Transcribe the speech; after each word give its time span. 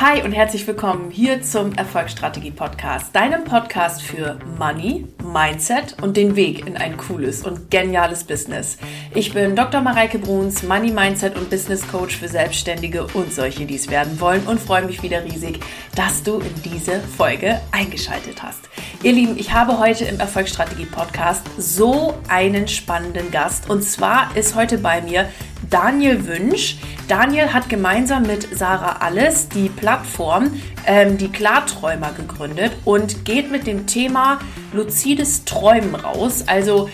Hi 0.00 0.22
und 0.22 0.32
herzlich 0.32 0.66
willkommen 0.66 1.10
hier 1.10 1.42
zum 1.42 1.74
Erfolgsstrategie 1.74 2.52
Podcast, 2.52 3.14
deinem 3.14 3.44
Podcast 3.44 4.00
für 4.00 4.38
Money, 4.58 5.06
Mindset 5.22 6.02
und 6.02 6.16
den 6.16 6.36
Weg 6.36 6.66
in 6.66 6.78
ein 6.78 6.96
cooles 6.96 7.42
und 7.42 7.70
geniales 7.70 8.24
Business. 8.24 8.78
Ich 9.14 9.34
bin 9.34 9.54
Dr. 9.54 9.82
Mareike 9.82 10.18
Bruns, 10.18 10.62
Money, 10.62 10.90
Mindset 10.90 11.36
und 11.36 11.50
Business 11.50 11.86
Coach 11.86 12.16
für 12.16 12.28
Selbstständige 12.28 13.08
und 13.12 13.30
solche, 13.34 13.66
die 13.66 13.74
es 13.74 13.90
werden 13.90 14.18
wollen 14.20 14.46
und 14.46 14.58
freue 14.58 14.86
mich 14.86 15.02
wieder 15.02 15.22
riesig, 15.22 15.60
dass 15.94 16.22
du 16.22 16.38
in 16.38 16.62
diese 16.64 17.00
Folge 17.00 17.60
eingeschaltet 17.70 18.42
hast. 18.42 18.70
Ihr 19.02 19.12
Lieben, 19.12 19.38
ich 19.38 19.52
habe 19.52 19.78
heute 19.78 20.06
im 20.06 20.18
Erfolgsstrategie 20.18 20.86
Podcast 20.86 21.42
so 21.58 22.18
einen 22.26 22.68
spannenden 22.68 23.30
Gast 23.30 23.68
und 23.68 23.82
zwar 23.82 24.34
ist 24.34 24.54
heute 24.54 24.78
bei 24.78 25.02
mir 25.02 25.28
Daniel 25.70 26.26
Wünsch. 26.26 26.78
Daniel 27.06 27.52
hat 27.52 27.68
gemeinsam 27.68 28.24
mit 28.24 28.56
Sarah 28.56 28.96
Alles 29.00 29.48
die 29.48 29.68
Plattform 29.68 30.50
ähm, 30.84 31.16
Die 31.16 31.28
Klarträumer 31.28 32.12
gegründet 32.12 32.72
und 32.84 33.24
geht 33.24 33.50
mit 33.50 33.66
dem 33.66 33.86
Thema 33.86 34.40
luzides 34.72 35.44
Träumen 35.44 35.94
raus. 35.94 36.44
Also 36.46 36.90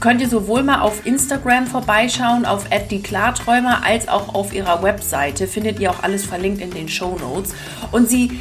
könnt 0.00 0.20
ihr 0.20 0.28
sowohl 0.28 0.62
mal 0.62 0.80
auf 0.80 1.04
Instagram 1.04 1.66
vorbeischauen, 1.66 2.46
auf 2.46 2.66
die 2.90 3.02
Klarträumer, 3.02 3.84
als 3.84 4.08
auch 4.08 4.34
auf 4.34 4.52
ihrer 4.54 4.82
Webseite. 4.82 5.46
Findet 5.46 5.80
ihr 5.80 5.90
auch 5.90 6.02
alles 6.02 6.24
verlinkt 6.24 6.62
in 6.62 6.70
den 6.70 6.88
Show 6.88 7.16
Notes. 7.20 7.54
Und 7.90 8.08
sie 8.08 8.40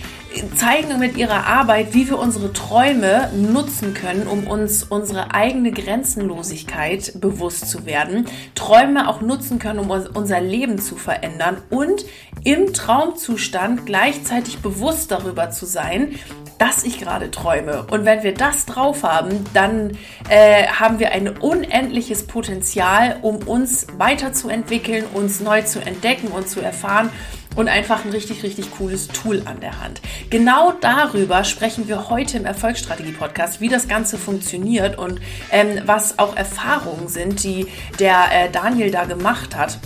zeigen 0.55 0.99
mit 0.99 1.17
ihrer 1.17 1.45
Arbeit, 1.45 1.93
wie 1.93 2.09
wir 2.09 2.17
unsere 2.19 2.53
Träume 2.53 3.29
nutzen 3.33 3.93
können, 3.93 4.27
um 4.27 4.47
uns 4.47 4.83
unsere 4.83 5.33
eigene 5.33 5.71
Grenzenlosigkeit 5.71 7.19
bewusst 7.19 7.69
zu 7.69 7.85
werden, 7.85 8.25
Träume 8.55 9.09
auch 9.09 9.21
nutzen 9.21 9.59
können, 9.59 9.79
um 9.79 9.89
unser 9.89 10.41
Leben 10.41 10.79
zu 10.79 10.95
verändern 10.95 11.57
und 11.69 12.05
im 12.43 12.73
Traumzustand 12.73 13.85
gleichzeitig 13.85 14.59
bewusst 14.59 15.11
darüber 15.11 15.51
zu 15.51 15.65
sein, 15.65 16.15
dass 16.57 16.83
ich 16.83 16.99
gerade 16.99 17.31
träume. 17.31 17.87
Und 17.89 18.05
wenn 18.05 18.21
wir 18.21 18.35
das 18.35 18.67
drauf 18.67 19.01
haben, 19.03 19.45
dann 19.53 19.97
äh, 20.29 20.67
haben 20.67 20.99
wir 20.99 21.11
ein 21.11 21.27
unendliches 21.27 22.27
Potenzial, 22.27 23.17
um 23.23 23.37
uns 23.47 23.87
weiterzuentwickeln, 23.97 25.05
uns 25.13 25.39
neu 25.39 25.63
zu 25.63 25.79
entdecken 25.79 26.27
und 26.27 26.47
zu 26.47 26.61
erfahren 26.61 27.09
und 27.55 27.67
einfach 27.67 28.05
ein 28.05 28.11
richtig, 28.11 28.43
richtig 28.43 28.71
cooles 28.71 29.07
Tool 29.07 29.41
an 29.45 29.59
der 29.59 29.81
Hand. 29.81 30.01
Genau 30.29 30.73
darüber 30.79 31.43
sprechen 31.43 31.87
wir 31.87 32.09
heute 32.09 32.37
im 32.37 32.45
Erfolgsstrategie-Podcast, 32.45 33.61
wie 33.61 33.69
das 33.69 33.87
Ganze 33.87 34.17
funktioniert 34.17 34.97
und 34.97 35.19
ähm, 35.51 35.81
was 35.85 36.19
auch 36.19 36.35
Erfahrungen 36.35 37.07
sind, 37.07 37.43
die 37.43 37.67
der 37.99 38.25
äh, 38.31 38.49
Daniel 38.49 38.91
da 38.91 39.05
gemacht 39.05 39.55
hat 39.55 39.79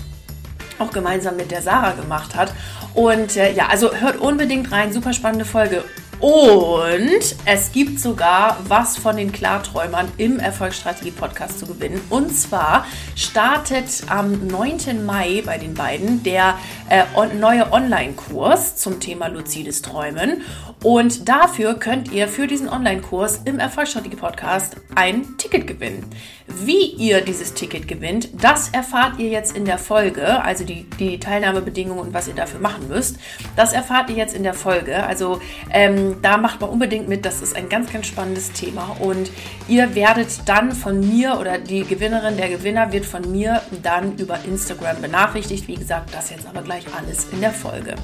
auch 0.79 0.91
gemeinsam 0.91 1.37
mit 1.37 1.51
der 1.51 1.61
Sarah 1.61 1.91
gemacht 1.91 2.35
hat. 2.35 2.53
Und 2.93 3.35
äh, 3.37 3.53
ja, 3.53 3.67
also 3.67 3.93
hört 3.93 4.17
unbedingt 4.17 4.71
rein, 4.71 4.93
super 4.93 5.13
spannende 5.13 5.45
Folge. 5.45 5.83
Und 6.19 7.35
es 7.45 7.71
gibt 7.71 7.99
sogar 7.99 8.57
was 8.67 8.97
von 8.97 9.17
den 9.17 9.31
Klarträumern 9.31 10.11
im 10.17 10.39
Erfolgsstrategie-Podcast 10.39 11.59
zu 11.59 11.65
gewinnen. 11.65 12.01
Und 12.09 12.31
zwar 12.31 12.85
startet 13.15 14.03
am 14.07 14.47
9. 14.47 15.05
Mai 15.05 15.43
bei 15.45 15.57
den 15.57 15.73
beiden 15.73 16.23
der 16.23 16.57
äh, 16.89 17.03
neue 17.37 17.71
Online-Kurs 17.71 18.77
zum 18.77 18.99
Thema 18.99 19.27
luzides 19.27 19.81
Träumen. 19.81 20.41
Und 20.83 21.27
dafür 21.27 21.75
könnt 21.75 22.11
ihr 22.11 22.27
für 22.27 22.45
diesen 22.45 22.69
Online-Kurs 22.69 23.41
im 23.45 23.57
Erfolgsstrategie-Podcast 23.57 24.77
ein 24.93 25.37
Ticket 25.37 25.65
gewinnen. 25.65 26.05
Wie 26.47 26.91
ihr 26.91 27.21
dieses 27.21 27.55
Ticket 27.55 27.87
gewinnt, 27.87 28.29
das 28.39 28.69
erfahrt 28.69 29.17
ihr 29.17 29.29
jetzt 29.29 29.57
in 29.57 29.65
der 29.65 29.79
Folge, 29.79 30.43
also 30.43 30.63
die, 30.63 30.85
die 30.99 31.19
Teilnahmebedingungen 31.19 31.99
und 31.99 32.13
was 32.13 32.27
ihr 32.27 32.35
dafür 32.35 32.59
machen 32.59 32.87
müsst. 32.87 33.17
Das 33.55 33.73
erfahrt 33.73 34.11
ihr 34.11 34.15
jetzt 34.15 34.35
in 34.35 34.43
der 34.43 34.53
Folge. 34.53 35.03
Also 35.03 35.41
ähm, 35.71 36.17
da 36.21 36.37
macht 36.37 36.61
man 36.61 36.69
unbedingt 36.69 37.07
mit, 37.07 37.25
das 37.25 37.41
ist 37.41 37.55
ein 37.55 37.67
ganz, 37.67 37.91
ganz 37.91 38.05
spannendes 38.05 38.51
Thema. 38.51 38.95
Und 38.99 39.31
ihr 39.67 39.95
werdet 39.95 40.47
dann 40.47 40.71
von 40.71 40.99
mir 40.99 41.39
oder 41.39 41.57
die 41.57 41.83
Gewinnerin, 41.83 42.37
der 42.37 42.49
Gewinner 42.49 42.91
wird 42.91 43.05
von 43.05 43.31
mir 43.31 43.63
dann 43.81 44.17
über 44.17 44.37
Instagram 44.45 45.01
benachrichtigt. 45.01 45.67
Wie 45.67 45.75
gesagt, 45.75 46.13
das 46.13 46.29
jetzt 46.29 46.45
aber 46.47 46.61
gleich 46.61 46.85
alles 46.95 47.25
in 47.31 47.41
der 47.41 47.51
Folge. 47.51 47.95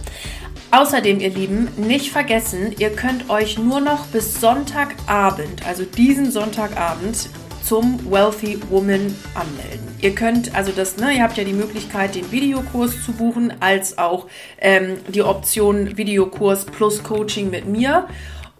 Außerdem, 0.71 1.19
ihr 1.19 1.31
Lieben, 1.31 1.67
nicht 1.75 2.11
vergessen, 2.11 2.73
ihr 2.77 2.91
könnt 2.91 3.29
euch 3.29 3.57
nur 3.57 3.81
noch 3.81 4.05
bis 4.07 4.39
Sonntagabend, 4.39 5.65
also 5.67 5.83
diesen 5.83 6.31
Sonntagabend, 6.31 7.29
zum 7.61 7.99
Wealthy 8.09 8.57
Woman 8.69 9.15
anmelden. 9.35 9.87
Ihr 10.01 10.15
könnt 10.15 10.55
also 10.55 10.71
das, 10.71 10.97
ne, 10.97 11.13
ihr 11.13 11.23
habt 11.23 11.37
ja 11.37 11.43
die 11.43 11.53
Möglichkeit, 11.53 12.15
den 12.15 12.31
Videokurs 12.31 13.03
zu 13.05 13.11
buchen, 13.11 13.53
als 13.59 13.97
auch 13.97 14.27
ähm, 14.59 14.97
die 15.09 15.21
Option 15.21 15.97
Videokurs 15.97 16.65
plus 16.65 17.03
Coaching 17.03 17.49
mit 17.49 17.67
mir. 17.67 18.07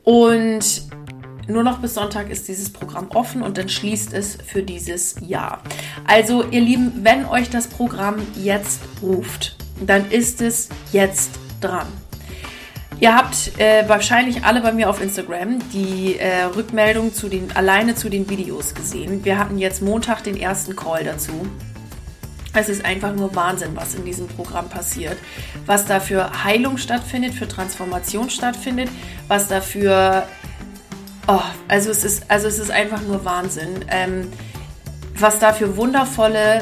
Und 0.03 0.83
nur 1.47 1.63
noch 1.63 1.79
bis 1.79 1.95
Sonntag 1.95 2.29
ist 2.29 2.47
dieses 2.47 2.71
Programm 2.71 3.09
offen 3.11 3.41
und 3.41 3.57
dann 3.57 3.69
schließt 3.69 4.13
es 4.13 4.37
für 4.45 4.63
dieses 4.63 5.15
Jahr. 5.21 5.61
Also, 6.05 6.43
ihr 6.51 6.61
Lieben, 6.61 6.99
wenn 7.03 7.25
euch 7.25 7.49
das 7.49 7.67
Programm 7.67 8.15
jetzt 8.35 8.81
ruft, 9.01 9.55
dann 9.85 10.09
ist 10.11 10.41
es 10.41 10.69
jetzt 10.91 11.31
dran. 11.59 11.87
Ihr 13.01 13.15
habt 13.15 13.59
äh, 13.59 13.89
wahrscheinlich 13.89 14.43
alle 14.43 14.61
bei 14.61 14.71
mir 14.73 14.87
auf 14.87 15.01
Instagram 15.01 15.57
die 15.71 16.19
äh, 16.19 16.43
Rückmeldung 16.43 17.15
zu 17.15 17.29
den, 17.29 17.51
alleine 17.55 17.95
zu 17.95 18.09
den 18.09 18.29
Videos 18.29 18.75
gesehen. 18.75 19.25
Wir 19.25 19.39
hatten 19.39 19.57
jetzt 19.57 19.81
Montag 19.81 20.21
den 20.23 20.37
ersten 20.37 20.75
Call 20.75 21.03
dazu. 21.03 21.47
Es 22.53 22.69
ist 22.69 22.85
einfach 22.85 23.15
nur 23.15 23.33
Wahnsinn, 23.33 23.71
was 23.73 23.95
in 23.95 24.05
diesem 24.05 24.27
Programm 24.27 24.69
passiert. 24.69 25.17
Was 25.65 25.87
da 25.87 25.99
für 25.99 26.43
Heilung 26.43 26.77
stattfindet, 26.77 27.33
für 27.33 27.47
Transformation 27.47 28.29
stattfindet, 28.29 28.89
was 29.27 29.47
dafür. 29.47 30.27
Oh, 31.27 31.41
also 31.69 31.89
es 31.89 32.03
ist, 32.03 32.29
also 32.29 32.47
es 32.47 32.59
ist 32.59 32.69
einfach 32.69 33.01
nur 33.01 33.25
Wahnsinn. 33.25 33.83
Ähm, 33.89 34.31
was 35.15 35.39
da 35.39 35.53
für 35.53 35.75
wundervolle 35.75 36.61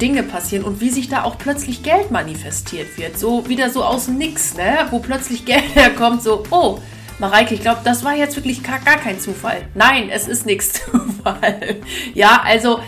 Dinge 0.00 0.22
passieren 0.22 0.64
und 0.64 0.80
wie 0.80 0.90
sich 0.90 1.08
da 1.08 1.24
auch 1.24 1.38
plötzlich 1.38 1.82
Geld 1.82 2.10
manifestiert 2.10 2.98
wird. 2.98 3.18
So 3.18 3.48
wieder 3.48 3.70
so 3.70 3.84
aus 3.84 4.08
nix, 4.08 4.54
ne? 4.54 4.86
Wo 4.90 4.98
plötzlich 4.98 5.44
Geld 5.46 5.74
herkommt, 5.74 6.22
so, 6.22 6.44
oh, 6.50 6.78
Mareike, 7.18 7.54
ich 7.54 7.60
glaube, 7.60 7.80
das 7.84 8.04
war 8.04 8.14
jetzt 8.14 8.36
wirklich 8.36 8.62
gar, 8.62 8.80
kein 8.80 9.20
Zufall. 9.20 9.68
Nein, 9.74 10.10
es 10.10 10.26
ist 10.26 10.46
nichts 10.46 10.72
Zufall. 10.84 11.76
Ja, 12.12 12.42
also, 12.44 12.80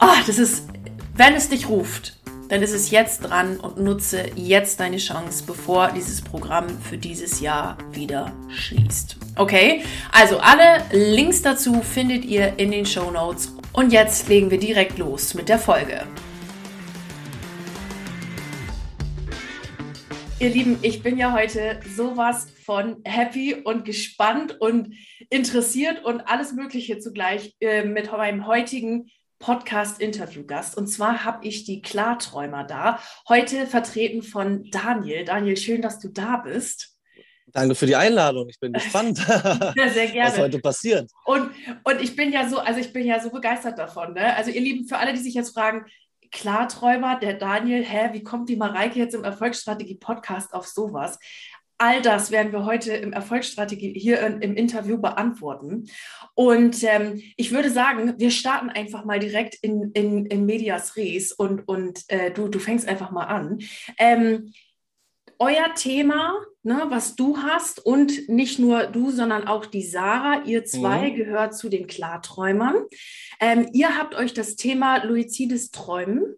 oh, 0.00 0.16
das 0.26 0.38
ist, 0.38 0.68
wenn 1.14 1.34
es 1.34 1.48
dich 1.48 1.68
ruft, 1.68 2.18
dann 2.48 2.62
ist 2.62 2.72
es 2.72 2.90
jetzt 2.90 3.20
dran 3.20 3.58
und 3.58 3.78
nutze 3.78 4.24
jetzt 4.34 4.80
deine 4.80 4.96
Chance, 4.96 5.44
bevor 5.46 5.88
dieses 5.88 6.22
Programm 6.22 6.66
für 6.80 6.96
dieses 6.96 7.40
Jahr 7.40 7.76
wieder 7.92 8.32
schließt. 8.48 9.16
Okay? 9.36 9.82
Also 10.12 10.38
alle 10.38 10.82
Links 10.92 11.42
dazu 11.42 11.82
findet 11.82 12.24
ihr 12.24 12.58
in 12.58 12.70
den 12.70 12.86
Show 12.86 13.10
Notes 13.10 13.52
und 13.78 13.92
jetzt 13.92 14.28
legen 14.28 14.50
wir 14.50 14.58
direkt 14.58 14.98
los 14.98 15.34
mit 15.34 15.48
der 15.48 15.60
Folge. 15.60 16.04
Ihr 20.40 20.50
Lieben, 20.50 20.80
ich 20.82 21.00
bin 21.04 21.16
ja 21.16 21.32
heute 21.32 21.78
sowas 21.94 22.48
von 22.64 22.96
happy 23.04 23.54
und 23.54 23.84
gespannt 23.84 24.60
und 24.60 24.96
interessiert 25.30 26.04
und 26.04 26.22
alles 26.22 26.54
Mögliche 26.54 26.98
zugleich 26.98 27.54
äh, 27.60 27.84
mit 27.84 28.10
meinem 28.10 28.48
heutigen 28.48 29.12
Podcast-Interview-Gast. 29.38 30.76
Und 30.76 30.88
zwar 30.88 31.24
habe 31.24 31.46
ich 31.46 31.62
die 31.62 31.80
Klarträumer 31.80 32.64
da, 32.64 32.98
heute 33.28 33.64
vertreten 33.68 34.22
von 34.22 34.68
Daniel. 34.72 35.24
Daniel, 35.24 35.56
schön, 35.56 35.82
dass 35.82 36.00
du 36.00 36.08
da 36.08 36.38
bist. 36.38 36.97
Danke 37.52 37.74
für 37.74 37.86
die 37.86 37.96
Einladung. 37.96 38.48
Ich 38.48 38.58
bin 38.60 38.72
gespannt, 38.72 39.18
was 39.28 40.38
heute 40.38 40.58
passiert. 40.58 41.10
Und, 41.24 41.50
und 41.84 42.00
ich 42.00 42.14
bin 42.16 42.32
ja 42.32 42.48
so, 42.48 42.58
also 42.58 42.80
ich 42.80 42.92
bin 42.92 43.06
ja 43.06 43.20
so 43.20 43.30
begeistert 43.30 43.78
davon. 43.78 44.14
Ne? 44.14 44.34
Also 44.36 44.50
ihr 44.50 44.60
Lieben, 44.60 44.86
für 44.86 44.98
alle, 44.98 45.12
die 45.12 45.20
sich 45.20 45.34
jetzt 45.34 45.54
fragen, 45.54 45.86
Klarträumer, 46.30 47.18
der 47.18 47.34
Daniel, 47.34 47.84
hä, 47.84 48.10
wie 48.12 48.22
kommt 48.22 48.48
die 48.48 48.56
Mareike 48.56 48.98
jetzt 48.98 49.14
im 49.14 49.24
Erfolgsstrategie-Podcast 49.24 50.52
auf 50.52 50.66
sowas? 50.66 51.18
All 51.80 52.02
das 52.02 52.32
werden 52.32 52.52
wir 52.52 52.64
heute 52.64 52.92
im 52.92 53.12
Erfolgsstrategie 53.12 53.94
hier 53.96 54.20
im 54.20 54.56
Interview 54.56 54.98
beantworten. 54.98 55.88
Und 56.34 56.82
ähm, 56.82 57.22
ich 57.36 57.52
würde 57.52 57.70
sagen, 57.70 58.14
wir 58.18 58.32
starten 58.32 58.68
einfach 58.68 59.04
mal 59.04 59.20
direkt 59.20 59.54
in, 59.62 59.92
in, 59.92 60.26
in 60.26 60.44
Medias 60.44 60.96
Res 60.96 61.32
und, 61.32 61.68
und 61.68 62.02
äh, 62.08 62.32
du, 62.32 62.48
du 62.48 62.58
fängst 62.58 62.88
einfach 62.88 63.12
mal 63.12 63.26
an. 63.26 63.60
Ähm, 63.96 64.52
euer 65.38 65.72
Thema, 65.76 66.34
ne, 66.68 66.86
was 66.90 67.16
du 67.16 67.38
hast 67.38 67.84
und 67.84 68.28
nicht 68.28 68.58
nur 68.58 68.84
du, 68.84 69.10
sondern 69.10 69.48
auch 69.48 69.66
die 69.66 69.82
Sarah, 69.82 70.44
ihr 70.44 70.64
zwei 70.64 71.10
mhm. 71.10 71.14
gehört 71.16 71.56
zu 71.56 71.68
den 71.68 71.86
Klarträumern. 71.86 72.84
Ähm, 73.40 73.68
ihr 73.72 73.96
habt 73.96 74.14
euch 74.14 74.34
das 74.34 74.54
Thema 74.54 75.02
luizides 75.02 75.70
Träumen 75.70 76.36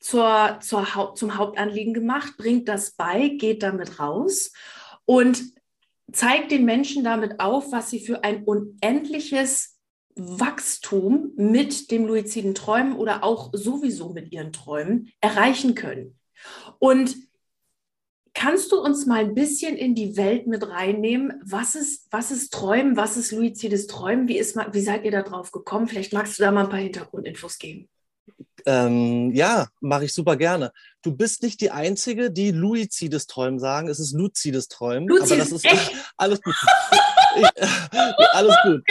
zur, 0.00 0.58
zur 0.60 0.94
Haupt, 0.94 1.18
zum 1.18 1.38
Hauptanliegen 1.38 1.94
gemacht, 1.94 2.34
bringt 2.36 2.68
das 2.68 2.90
bei, 2.92 3.28
geht 3.28 3.62
damit 3.62 4.00
raus 4.00 4.52
und 5.04 5.42
zeigt 6.12 6.50
den 6.50 6.64
Menschen 6.64 7.04
damit 7.04 7.38
auf, 7.38 7.70
was 7.70 7.88
sie 7.88 8.00
für 8.00 8.24
ein 8.24 8.44
unendliches 8.44 9.78
Wachstum 10.16 11.32
mit 11.36 11.90
dem 11.92 12.06
luiziden 12.06 12.54
Träumen 12.54 12.96
oder 12.96 13.22
auch 13.22 13.50
sowieso 13.52 14.12
mit 14.12 14.32
ihren 14.32 14.52
Träumen 14.52 15.12
erreichen 15.20 15.74
können. 15.74 16.18
Und 16.78 17.16
Kannst 18.38 18.70
du 18.70 18.78
uns 18.78 19.06
mal 19.06 19.20
ein 19.20 19.34
bisschen 19.34 19.78
in 19.78 19.94
die 19.94 20.18
Welt 20.18 20.46
mit 20.46 20.68
reinnehmen? 20.68 21.40
Was 21.42 21.74
ist, 21.74 22.06
was 22.10 22.30
ist 22.30 22.52
Träumen? 22.52 22.94
Was 22.94 23.16
ist 23.16 23.32
luizides 23.32 23.86
Träumen? 23.86 24.28
Wie, 24.28 24.36
ist, 24.36 24.58
wie 24.72 24.80
seid 24.82 25.04
ihr 25.06 25.10
da 25.10 25.22
drauf 25.22 25.52
gekommen? 25.52 25.88
Vielleicht 25.88 26.12
magst 26.12 26.38
du 26.38 26.42
da 26.42 26.50
mal 26.50 26.64
ein 26.64 26.68
paar 26.68 26.78
Hintergrundinfos 26.78 27.58
geben. 27.58 27.88
Ähm, 28.66 29.32
ja, 29.34 29.68
mache 29.80 30.04
ich 30.04 30.12
super 30.12 30.36
gerne. 30.36 30.70
Du 31.00 31.16
bist 31.16 31.42
nicht 31.42 31.62
die 31.62 31.70
Einzige, 31.70 32.30
die 32.30 32.50
luizides 32.50 33.26
Träumen 33.26 33.58
sagen. 33.58 33.88
Es 33.88 34.00
ist 34.00 34.12
luzides 34.12 34.68
Träumen. 34.68 35.08
Luzides, 35.08 35.32
aber 35.32 35.40
das 35.40 35.52
ist 35.52 35.64
echt? 35.64 35.92
alles 36.18 36.42
gut. 36.42 36.54
alles 38.32 38.56
gut. 38.62 38.82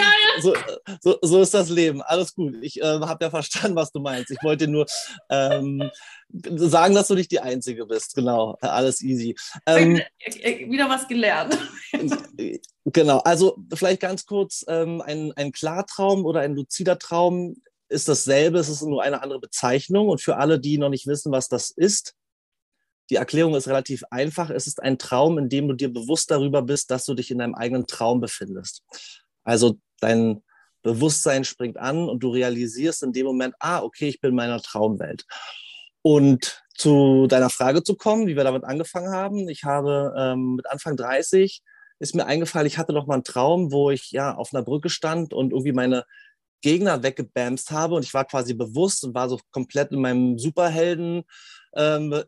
So, 0.42 0.54
so, 1.02 1.18
so, 1.22 1.42
ist 1.42 1.54
das 1.54 1.70
Leben. 1.70 2.02
Alles 2.02 2.34
gut. 2.36 2.56
Ich 2.62 2.82
äh, 2.82 2.86
habe 2.86 3.26
ja 3.26 3.30
verstanden, 3.30 3.76
was 3.76 3.92
du 3.92 4.00
meinst. 4.00 4.32
Ich 4.32 4.44
wollte 4.44 4.68
nur 4.68 4.86
ähm, 5.30 5.90
sagen, 6.32 6.96
dass 6.96 7.08
du 7.08 7.16
nicht 7.16 7.32
die 7.32 7.40
Einzige 7.40 7.86
bist. 7.86 8.16
Genau. 8.16 8.58
Alles 8.62 9.02
easy. 9.02 9.36
Ähm, 9.66 10.02
Wieder 10.70 10.90
was 10.90 11.08
gelernt. 11.08 11.58
genau. 12.86 13.20
Also 13.20 13.58
vielleicht 13.74 14.02
ganz 14.02 14.26
kurz 14.26 14.66
ähm, 14.68 15.02
ein, 15.02 15.32
ein 15.34 15.52
Klartraum 15.52 16.26
oder 16.26 16.42
ein 16.42 16.56
luzider 16.56 17.00
Traum 17.00 17.56
ist 17.88 18.08
dasselbe, 18.10 18.58
es 18.58 18.70
ist 18.70 18.82
nur 18.82 19.04
eine 19.04 19.22
andere 19.22 19.40
Bezeichnung. 19.40 20.10
Und 20.10 20.22
für 20.22 20.38
alle, 20.38 20.60
die 20.60 20.78
noch 20.78 20.90
nicht 20.90 21.08
wissen, 21.08 21.32
was 21.32 21.50
das 21.50 21.70
ist, 21.70 22.16
die 23.10 23.16
Erklärung 23.16 23.56
ist 23.56 23.68
relativ 23.68 24.04
einfach. 24.10 24.50
Es 24.50 24.68
ist 24.68 24.82
ein 24.82 24.98
Traum, 24.98 25.38
in 25.38 25.50
dem 25.50 25.68
du 25.68 25.74
dir 25.74 25.94
bewusst 25.94 26.32
darüber 26.32 26.62
bist, 26.62 26.92
dass 26.92 27.06
du 27.06 27.14
dich 27.14 27.32
in 27.32 27.38
deinem 27.38 27.56
eigenen 27.56 27.88
Traum 27.88 28.20
befindest. 28.20 28.84
Also 29.44 29.78
dein 30.00 30.44
Bewusstsein 30.82 31.44
springt 31.44 31.78
an 31.78 32.10
und 32.10 32.22
du 32.22 32.30
realisierst 32.30 33.04
in 33.04 33.14
dem 33.14 33.26
Moment, 33.26 33.56
ah, 33.60 33.82
okay, 33.82 34.08
ich 34.08 34.22
bin 34.22 34.32
in 34.32 34.36
meiner 34.36 34.62
Traumwelt. 34.62 35.26
Und 36.02 36.64
zu 36.76 37.26
deiner 37.28 37.50
Frage 37.50 37.84
zu 37.84 37.96
kommen, 37.96 38.28
wie 38.28 38.36
wir 38.36 38.44
damit 38.44 38.64
angefangen 38.64 39.12
haben. 39.12 39.50
Ich 39.50 39.64
habe 39.64 40.14
ähm, 40.18 40.56
mit 40.56 40.70
Anfang 40.70 40.98
30 40.98 41.62
ist 42.00 42.14
mir 42.14 42.26
eingefallen, 42.26 42.68
ich 42.68 42.78
hatte 42.78 42.94
noch 42.94 43.08
mal 43.08 43.16
einen 43.16 43.24
Traum, 43.24 43.72
wo 43.72 43.90
ich 43.90 44.12
ja 44.12 44.36
auf 44.36 44.54
einer 44.54 44.64
Brücke 44.64 44.90
stand 44.90 45.34
und 45.34 45.52
irgendwie 45.52 45.72
meine 45.72 46.04
Gegner 46.62 47.04
weggebamst 47.04 47.72
habe 47.72 47.96
und 47.96 48.04
ich 48.04 48.14
war 48.14 48.26
quasi 48.26 48.54
bewusst 48.54 49.04
und 49.04 49.14
war 49.14 49.30
so 49.30 49.40
komplett 49.52 49.92
in 49.92 50.02
meinem 50.02 50.38
Superhelden-Element 50.38 51.26
ähm, 51.76 52.24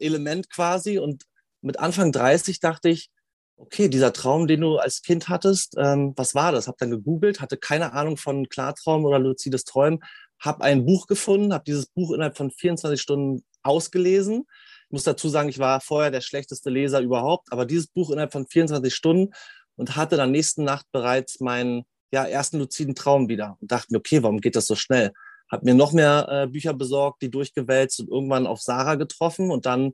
quasi. 0.50 1.00
Und 1.00 1.24
mit 1.62 1.80
Anfang 1.80 2.12
30 2.12 2.60
dachte 2.60 2.90
ich, 2.90 3.10
okay, 3.58 3.90
dieser 3.90 4.14
Traum, 4.14 4.48
den 4.48 4.62
du 4.62 4.78
als 4.78 5.02
Kind 5.02 5.30
hattest, 5.30 5.76
ähm, 5.78 6.14
was 6.16 6.36
war 6.36 6.52
das? 6.52 6.68
Hab 6.68 6.78
dann 6.78 6.92
gegoogelt, 6.92 7.42
hatte 7.42 7.58
keine 7.58 7.94
Ahnung 7.94 8.18
von 8.18 8.48
Klartraum 8.50 9.06
oder 9.06 9.20
luzides 9.20 9.64
Träumen, 9.64 10.00
habe 10.40 10.64
ein 10.64 10.86
Buch 10.86 11.08
gefunden, 11.08 11.54
habe 11.54 11.64
dieses 11.66 11.88
Buch 11.88 12.12
innerhalb 12.12 12.38
von 12.38 12.52
24 12.52 13.02
Stunden 13.02 13.44
ausgelesen. 13.64 14.46
Ich 14.86 14.92
muss 14.92 15.04
dazu 15.04 15.28
sagen, 15.28 15.50
ich 15.50 15.60
war 15.60 15.82
vorher 15.82 16.12
der 16.12 16.22
schlechteste 16.22 16.70
Leser 16.70 17.02
überhaupt, 17.02 17.52
aber 17.52 17.66
dieses 17.66 17.88
Buch 17.88 18.12
innerhalb 18.12 18.32
von 18.32 18.48
24 18.48 18.94
Stunden 18.94 19.34
und 19.76 19.96
hatte 19.96 20.18
dann 20.18 20.32
nächsten 20.32 20.64
Nacht 20.64 20.86
bereits 20.92 21.40
meinen 21.40 21.84
ja, 22.12 22.26
ersten 22.26 22.60
luziden 22.60 22.96
Traum 22.96 23.28
wieder 23.28 23.58
und 23.60 23.72
dachte 23.72 23.88
mir, 23.92 23.98
okay, 23.98 24.24
warum 24.24 24.40
geht 24.40 24.56
das 24.56 24.68
so 24.68 24.76
schnell? 24.76 25.12
Hab 25.50 25.64
mir 25.64 25.74
noch 25.74 25.94
mehr 25.94 26.28
äh, 26.30 26.48
Bücher 26.48 26.74
besorgt, 26.74 27.22
die 27.22 27.32
durchgewälzt 27.32 28.00
und 28.00 28.10
irgendwann 28.10 28.48
auf 28.48 28.62
Sarah 28.62 28.96
getroffen 28.96 29.52
und 29.52 29.66
dann 29.66 29.94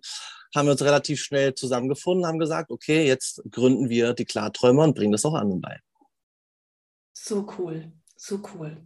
haben 0.56 0.68
wir 0.68 0.72
uns 0.72 0.84
relativ 0.84 1.22
schnell 1.22 1.56
zusammengefunden, 1.56 2.28
haben 2.28 2.40
gesagt, 2.40 2.72
okay, 2.72 3.06
jetzt 3.06 3.42
gründen 3.50 3.90
wir 3.90 4.14
die 4.14 4.26
Klarträumer 4.26 4.84
und 4.84 4.96
bringen 4.96 5.12
das 5.12 5.26
auch 5.26 5.34
anderen 5.34 5.62
bei. 5.62 5.80
So 7.14 7.48
cool, 7.58 7.92
so 8.16 8.42
cool. 8.54 8.78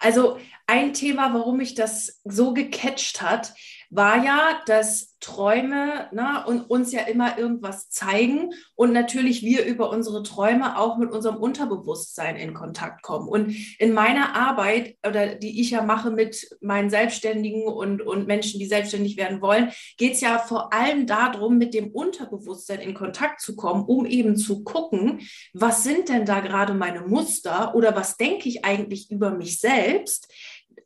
Also 0.00 0.38
ein 0.66 0.92
Thema, 0.94 1.34
warum 1.34 1.58
mich 1.58 1.74
das 1.74 2.20
so 2.24 2.52
gecatcht 2.54 3.22
hat, 3.22 3.54
war 3.92 4.24
ja, 4.24 4.60
dass 4.64 5.12
Träume 5.20 6.08
ne, 6.12 6.44
und 6.46 6.62
uns 6.62 6.92
ja 6.92 7.02
immer 7.02 7.38
irgendwas 7.38 7.90
zeigen 7.90 8.50
und 8.74 8.92
natürlich 8.92 9.42
wir 9.42 9.64
über 9.66 9.90
unsere 9.90 10.22
Träume 10.22 10.78
auch 10.78 10.96
mit 10.96 11.12
unserem 11.12 11.36
Unterbewusstsein 11.36 12.36
in 12.36 12.54
Kontakt 12.54 13.02
kommen. 13.02 13.28
Und 13.28 13.54
in 13.78 13.92
meiner 13.92 14.34
Arbeit 14.34 14.96
oder 15.06 15.34
die 15.34 15.60
ich 15.60 15.70
ja 15.70 15.82
mache 15.82 16.10
mit 16.10 16.48
meinen 16.60 16.88
Selbstständigen 16.88 17.64
und, 17.64 18.00
und 18.02 18.26
Menschen, 18.26 18.58
die 18.58 18.66
selbstständig 18.66 19.18
werden 19.18 19.42
wollen, 19.42 19.70
geht 19.98 20.14
es 20.14 20.22
ja 20.22 20.38
vor 20.38 20.72
allem 20.72 21.06
darum, 21.06 21.58
mit 21.58 21.74
dem 21.74 21.90
Unterbewusstsein 21.90 22.80
in 22.80 22.94
Kontakt 22.94 23.42
zu 23.42 23.54
kommen, 23.56 23.84
um 23.84 24.06
eben 24.06 24.36
zu 24.36 24.64
gucken, 24.64 25.20
was 25.52 25.84
sind 25.84 26.08
denn 26.08 26.24
da 26.24 26.40
gerade 26.40 26.72
meine 26.72 27.02
Muster 27.02 27.74
oder 27.74 27.94
was 27.94 28.16
denke 28.16 28.48
ich 28.48 28.64
eigentlich 28.64 29.10
über 29.10 29.30
mich 29.30 29.60
selbst, 29.60 30.32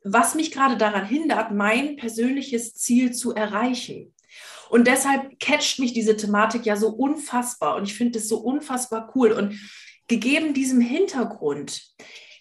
was 0.03 0.35
mich 0.35 0.51
gerade 0.51 0.77
daran 0.77 1.05
hindert, 1.05 1.51
mein 1.51 1.95
persönliches 1.95 2.73
Ziel 2.75 3.11
zu 3.13 3.33
erreichen. 3.33 4.13
Und 4.69 4.87
deshalb 4.87 5.39
catcht 5.39 5.79
mich 5.79 5.93
diese 5.93 6.17
Thematik 6.17 6.65
ja 6.65 6.75
so 6.75 6.89
unfassbar 6.89 7.75
und 7.75 7.83
ich 7.83 7.95
finde 7.95 8.19
es 8.19 8.27
so 8.27 8.37
unfassbar 8.37 9.11
cool. 9.15 9.31
Und 9.31 9.59
gegeben 10.07 10.53
diesem 10.53 10.81
Hintergrund, 10.81 11.81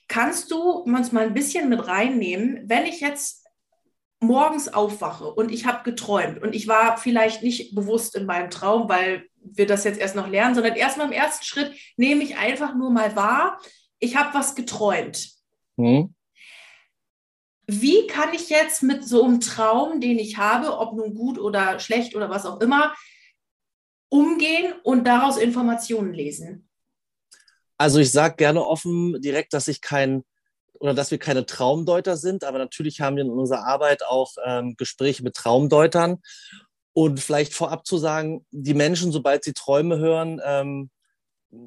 kannst 0.09 0.51
du 0.51 0.61
uns 0.61 1.13
mal 1.13 1.27
ein 1.27 1.35
bisschen 1.35 1.69
mit 1.69 1.87
reinnehmen, 1.87 2.63
wenn 2.67 2.87
ich 2.87 3.01
jetzt 3.01 3.45
morgens 4.21 4.73
aufwache 4.73 5.33
und 5.33 5.53
ich 5.53 5.67
habe 5.67 5.85
geträumt 5.85 6.41
und 6.43 6.55
ich 6.55 6.69
war 6.69 6.97
vielleicht 6.97 7.43
nicht 7.43 7.75
bewusst 7.75 8.17
in 8.17 8.25
meinem 8.25 8.51
Traum, 8.51 8.89
weil 8.89 9.27
wir 9.37 9.67
das 9.67 9.85
jetzt 9.85 10.01
erst 10.01 10.17
noch 10.17 10.29
lernen, 10.29 10.55
sondern 10.55 10.75
erstmal 10.75 11.07
im 11.07 11.13
ersten 11.13 11.45
Schritt 11.45 11.73
nehme 11.97 12.23
ich 12.23 12.37
einfach 12.37 12.75
nur 12.75 12.91
mal 12.91 13.15
wahr, 13.15 13.61
ich 13.99 14.17
habe 14.17 14.35
was 14.35 14.55
geträumt. 14.55 15.31
Hm 15.77 16.16
wie 17.67 18.07
kann 18.07 18.33
ich 18.33 18.49
jetzt 18.49 18.83
mit 18.83 19.05
so 19.07 19.25
einem 19.25 19.41
Traum, 19.41 20.01
den 20.01 20.19
ich 20.19 20.37
habe, 20.37 20.79
ob 20.79 20.95
nun 20.95 21.15
gut 21.15 21.39
oder 21.39 21.81
schlecht 21.81 22.15
oder 22.15 22.31
was 22.31 22.47
auch 22.47 22.61
immer, 22.61 22.95
umgehen 24.09 24.73
und 24.85 25.05
daraus 25.05 25.37
Informationen 25.37 26.15
lesen? 26.15 26.69
Also 27.77 27.99
ich 27.99 28.13
sage 28.13 28.37
gerne 28.37 28.65
offen 28.65 29.21
direkt, 29.21 29.53
dass 29.53 29.69
ich 29.69 29.81
kein 29.81 30.25
oder 30.79 30.95
dass 30.95 31.11
wir 31.11 31.19
keine 31.19 31.47
Traumdeuter 31.47 32.17
sind, 32.17 32.45
aber 32.45 32.59
natürlich 32.59 33.01
haben 33.01 33.17
wir 33.17 33.25
in 33.25 33.31
unserer 33.31 33.67
Arbeit 33.67 34.05
auch 34.05 34.33
ähm, 34.45 34.77
Gespräche 34.77 35.23
mit 35.23 35.35
Traumdeutern. 35.35 36.23
Und 36.93 37.21
vielleicht 37.21 37.55
vorab 37.55 37.87
zu 37.87 37.99
sagen, 37.99 38.47
die 38.51 38.75
Menschen, 38.75 39.13
sobald 39.13 39.45
sie 39.45 39.53
Träume 39.53 39.99
hören, 39.99 40.41
ähm, 40.45 40.91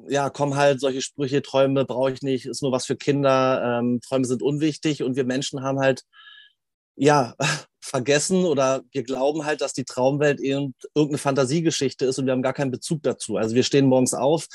ja, 0.08 0.30
kommen 0.30 0.56
halt 0.56 0.80
solche 0.80 1.02
Sprüche, 1.02 1.42
Träume 1.42 1.84
brauche 1.84 2.12
ich 2.12 2.22
nicht, 2.22 2.46
ist 2.46 2.62
nur 2.62 2.72
was 2.72 2.86
für 2.86 2.96
Kinder, 2.96 3.80
ähm, 3.80 4.00
Träume 4.00 4.24
sind 4.24 4.42
unwichtig 4.42 5.02
und 5.02 5.16
wir 5.16 5.24
Menschen 5.24 5.62
haben 5.62 5.80
halt, 5.80 6.02
ja, 6.96 7.34
vergessen 7.82 8.44
oder 8.44 8.82
wir 8.92 9.02
glauben 9.02 9.46
halt, 9.46 9.62
dass 9.62 9.72
die 9.72 9.84
Traumwelt 9.84 10.38
irgendeine 10.40 11.18
Fantasiegeschichte 11.18 12.04
ist 12.04 12.18
und 12.18 12.26
wir 12.26 12.32
haben 12.32 12.42
gar 12.42 12.52
keinen 12.52 12.70
Bezug 12.70 13.02
dazu. 13.02 13.36
Also 13.36 13.54
wir 13.54 13.62
stehen 13.62 13.86
morgens 13.86 14.14
auf, 14.14 14.46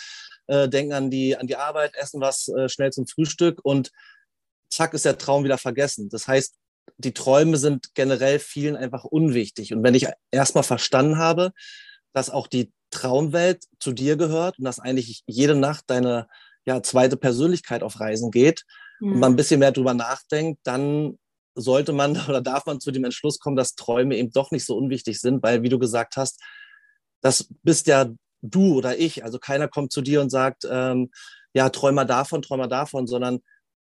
äh, 0.47 0.69
denken 0.69 0.93
an 0.93 1.09
die, 1.09 1.35
an 1.35 1.47
die 1.47 1.55
Arbeit, 1.55 1.95
essen 1.95 2.21
was 2.21 2.47
äh, 2.49 2.69
schnell 2.69 2.91
zum 2.91 3.07
Frühstück 3.07 3.59
und 3.63 3.91
zack 4.69 4.93
ist 4.93 5.05
der 5.05 5.17
Traum 5.17 5.43
wieder 5.43 5.57
vergessen. 5.57 6.09
Das 6.09 6.27
heißt, 6.27 6.55
die 6.97 7.13
Träume 7.13 7.57
sind 7.57 7.93
generell 7.95 8.39
vielen 8.39 8.75
einfach 8.75 9.03
unwichtig. 9.03 9.73
Und 9.73 9.83
wenn 9.83 9.95
ich 9.95 10.07
erstmal 10.31 10.63
verstanden 10.63 11.17
habe, 11.17 11.51
dass 12.13 12.29
auch 12.29 12.47
die 12.47 12.71
Traumwelt 12.91 13.63
zu 13.79 13.91
dir 13.91 14.15
gehört 14.15 14.59
und 14.59 14.65
dass 14.65 14.79
eigentlich 14.79 15.23
jede 15.27 15.55
Nacht 15.55 15.85
deine 15.87 16.27
ja, 16.65 16.81
zweite 16.81 17.17
Persönlichkeit 17.17 17.83
auf 17.83 17.99
Reisen 17.99 18.31
geht 18.31 18.63
mhm. 18.99 19.13
und 19.13 19.19
man 19.19 19.33
ein 19.33 19.35
bisschen 19.35 19.59
mehr 19.59 19.71
drüber 19.71 19.93
nachdenkt, 19.93 20.61
dann 20.63 21.17
sollte 21.55 21.93
man 21.93 22.17
oder 22.27 22.41
darf 22.41 22.65
man 22.65 22.79
zu 22.79 22.91
dem 22.91 23.03
Entschluss 23.03 23.39
kommen, 23.39 23.55
dass 23.55 23.75
Träume 23.75 24.17
eben 24.17 24.31
doch 24.31 24.51
nicht 24.51 24.65
so 24.65 24.75
unwichtig 24.77 25.19
sind, 25.19 25.43
weil, 25.43 25.63
wie 25.63 25.69
du 25.69 25.79
gesagt 25.79 26.17
hast, 26.17 26.41
das 27.21 27.47
bist 27.63 27.87
ja 27.87 28.07
du 28.41 28.75
oder 28.75 28.97
ich. 28.97 29.23
Also 29.23 29.39
keiner 29.39 29.67
kommt 29.67 29.91
zu 29.91 30.01
dir 30.01 30.21
und 30.21 30.29
sagt, 30.29 30.63
ähm, 30.69 31.11
ja, 31.53 31.69
Träumer 31.69 32.05
davon, 32.05 32.41
Träumer 32.41 32.67
davon, 32.67 33.07
sondern 33.07 33.39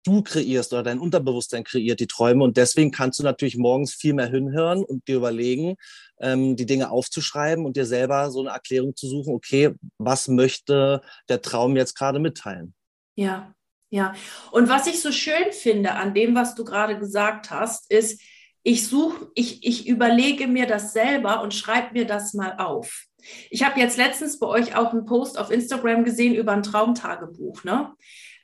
du 0.04 0.22
kreierst 0.22 0.72
oder 0.72 0.82
dein 0.82 0.98
Unterbewusstsein 0.98 1.64
kreiert 1.64 2.00
die 2.00 2.06
Träume 2.06 2.44
und 2.44 2.56
deswegen 2.56 2.90
kannst 2.90 3.18
du 3.18 3.22
natürlich 3.24 3.56
morgens 3.56 3.94
viel 3.94 4.14
mehr 4.14 4.26
hinhören 4.26 4.84
und 4.84 5.08
dir 5.08 5.16
überlegen, 5.16 5.76
ähm, 6.20 6.56
die 6.56 6.66
Dinge 6.66 6.90
aufzuschreiben 6.90 7.64
und 7.64 7.76
dir 7.76 7.86
selber 7.86 8.30
so 8.30 8.40
eine 8.40 8.50
Erklärung 8.50 8.94
zu 8.94 9.08
suchen, 9.08 9.34
okay, 9.34 9.72
was 9.98 10.28
möchte 10.28 11.00
der 11.28 11.42
Traum 11.42 11.76
jetzt 11.76 11.96
gerade 11.96 12.18
mitteilen? 12.18 12.74
Ja, 13.16 13.54
ja. 13.90 14.14
Und 14.50 14.68
was 14.68 14.86
ich 14.86 15.00
so 15.00 15.12
schön 15.12 15.52
finde 15.52 15.92
an 15.92 16.14
dem, 16.14 16.34
was 16.34 16.54
du 16.54 16.64
gerade 16.64 16.98
gesagt 16.98 17.50
hast, 17.50 17.90
ist, 17.90 18.20
ich 18.62 18.86
suche, 18.86 19.30
ich, 19.34 19.64
ich 19.66 19.86
überlege 19.86 20.48
mir 20.48 20.66
das 20.66 20.92
selber 20.92 21.42
und 21.42 21.54
schreibe 21.54 21.92
mir 21.92 22.06
das 22.06 22.32
mal 22.32 22.56
auf. 22.58 23.04
Ich 23.50 23.62
habe 23.62 23.78
jetzt 23.78 23.96
letztens 23.96 24.38
bei 24.38 24.46
euch 24.46 24.74
auch 24.74 24.92
einen 24.92 25.04
Post 25.04 25.38
auf 25.38 25.50
Instagram 25.50 26.04
gesehen 26.04 26.34
über 26.34 26.52
ein 26.52 26.62
Traumtagebuch, 26.62 27.64
ne? 27.64 27.92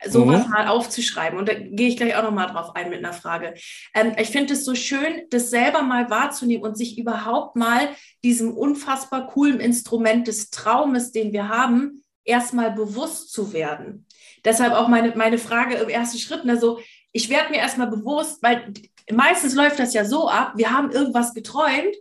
Sowas 0.06 0.46
mhm. 0.46 0.50
mal 0.50 0.68
aufzuschreiben. 0.68 1.38
Und 1.38 1.48
da 1.48 1.54
gehe 1.54 1.88
ich 1.88 1.96
gleich 1.96 2.16
auch 2.16 2.22
nochmal 2.22 2.48
drauf 2.48 2.74
ein 2.74 2.90
mit 2.90 2.98
einer 2.98 3.12
Frage. 3.12 3.54
Ähm, 3.94 4.12
ich 4.18 4.28
finde 4.28 4.54
es 4.54 4.64
so 4.64 4.74
schön, 4.74 5.22
das 5.30 5.50
selber 5.50 5.82
mal 5.82 6.10
wahrzunehmen 6.10 6.64
und 6.64 6.76
sich 6.76 6.98
überhaupt 6.98 7.56
mal 7.56 7.88
diesem 8.24 8.56
unfassbar 8.56 9.26
coolen 9.26 9.60
Instrument 9.60 10.28
des 10.28 10.50
Traumes, 10.50 11.12
den 11.12 11.32
wir 11.32 11.48
haben, 11.48 12.02
erstmal 12.24 12.70
bewusst 12.72 13.32
zu 13.32 13.52
werden. 13.52 14.06
Deshalb 14.44 14.72
auch 14.72 14.88
meine, 14.88 15.14
meine 15.16 15.38
Frage 15.38 15.76
im 15.76 15.88
ersten 15.88 16.18
Schritt, 16.18 16.48
also 16.48 16.80
ich 17.12 17.28
werde 17.28 17.50
mir 17.50 17.58
erstmal 17.58 17.88
bewusst, 17.88 18.42
weil 18.42 18.72
meistens 19.10 19.54
läuft 19.54 19.78
das 19.78 19.94
ja 19.94 20.04
so 20.04 20.28
ab, 20.28 20.52
wir 20.56 20.70
haben 20.70 20.90
irgendwas 20.90 21.34
geträumt, 21.34 21.94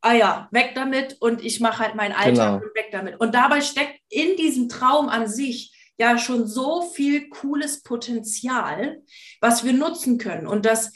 ah 0.00 0.12
ja, 0.12 0.48
weg 0.52 0.72
damit 0.74 1.16
und 1.20 1.44
ich 1.44 1.60
mache 1.60 1.80
halt 1.80 1.94
meinen 1.96 2.12
Alltag 2.12 2.34
genau. 2.34 2.54
und 2.54 2.74
weg 2.74 2.88
damit. 2.92 3.20
Und 3.20 3.34
dabei 3.34 3.60
steckt 3.60 4.00
in 4.08 4.36
diesem 4.36 4.68
Traum 4.68 5.08
an 5.08 5.26
sich 5.26 5.72
ja 5.98 6.18
schon 6.18 6.46
so 6.46 6.82
viel 6.82 7.28
cooles 7.28 7.82
Potenzial, 7.82 9.02
was 9.40 9.64
wir 9.64 9.72
nutzen 9.72 10.18
können. 10.18 10.46
Und 10.46 10.66
das 10.66 10.92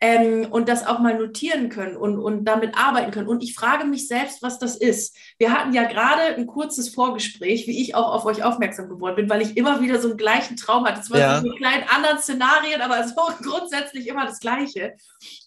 ähm, 0.00 0.46
und 0.50 0.68
das 0.68 0.86
auch 0.86 0.98
mal 0.98 1.16
notieren 1.18 1.68
können 1.68 1.96
und, 1.96 2.18
und 2.18 2.44
damit 2.44 2.76
arbeiten 2.76 3.10
können. 3.10 3.28
Und 3.28 3.42
ich 3.42 3.54
frage 3.54 3.84
mich 3.84 4.08
selbst, 4.08 4.42
was 4.42 4.58
das 4.58 4.76
ist. 4.76 5.16
Wir 5.38 5.52
hatten 5.52 5.74
ja 5.74 5.84
gerade 5.84 6.36
ein 6.36 6.46
kurzes 6.46 6.88
Vorgespräch, 6.88 7.66
wie 7.66 7.82
ich 7.82 7.94
auch 7.94 8.14
auf 8.14 8.24
euch 8.24 8.42
aufmerksam 8.42 8.88
geworden 8.88 9.16
bin, 9.16 9.28
weil 9.28 9.42
ich 9.42 9.58
immer 9.58 9.82
wieder 9.82 10.00
so 10.00 10.08
einen 10.08 10.16
gleichen 10.16 10.56
Traum 10.56 10.86
hatte. 10.86 11.00
Es 11.00 11.10
waren 11.10 11.20
ja. 11.20 11.40
so 11.40 11.48
mit 11.48 11.58
kleinen 11.58 11.84
anderen 11.88 12.18
Szenarien, 12.18 12.80
aber 12.80 12.98
es 13.00 13.14
war 13.16 13.36
grundsätzlich 13.42 14.08
immer 14.08 14.24
das 14.24 14.40
Gleiche. 14.40 14.94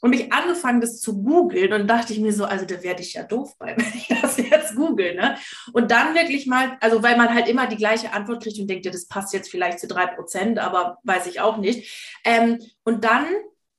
Und 0.01 0.13
ich 0.13 0.31
angefangen, 0.31 0.81
das 0.81 0.99
zu 0.99 1.23
googeln 1.23 1.73
und 1.73 1.87
dachte 1.87 2.13
ich 2.13 2.19
mir 2.19 2.33
so, 2.33 2.45
also 2.45 2.65
da 2.65 2.83
werde 2.83 3.01
ich 3.01 3.15
ja 3.15 3.23
doof 3.23 3.55
bei, 3.57 3.75
wenn 3.77 3.93
ich 3.95 4.07
das 4.07 4.37
jetzt 4.37 4.75
google. 4.75 5.15
Ne? 5.15 5.35
Und 5.73 5.89
dann 5.89 6.13
wirklich 6.13 6.45
mal, 6.45 6.77
also 6.79 7.01
weil 7.01 7.17
man 7.17 7.33
halt 7.33 7.47
immer 7.47 7.65
die 7.65 7.77
gleiche 7.77 8.13
Antwort 8.13 8.43
kriegt 8.43 8.59
und 8.59 8.67
denkt, 8.67 8.85
ja, 8.85 8.91
das 8.91 9.07
passt 9.07 9.33
jetzt 9.33 9.49
vielleicht 9.49 9.79
zu 9.79 9.87
drei 9.87 10.05
Prozent, 10.05 10.59
aber 10.59 10.99
weiß 11.03 11.25
ich 11.25 11.41
auch 11.41 11.57
nicht. 11.57 12.19
Ähm, 12.23 12.59
und 12.83 13.03
dann 13.03 13.25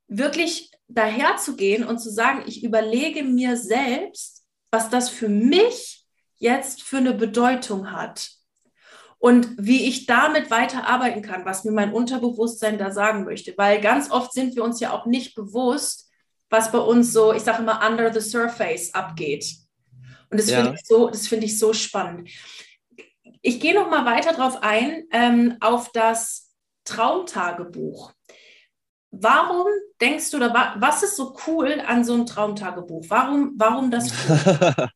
wirklich 0.09 0.71
daherzugehen 0.89 1.85
und 1.85 1.99
zu 1.99 2.11
sagen, 2.11 2.43
ich 2.47 2.63
überlege 2.63 3.23
mir 3.23 3.57
selbst, 3.57 4.45
was 4.71 4.91
das 4.91 5.09
für 5.09 5.29
mich 5.29 6.07
jetzt 6.37 6.83
für 6.83 6.99
eine 6.99 7.15
Bedeutung 7.15 7.93
hat 7.93 8.31
und 9.19 9.55
wie 9.57 9.87
ich 9.89 10.07
damit 10.07 10.51
weiterarbeiten 10.51 11.23
kann, 11.23 11.47
was 11.47 11.65
mir 11.65 11.73
mein 11.73 11.93
Unterbewusstsein 11.93 12.77
da 12.77 12.91
sagen 12.91 13.25
möchte. 13.25 13.55
Weil 13.57 13.81
ganz 13.81 14.11
oft 14.11 14.33
sind 14.33 14.55
wir 14.55 14.63
uns 14.63 14.81
ja 14.81 14.93
auch 14.93 15.07
nicht 15.07 15.35
bewusst, 15.35 16.11
was 16.51 16.71
bei 16.71 16.79
uns 16.79 17.13
so, 17.13 17.33
ich 17.33 17.43
sage 17.43 17.63
immer, 17.63 17.81
under 17.89 18.13
the 18.13 18.21
surface 18.21 18.93
abgeht. 18.93 19.47
Und 20.31 20.39
das 20.39 20.51
ja. 20.51 20.63
finde 20.63 20.75
ich, 20.75 20.87
so, 20.87 21.11
find 21.13 21.45
ich 21.45 21.59
so 21.59 21.73
spannend. 21.73 22.29
Ich 23.41 23.61
gehe 23.61 23.75
noch 23.75 23.89
mal 23.89 24.05
weiter 24.05 24.33
darauf 24.33 24.63
ein, 24.63 25.05
ähm, 25.11 25.57
auf 25.61 25.91
das 25.93 26.53
Traumtagebuch. 26.85 28.13
Warum 29.21 29.67
denkst 30.01 30.31
du, 30.31 30.39
oder 30.39 30.75
was 30.79 31.03
ist 31.03 31.17
so 31.17 31.37
cool 31.47 31.81
an 31.87 32.05
so 32.05 32.15
einem 32.15 32.27
Traumtagebuch? 32.27 33.05
Warum, 33.09 33.55
warum 33.57 33.91
das? 33.91 34.11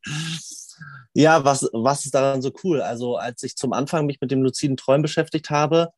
Cool? 1.18 1.22
ja, 1.22 1.44
was, 1.44 1.68
was 1.72 2.04
ist 2.04 2.14
daran 2.14 2.42
so 2.42 2.52
cool? 2.62 2.80
Also, 2.80 3.16
als 3.16 3.42
ich 3.42 3.56
zum 3.56 3.72
Anfang 3.72 4.06
mich 4.06 4.20
mit 4.20 4.30
dem 4.30 4.42
luziden 4.42 4.76
Träumen 4.76 5.02
beschäftigt 5.02 5.50
habe, 5.50 5.88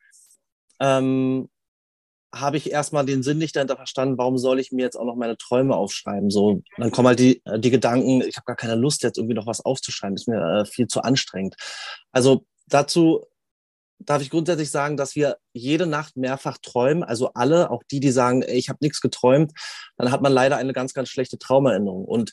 ähm, 0.80 1.48
habe 2.34 2.56
ich 2.56 2.70
erstmal 2.70 3.04
den 3.04 3.22
Sinn 3.22 3.38
nicht 3.38 3.56
dahinter 3.56 3.76
verstanden, 3.76 4.16
warum 4.16 4.38
soll 4.38 4.60
ich 4.60 4.70
mir 4.72 4.82
jetzt 4.82 4.96
auch 4.96 5.04
noch 5.04 5.16
meine 5.16 5.36
Träume 5.36 5.74
aufschreiben? 5.74 6.30
So, 6.30 6.62
dann 6.76 6.90
kommen 6.90 7.08
halt 7.08 7.18
die, 7.18 7.42
die 7.56 7.70
Gedanken, 7.70 8.22
ich 8.22 8.36
habe 8.36 8.44
gar 8.46 8.56
keine 8.56 8.76
Lust, 8.76 9.02
jetzt 9.02 9.18
irgendwie 9.18 9.34
noch 9.34 9.46
was 9.46 9.64
aufzuschreiben, 9.64 10.14
das 10.14 10.22
ist 10.22 10.28
mir 10.28 10.60
äh, 10.60 10.64
viel 10.64 10.86
zu 10.86 11.02
anstrengend. 11.02 11.56
Also 12.12 12.44
dazu 12.66 13.26
darf 14.00 14.22
ich 14.22 14.30
grundsätzlich 14.30 14.70
sagen, 14.70 14.96
dass 14.96 15.14
wir 15.14 15.36
jede 15.52 15.86
Nacht 15.86 16.16
mehrfach 16.16 16.58
träumen. 16.58 17.04
Also 17.04 17.32
alle, 17.34 17.70
auch 17.70 17.82
die, 17.90 18.00
die 18.00 18.10
sagen, 18.10 18.42
ich 18.46 18.68
habe 18.68 18.78
nichts 18.80 19.00
geträumt, 19.00 19.52
dann 19.96 20.10
hat 20.10 20.22
man 20.22 20.32
leider 20.32 20.56
eine 20.56 20.72
ganz, 20.72 20.94
ganz 20.94 21.08
schlechte 21.08 21.38
Traumerinnerung. 21.38 22.04
Und 22.04 22.32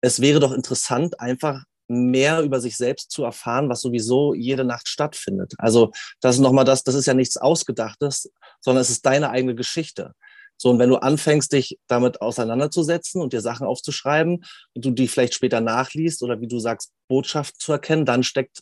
es 0.00 0.20
wäre 0.20 0.40
doch 0.40 0.52
interessant, 0.52 1.18
einfach 1.20 1.64
mehr 1.88 2.42
über 2.42 2.60
sich 2.60 2.76
selbst 2.76 3.10
zu 3.10 3.24
erfahren, 3.24 3.68
was 3.68 3.80
sowieso 3.80 4.34
jede 4.34 4.64
Nacht 4.64 4.88
stattfindet. 4.88 5.54
Also 5.58 5.92
das 6.20 6.36
ist 6.36 6.40
nochmal 6.40 6.64
das, 6.64 6.82
das 6.82 6.94
ist 6.94 7.06
ja 7.06 7.14
nichts 7.14 7.36
Ausgedachtes, 7.36 8.30
sondern 8.60 8.82
es 8.82 8.90
ist 8.90 9.06
deine 9.06 9.30
eigene 9.30 9.54
Geschichte. 9.54 10.12
So, 10.58 10.70
und 10.70 10.78
wenn 10.78 10.88
du 10.88 10.96
anfängst, 10.96 11.52
dich 11.52 11.78
damit 11.86 12.22
auseinanderzusetzen 12.22 13.20
und 13.20 13.32
dir 13.32 13.40
Sachen 13.40 13.66
aufzuschreiben 13.66 14.44
und 14.74 14.84
du 14.84 14.90
die 14.90 15.06
vielleicht 15.06 15.34
später 15.34 15.60
nachliest 15.60 16.22
oder 16.22 16.40
wie 16.40 16.48
du 16.48 16.58
sagst, 16.58 16.92
Botschaften 17.08 17.60
zu 17.60 17.72
erkennen, 17.72 18.06
dann 18.06 18.22
steckt 18.22 18.60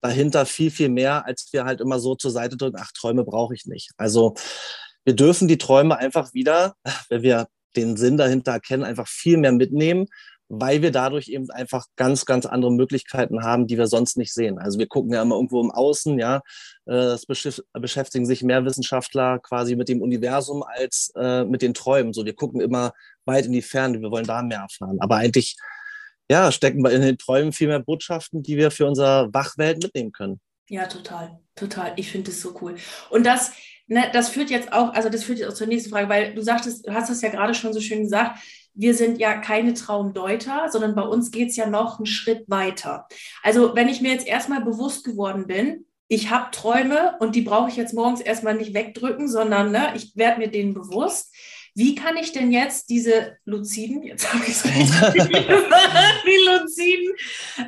dahinter 0.00 0.46
viel, 0.46 0.70
viel 0.70 0.88
mehr, 0.88 1.26
als 1.26 1.48
wir 1.52 1.64
halt 1.64 1.80
immer 1.80 1.98
so 1.98 2.14
zur 2.14 2.30
Seite 2.30 2.56
drücken, 2.56 2.78
ach, 2.80 2.92
Träume 2.92 3.24
brauche 3.24 3.54
ich 3.54 3.66
nicht. 3.66 3.90
Also 3.96 4.34
wir 5.04 5.14
dürfen 5.14 5.48
die 5.48 5.58
Träume 5.58 5.96
einfach 5.96 6.34
wieder, 6.34 6.74
wenn 7.08 7.22
wir 7.22 7.48
den 7.76 7.96
Sinn 7.96 8.16
dahinter 8.16 8.52
erkennen, 8.52 8.84
einfach 8.84 9.06
viel 9.06 9.36
mehr 9.36 9.52
mitnehmen, 9.52 10.06
weil 10.48 10.82
wir 10.82 10.90
dadurch 10.90 11.28
eben 11.28 11.48
einfach 11.50 11.86
ganz, 11.94 12.26
ganz 12.26 12.44
andere 12.44 12.72
Möglichkeiten 12.72 13.44
haben, 13.44 13.68
die 13.68 13.78
wir 13.78 13.86
sonst 13.86 14.16
nicht 14.16 14.34
sehen. 14.34 14.58
Also 14.58 14.80
wir 14.80 14.88
gucken 14.88 15.12
ja 15.12 15.22
immer 15.22 15.36
irgendwo 15.36 15.60
im 15.60 15.70
Außen, 15.70 16.18
ja, 16.18 16.42
äh, 16.86 16.92
es 16.92 17.24
beschäftigen 17.24 18.26
sich 18.26 18.42
mehr 18.42 18.64
Wissenschaftler 18.64 19.38
quasi 19.38 19.76
mit 19.76 19.88
dem 19.88 20.02
Universum 20.02 20.64
als 20.64 21.12
äh, 21.16 21.44
mit 21.44 21.62
den 21.62 21.72
Träumen. 21.72 22.12
So, 22.12 22.24
wir 22.26 22.34
gucken 22.34 22.60
immer 22.60 22.92
weit 23.26 23.46
in 23.46 23.52
die 23.52 23.62
Ferne, 23.62 24.00
wir 24.00 24.10
wollen 24.10 24.26
da 24.26 24.42
mehr 24.42 24.66
erfahren. 24.68 24.98
Aber 25.00 25.16
eigentlich 25.16 25.56
ja, 26.30 26.52
stecken 26.52 26.86
in 26.86 27.02
den 27.02 27.18
Träumen 27.18 27.52
viel 27.52 27.66
mehr 27.66 27.80
Botschaften, 27.80 28.44
die 28.44 28.56
wir 28.56 28.70
für 28.70 28.86
unsere 28.86 29.28
Wachwelt 29.34 29.82
mitnehmen 29.82 30.12
können. 30.12 30.40
Ja, 30.68 30.86
total, 30.86 31.40
total. 31.56 31.92
Ich 31.96 32.08
finde 32.08 32.30
es 32.30 32.40
so 32.40 32.56
cool. 32.62 32.76
Und 33.10 33.26
das, 33.26 33.50
ne, 33.88 34.04
das 34.12 34.28
führt 34.28 34.48
jetzt 34.48 34.72
auch, 34.72 34.94
also 34.94 35.08
das 35.08 35.24
führt 35.24 35.40
jetzt 35.40 35.48
auch 35.48 35.54
zur 35.54 35.66
nächsten 35.66 35.90
Frage, 35.90 36.08
weil 36.08 36.32
du 36.32 36.40
sagtest, 36.40 36.86
du 36.86 36.94
hast 36.94 37.10
es 37.10 37.20
ja 37.20 37.30
gerade 37.30 37.52
schon 37.52 37.72
so 37.72 37.80
schön 37.80 38.04
gesagt, 38.04 38.38
wir 38.74 38.94
sind 38.94 39.18
ja 39.18 39.38
keine 39.38 39.74
Traumdeuter, 39.74 40.68
sondern 40.70 40.94
bei 40.94 41.02
uns 41.02 41.32
geht 41.32 41.48
es 41.48 41.56
ja 41.56 41.66
noch 41.66 41.98
einen 41.98 42.06
Schritt 42.06 42.44
weiter. 42.46 43.08
Also 43.42 43.74
wenn 43.74 43.88
ich 43.88 44.00
mir 44.00 44.12
jetzt 44.12 44.28
erstmal 44.28 44.62
bewusst 44.62 45.04
geworden 45.04 45.48
bin, 45.48 45.84
ich 46.06 46.30
habe 46.30 46.52
Träume 46.52 47.16
und 47.18 47.34
die 47.34 47.42
brauche 47.42 47.70
ich 47.70 47.76
jetzt 47.76 47.92
morgens 47.92 48.20
erstmal 48.20 48.54
nicht 48.54 48.72
wegdrücken, 48.72 49.28
sondern 49.28 49.72
ne, 49.72 49.94
ich 49.96 50.14
werde 50.14 50.38
mir 50.38 50.48
denen 50.48 50.74
bewusst 50.74 51.34
wie 51.74 51.94
kann 51.94 52.16
ich 52.16 52.32
denn 52.32 52.52
jetzt 52.52 52.90
diese 52.90 53.36
luziden, 53.44 54.02
jetzt 54.02 54.32
habe 54.32 54.44
ich 54.44 54.50
es 54.54 54.62
die 54.62 54.70
luziden 56.46 57.14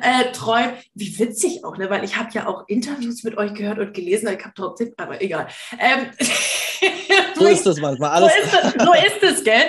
äh, 0.01 0.31
Träume, 0.31 0.77
wie 0.93 1.17
witzig 1.19 1.63
auch, 1.63 1.77
ne? 1.77 1.89
weil 1.89 2.03
ich 2.03 2.17
habe 2.17 2.29
ja 2.33 2.47
auch 2.47 2.67
Interviews 2.67 3.23
mit 3.23 3.37
euch 3.37 3.53
gehört 3.53 3.79
und 3.79 3.93
gelesen, 3.93 4.27
ich 4.27 4.43
habe 4.43 4.53
trotzdem, 4.55 4.93
aber 4.97 5.21
egal. 5.21 5.47
Ähm, 5.79 6.11
so 7.35 7.45
ist 7.45 7.65
das 7.65 7.79
manchmal. 7.79 8.11
Alles. 8.11 8.31
So 8.33 8.57
ist 8.57 8.75
es, 8.75 8.83
so 8.83 8.93
ist 8.93 9.23
es 9.23 9.43
gell? 9.43 9.63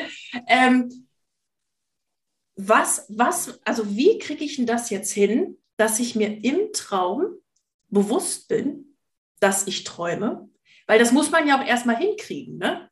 Ähm, 0.49 1.07
was, 2.57 3.07
was, 3.09 3.61
also 3.65 3.97
wie 3.97 4.19
kriege 4.19 4.45
ich 4.45 4.57
denn 4.57 4.67
das 4.67 4.91
jetzt 4.91 5.13
hin, 5.13 5.59
dass 5.77 5.99
ich 5.99 6.15
mir 6.15 6.45
im 6.45 6.73
Traum 6.73 7.39
bewusst 7.89 8.49
bin, 8.49 8.97
dass 9.41 9.67
ich 9.67 9.85
träume? 9.85 10.49
Weil 10.87 10.99
das 10.99 11.13
muss 11.13 11.31
man 11.31 11.47
ja 11.49 11.61
auch 11.61 11.67
erstmal 11.67 11.97
hinkriegen, 11.97 12.59
ne? 12.59 12.91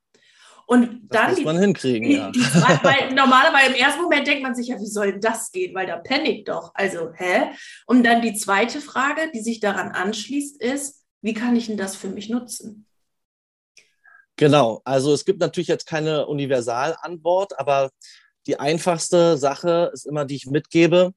Und 0.72 1.06
dann 1.10 1.28
das 1.28 1.36
muss 1.36 1.44
man 1.44 1.58
hinkriegen, 1.58 2.08
die, 2.08 2.16
ja. 2.16 2.30
Die 2.30 2.40
weil 2.40 3.12
normalerweise 3.12 3.74
im 3.74 3.74
ersten 3.74 4.00
Moment 4.00 4.26
denkt 4.26 4.42
man 4.42 4.54
sich 4.54 4.68
ja, 4.68 4.80
wie 4.80 4.86
soll 4.86 5.20
das 5.20 5.52
gehen? 5.52 5.74
Weil 5.74 5.86
da 5.86 5.98
panikt 5.98 6.48
doch. 6.48 6.70
Also, 6.72 7.12
hä? 7.12 7.50
Und 7.86 8.04
dann 8.04 8.22
die 8.22 8.32
zweite 8.32 8.80
Frage, 8.80 9.30
die 9.34 9.42
sich 9.42 9.60
daran 9.60 9.90
anschließt, 9.90 10.62
ist, 10.62 11.04
wie 11.20 11.34
kann 11.34 11.56
ich 11.56 11.66
denn 11.66 11.76
das 11.76 11.94
für 11.94 12.08
mich 12.08 12.30
nutzen? 12.30 12.86
Genau, 14.36 14.80
also 14.84 15.12
es 15.12 15.26
gibt 15.26 15.40
natürlich 15.40 15.68
jetzt 15.68 15.86
keine 15.86 16.26
Universalantwort, 16.26 17.58
aber 17.58 17.90
die 18.46 18.58
einfachste 18.58 19.36
Sache 19.36 19.90
ist 19.92 20.06
immer, 20.06 20.24
die 20.24 20.36
ich 20.36 20.46
mitgebe, 20.46 21.12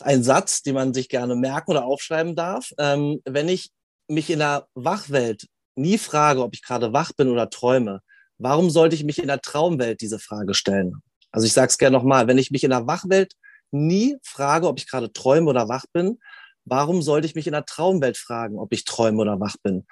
ein 0.00 0.24
Satz, 0.24 0.62
den 0.62 0.74
man 0.74 0.92
sich 0.92 1.08
gerne 1.08 1.36
merken 1.36 1.70
oder 1.70 1.84
aufschreiben 1.84 2.34
darf. 2.34 2.72
Ähm, 2.78 3.22
wenn 3.24 3.48
ich 3.48 3.70
mich 4.08 4.28
in 4.28 4.40
der 4.40 4.66
Wachwelt 4.74 5.46
nie 5.76 5.98
frage, 5.98 6.42
ob 6.42 6.52
ich 6.52 6.62
gerade 6.62 6.92
wach 6.92 7.12
bin 7.12 7.30
oder 7.30 7.48
träume, 7.48 8.00
warum 8.38 8.70
sollte 8.70 8.94
ich 8.94 9.04
mich 9.04 9.18
in 9.18 9.28
der 9.28 9.40
Traumwelt 9.40 10.00
diese 10.00 10.18
Frage 10.18 10.54
stellen? 10.54 11.02
Also 11.30 11.46
ich 11.46 11.52
sage 11.52 11.68
es 11.68 11.78
gerne 11.78 11.96
nochmal, 11.96 12.26
wenn 12.26 12.38
ich 12.38 12.50
mich 12.50 12.64
in 12.64 12.70
der 12.70 12.86
Wachwelt 12.86 13.34
nie 13.70 14.16
frage, 14.22 14.68
ob 14.68 14.78
ich 14.78 14.88
gerade 14.88 15.12
träume 15.12 15.50
oder 15.50 15.68
wach 15.68 15.84
bin, 15.92 16.18
warum 16.64 17.02
sollte 17.02 17.26
ich 17.26 17.34
mich 17.34 17.46
in 17.46 17.52
der 17.52 17.64
Traumwelt 17.64 18.16
fragen, 18.16 18.58
ob 18.58 18.72
ich 18.72 18.84
träume 18.84 19.20
oder 19.20 19.40
wach 19.40 19.56
bin? 19.62 19.86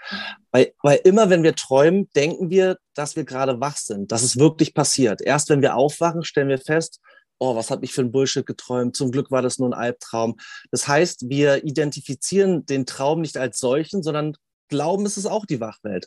Weil, 0.50 0.72
weil 0.82 1.00
immer, 1.04 1.30
wenn 1.30 1.42
wir 1.42 1.54
träumen, 1.54 2.08
denken 2.14 2.50
wir, 2.50 2.78
dass 2.94 3.16
wir 3.16 3.24
gerade 3.24 3.60
wach 3.60 3.76
sind, 3.76 4.12
dass 4.12 4.22
es 4.22 4.38
wirklich 4.38 4.74
passiert. 4.74 5.20
Erst 5.20 5.48
wenn 5.48 5.62
wir 5.62 5.76
aufwachen, 5.76 6.24
stellen 6.24 6.48
wir 6.48 6.58
fest, 6.58 7.00
oh, 7.38 7.56
was 7.56 7.70
habe 7.70 7.84
ich 7.84 7.92
für 7.92 8.02
ein 8.02 8.12
Bullshit 8.12 8.46
geträumt? 8.46 8.96
Zum 8.96 9.10
Glück 9.10 9.30
war 9.30 9.42
das 9.42 9.58
nur 9.58 9.68
ein 9.68 9.74
Albtraum. 9.74 10.36
Das 10.70 10.86
heißt, 10.86 11.28
wir 11.28 11.64
identifizieren 11.64 12.64
den 12.66 12.86
Traum 12.86 13.20
nicht 13.20 13.36
als 13.36 13.58
solchen, 13.58 14.02
sondern 14.02 14.36
glauben, 14.68 15.04
es 15.06 15.16
ist 15.16 15.26
auch 15.26 15.44
die 15.44 15.60
Wachwelt. 15.60 16.06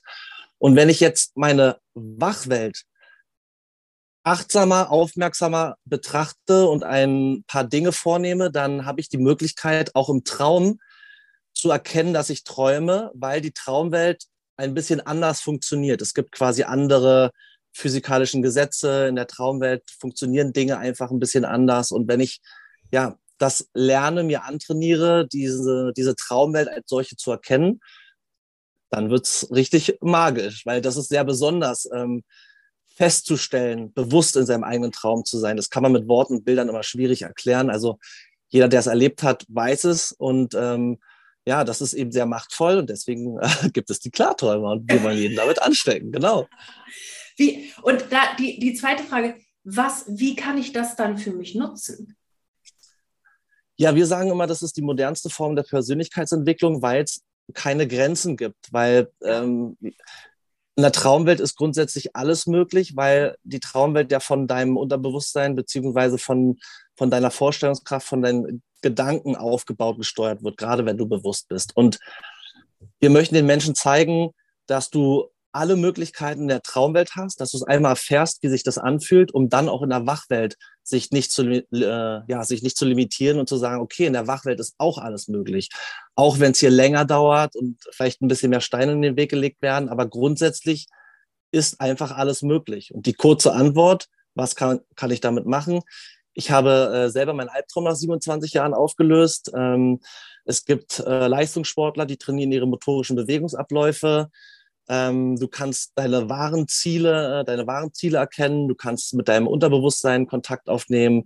Und 0.66 0.76
wenn 0.76 0.90
ich 0.90 1.00
jetzt 1.00 1.38
meine 1.38 1.78
Wachwelt 1.94 2.86
achtsamer, 4.24 4.90
aufmerksamer 4.90 5.76
betrachte 5.86 6.66
und 6.66 6.84
ein 6.84 7.44
paar 7.46 7.66
Dinge 7.66 7.92
vornehme, 7.92 8.50
dann 8.50 8.84
habe 8.84 9.00
ich 9.00 9.08
die 9.08 9.20
Möglichkeit, 9.20 9.94
auch 9.94 10.10
im 10.10 10.24
Traum 10.24 10.80
zu 11.54 11.70
erkennen, 11.70 12.16
dass 12.16 12.32
ich 12.32 12.46
träume, 12.46 13.12
weil 13.14 13.42
die 13.42 13.52
Traumwelt 13.52 14.24
ein 14.58 14.74
bisschen 14.74 15.02
anders 15.02 15.40
funktioniert. 15.40 16.02
Es 16.02 16.16
gibt 16.16 16.32
quasi 16.32 16.64
andere 16.64 17.30
physikalischen 17.72 18.42
Gesetze. 18.42 19.06
In 19.06 19.18
der 19.18 19.28
Traumwelt 19.28 19.84
funktionieren 20.00 20.52
Dinge 20.52 20.80
einfach 20.80 21.12
ein 21.12 21.20
bisschen 21.20 21.46
anders. 21.46 21.92
Und 21.92 22.08
wenn 22.08 22.22
ich 22.22 22.42
ja 22.92 23.20
das 23.38 23.70
lerne, 23.76 24.24
mir 24.24 24.46
antrainiere, 24.46 25.28
diese, 25.32 25.94
diese 25.96 26.16
Traumwelt 26.16 26.70
als 26.70 26.90
solche 26.90 27.18
zu 27.18 27.30
erkennen, 27.30 27.82
dann 28.90 29.10
wird 29.10 29.26
es 29.26 29.48
richtig 29.52 29.98
magisch, 30.02 30.66
weil 30.66 30.82
das 30.82 30.98
ist 30.98 31.10
sehr 31.10 31.24
besonders. 31.24 31.90
Ähm, 31.94 32.24
festzustellen, 32.96 33.94
bewusst 33.94 34.38
in 34.38 34.46
seinem 34.46 34.64
eigenen 34.64 34.92
Traum 34.92 35.26
zu 35.26 35.38
sein. 35.38 35.58
Das 35.58 35.70
kann 35.70 35.84
man 35.84 35.92
mit 35.92 36.08
Worten 36.08 36.38
und 36.38 36.46
Bildern 36.46 36.70
immer 36.70 36.84
schwierig 36.84 37.24
erklären. 37.24 37.70
Also 37.70 38.00
jeder, 38.48 38.70
der 38.70 38.80
es 38.80 38.88
erlebt 38.88 39.22
hat, 39.22 39.46
weiß 39.50 39.84
es. 39.86 40.14
Und 40.14 40.54
ähm, 40.56 41.00
ja, 41.46 41.64
das 41.64 41.82
ist 41.82 41.94
eben 41.94 42.12
sehr 42.12 42.26
machtvoll 42.26 42.78
und 42.78 42.90
deswegen 42.90 43.38
äh, 43.40 43.70
gibt 43.74 43.90
es 43.90 44.00
die 44.00 44.12
Klarträume 44.12 44.68
und 44.68 44.90
wir 44.90 45.04
wollen 45.04 45.18
jeden 45.18 45.36
damit 45.36 45.62
anstecken. 45.62 46.12
Genau. 46.12 46.48
Wie, 47.38 47.72
und 47.84 48.06
da 48.10 48.36
die, 48.40 48.60
die 48.60 48.74
zweite 48.74 49.04
Frage, 49.04 49.36
was, 49.64 50.06
wie 50.08 50.36
kann 50.36 50.58
ich 50.58 50.72
das 50.72 50.96
dann 50.96 51.18
für 51.18 51.32
mich 51.32 51.54
nutzen? 51.54 52.16
Ja, 53.78 53.94
wir 53.94 54.06
sagen 54.06 54.32
immer, 54.32 54.48
das 54.48 54.62
ist 54.62 54.78
die 54.78 54.82
modernste 54.82 55.30
Form 55.30 55.56
der 55.58 55.64
Persönlichkeitsentwicklung, 55.64 56.82
weil 56.82 57.04
es 57.04 57.24
keine 57.54 57.88
Grenzen 57.88 58.38
gibt, 58.38 58.72
weil 58.72 59.12
ähm, 59.24 59.78
in 59.82 60.82
der 60.82 60.92
Traumwelt 60.92 61.40
ist 61.40 61.56
grundsätzlich 61.56 62.16
alles 62.16 62.48
möglich, 62.48 62.96
weil 62.96 63.38
die 63.44 63.62
Traumwelt 63.62 64.12
ja 64.12 64.20
von 64.20 64.48
deinem 64.48 64.76
Unterbewusstsein 64.76 65.56
beziehungsweise 65.56 66.18
von, 66.18 66.58
von 66.98 67.10
deiner 67.10 67.32
Vorstellungskraft, 67.32 68.08
von 68.08 68.22
deinen 68.22 68.62
Gedanken 68.82 69.36
aufgebaut, 69.36 69.98
gesteuert 69.98 70.44
wird, 70.44 70.58
gerade 70.58 70.86
wenn 70.86 70.98
du 70.98 71.08
bewusst 71.08 71.48
bist. 71.48 71.76
Und 71.78 72.00
wir 73.00 73.10
möchten 73.10 73.36
den 73.36 73.46
Menschen 73.46 73.74
zeigen, 73.74 74.32
dass 74.68 74.90
du 74.90 75.30
alle 75.56 75.76
Möglichkeiten 75.76 76.48
der 76.48 76.62
Traumwelt 76.62 77.16
hast, 77.16 77.40
dass 77.40 77.52
du 77.52 77.58
es 77.58 77.64
einmal 77.64 77.94
erfährst, 77.94 78.44
wie 78.44 78.50
sich 78.50 78.64
das 78.64 78.78
anfühlt, 78.78 79.34
um 79.34 79.50
dann 79.50 79.70
auch 79.70 79.82
in 79.82 79.90
der 79.90 80.06
Wachwelt 80.06 80.58
sich 80.84 81.12
nicht 81.12 81.32
zu, 81.32 81.44
äh, 81.44 81.64
ja, 81.72 82.44
sich 82.44 82.62
nicht 82.62 82.78
zu 82.78 82.86
limitieren 82.86 83.40
und 83.40 83.50
zu 83.50 83.58
sagen, 83.58 83.82
okay, 83.82 84.06
in 84.06 84.14
der 84.14 84.28
Wachwelt 84.28 84.60
ist 84.60 84.76
auch 84.78 84.98
alles 84.98 85.28
möglich. 85.28 85.70
Auch 86.16 86.40
wenn 86.40 86.52
es 86.52 86.60
hier 86.60 86.70
länger 86.70 87.06
dauert 87.06 87.56
und 87.56 87.78
vielleicht 87.92 88.22
ein 88.22 88.28
bisschen 88.28 88.50
mehr 88.50 88.62
Steine 88.62 88.92
in 88.92 89.02
den 89.02 89.18
Weg 89.18 89.32
gelegt 89.32 89.62
werden, 89.62 89.90
aber 89.90 90.08
grundsätzlich 90.08 90.88
ist 91.52 91.80
einfach 91.80 92.12
alles 92.12 92.42
möglich. 92.42 92.94
Und 92.94 93.06
die 93.06 93.14
kurze 93.14 93.54
Antwort, 93.54 94.08
was 94.36 94.56
kann, 94.56 94.82
kann 94.96 95.12
ich 95.12 95.22
damit 95.22 95.46
machen? 95.46 95.82
Ich 96.34 96.52
habe 96.52 96.92
äh, 96.94 97.10
selber 97.10 97.34
meinen 97.34 97.50
Albtraum 97.50 97.86
nach 97.86 97.96
27 97.96 98.54
Jahren 98.54 98.74
aufgelöst. 98.74 99.52
Ähm, 99.56 100.02
es 100.44 100.66
gibt 100.66 101.00
äh, 101.00 101.28
Leistungssportler, 101.28 102.06
die 102.06 102.18
trainieren 102.18 102.52
ihre 102.52 102.68
motorischen 102.68 103.16
Bewegungsabläufe. 103.16 104.30
Ähm, 104.88 105.38
du 105.38 105.48
kannst 105.48 105.94
deine 105.96 106.30
wahren 106.30 106.68
Ziele, 106.68 107.42
äh, 107.42 107.44
deine 107.46 107.68
wahren 107.68 107.94
Ziele 107.94 108.20
erkennen. 108.20 108.68
Du 108.68 108.76
kannst 108.76 109.14
mit 109.14 109.28
deinem 109.28 109.48
Unterbewusstsein 109.48 110.28
Kontakt 110.28 110.70
aufnehmen, 110.70 111.24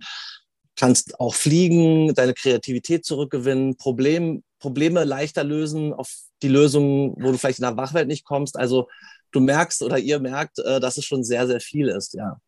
kannst 0.76 1.20
auch 1.20 1.34
fliegen, 1.34 2.14
deine 2.14 2.34
Kreativität 2.34 3.04
zurückgewinnen, 3.04 3.76
Problem, 3.76 4.42
Probleme 4.58 5.04
leichter 5.04 5.44
lösen, 5.44 5.92
auf 5.92 6.10
die 6.42 6.48
Lösungen, 6.48 7.14
wo 7.16 7.32
du 7.32 7.38
vielleicht 7.38 7.58
in 7.58 7.64
der 7.64 7.76
Wachwelt 7.76 8.08
nicht 8.08 8.24
kommst. 8.24 8.56
Also 8.58 8.88
du 9.32 9.40
merkst 9.40 9.82
oder 9.82 9.98
ihr 9.98 10.20
merkt, 10.20 10.58
äh, 10.58 10.80
dass 10.80 10.96
es 10.96 11.04
schon 11.04 11.24
sehr, 11.24 11.46
sehr 11.46 11.60
viel 11.60 11.88
ist, 11.88 12.14
ja. 12.14 12.40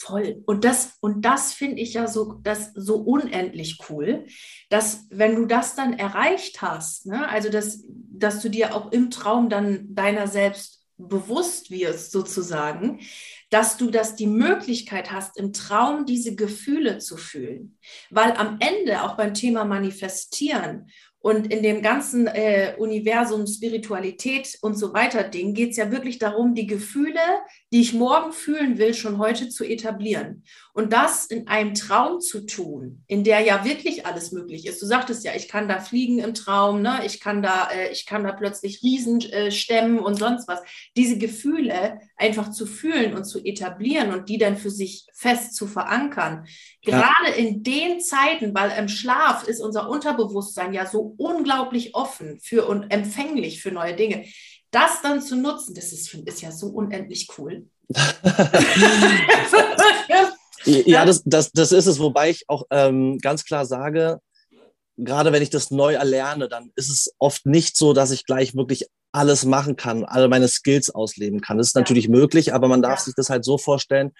Voll. 0.00 0.42
Und 0.46 0.64
das, 0.64 0.96
und 1.00 1.24
das 1.24 1.52
finde 1.52 1.82
ich 1.82 1.94
ja 1.94 2.06
so, 2.06 2.34
das 2.42 2.72
so 2.74 2.98
unendlich 2.98 3.78
cool, 3.90 4.26
dass 4.70 5.06
wenn 5.10 5.34
du 5.34 5.44
das 5.44 5.74
dann 5.74 5.92
erreicht 5.92 6.62
hast, 6.62 7.06
ne, 7.06 7.28
also 7.28 7.50
dass, 7.50 7.82
dass 7.88 8.40
du 8.40 8.48
dir 8.48 8.76
auch 8.76 8.92
im 8.92 9.10
Traum 9.10 9.48
dann 9.48 9.92
deiner 9.94 10.28
selbst 10.28 10.84
bewusst 10.98 11.70
wirst, 11.70 12.12
sozusagen, 12.12 13.00
dass 13.50 13.76
du 13.76 13.90
das 13.90 14.14
die 14.14 14.26
Möglichkeit 14.26 15.10
hast, 15.10 15.36
im 15.36 15.52
Traum 15.52 16.06
diese 16.06 16.34
Gefühle 16.36 16.98
zu 16.98 17.16
fühlen. 17.16 17.76
Weil 18.10 18.32
am 18.32 18.58
Ende 18.60 19.02
auch 19.02 19.16
beim 19.16 19.34
Thema 19.34 19.64
Manifestieren 19.64 20.90
und 21.20 21.52
in 21.52 21.62
dem 21.62 21.82
ganzen 21.82 22.26
äh, 22.26 22.74
Universum 22.78 23.46
Spiritualität 23.46 24.56
und 24.60 24.78
so 24.78 24.92
weiter 24.92 25.24
Ding 25.24 25.52
geht 25.52 25.70
es 25.70 25.76
ja 25.76 25.90
wirklich 25.90 26.18
darum, 26.18 26.54
die 26.54 26.66
Gefühle, 26.66 27.20
die 27.72 27.82
ich 27.82 27.92
morgen 27.92 28.32
fühlen 28.32 28.78
will, 28.78 28.94
schon 28.94 29.18
heute 29.18 29.48
zu 29.50 29.64
etablieren. 29.64 30.44
Und 30.72 30.92
das 30.92 31.26
in 31.26 31.48
einem 31.48 31.74
Traum 31.74 32.20
zu 32.20 32.46
tun, 32.46 33.02
in 33.06 33.24
der 33.24 33.40
ja 33.40 33.64
wirklich 33.64 34.06
alles 34.06 34.32
möglich 34.32 34.66
ist. 34.66 34.80
Du 34.80 34.86
sagtest 34.86 35.24
ja, 35.24 35.32
ich 35.34 35.48
kann 35.48 35.68
da 35.68 35.80
fliegen 35.80 36.18
im 36.18 36.34
Traum, 36.34 36.80
ne? 36.80 37.00
ich, 37.04 37.20
kann 37.20 37.42
da, 37.42 37.68
äh, 37.70 37.90
ich 37.90 38.06
kann 38.06 38.24
da 38.24 38.32
plötzlich 38.32 38.82
Riesen 38.82 39.20
äh, 39.20 39.50
stemmen 39.50 39.98
und 39.98 40.18
sonst 40.18 40.48
was. 40.48 40.60
Diese 40.96 41.18
Gefühle 41.18 42.00
einfach 42.16 42.50
zu 42.50 42.64
fühlen 42.64 43.14
und 43.14 43.24
zu 43.24 43.44
etablieren 43.44 44.12
und 44.12 44.28
die 44.28 44.38
dann 44.38 44.56
für 44.56 44.70
sich 44.70 45.06
fest 45.12 45.54
zu 45.54 45.66
verankern. 45.66 46.46
Ja. 46.84 47.00
Gerade 47.00 47.36
in 47.36 47.62
den 47.62 48.00
Zeiten, 48.00 48.54
weil 48.54 48.72
im 48.78 48.88
Schlaf 48.88 49.46
ist 49.46 49.60
unser 49.60 49.90
Unterbewusstsein 49.90 50.72
ja 50.72 50.86
so 50.86 51.14
unglaublich 51.18 51.94
offen 51.94 52.38
für 52.40 52.66
und 52.66 52.90
empfänglich 52.90 53.60
für 53.60 53.72
neue 53.72 53.94
Dinge. 53.94 54.24
Das 54.70 55.02
dann 55.02 55.20
zu 55.22 55.36
nutzen, 55.36 55.74
das 55.74 55.92
ist, 55.92 56.12
ist 56.14 56.42
ja 56.42 56.52
so 56.52 56.68
unendlich 56.68 57.28
cool. 57.38 57.66
Ja, 60.64 61.04
das, 61.04 61.22
das, 61.24 61.52
das 61.52 61.72
ist 61.72 61.86
es, 61.86 61.98
wobei 61.98 62.30
ich 62.30 62.48
auch 62.48 62.64
ähm, 62.70 63.18
ganz 63.18 63.44
klar 63.44 63.64
sage, 63.64 64.20
gerade 64.96 65.32
wenn 65.32 65.42
ich 65.42 65.50
das 65.50 65.70
neu 65.70 65.94
erlerne, 65.94 66.48
dann 66.48 66.72
ist 66.76 66.90
es 66.90 67.14
oft 67.18 67.46
nicht 67.46 67.76
so, 67.76 67.92
dass 67.92 68.10
ich 68.10 68.24
gleich 68.24 68.54
wirklich 68.54 68.86
alles 69.12 69.44
machen 69.44 69.76
kann, 69.76 70.04
alle 70.04 70.28
meine 70.28 70.48
Skills 70.48 70.90
ausleben 70.90 71.40
kann. 71.40 71.58
Das 71.58 71.68
ist 71.68 71.74
ja. 71.74 71.80
natürlich 71.80 72.08
möglich, 72.08 72.52
aber 72.52 72.68
man 72.68 72.82
darf 72.82 73.00
ja. 73.00 73.04
sich 73.06 73.14
das 73.14 73.30
halt 73.30 73.44
so 73.44 73.56
vorstellen, 73.56 74.12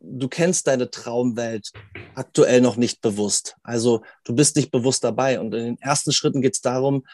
du 0.00 0.28
kennst 0.28 0.66
deine 0.66 0.90
Traumwelt 0.90 1.70
aktuell 2.14 2.60
noch 2.60 2.76
nicht 2.76 3.00
bewusst. 3.00 3.56
Also 3.62 4.02
du 4.24 4.34
bist 4.34 4.56
nicht 4.56 4.70
bewusst 4.70 5.04
dabei. 5.04 5.38
Und 5.38 5.54
in 5.54 5.64
den 5.64 5.80
ersten 5.80 6.12
Schritten 6.12 6.42
geht 6.42 6.54
es 6.54 6.60
darum, 6.60 7.04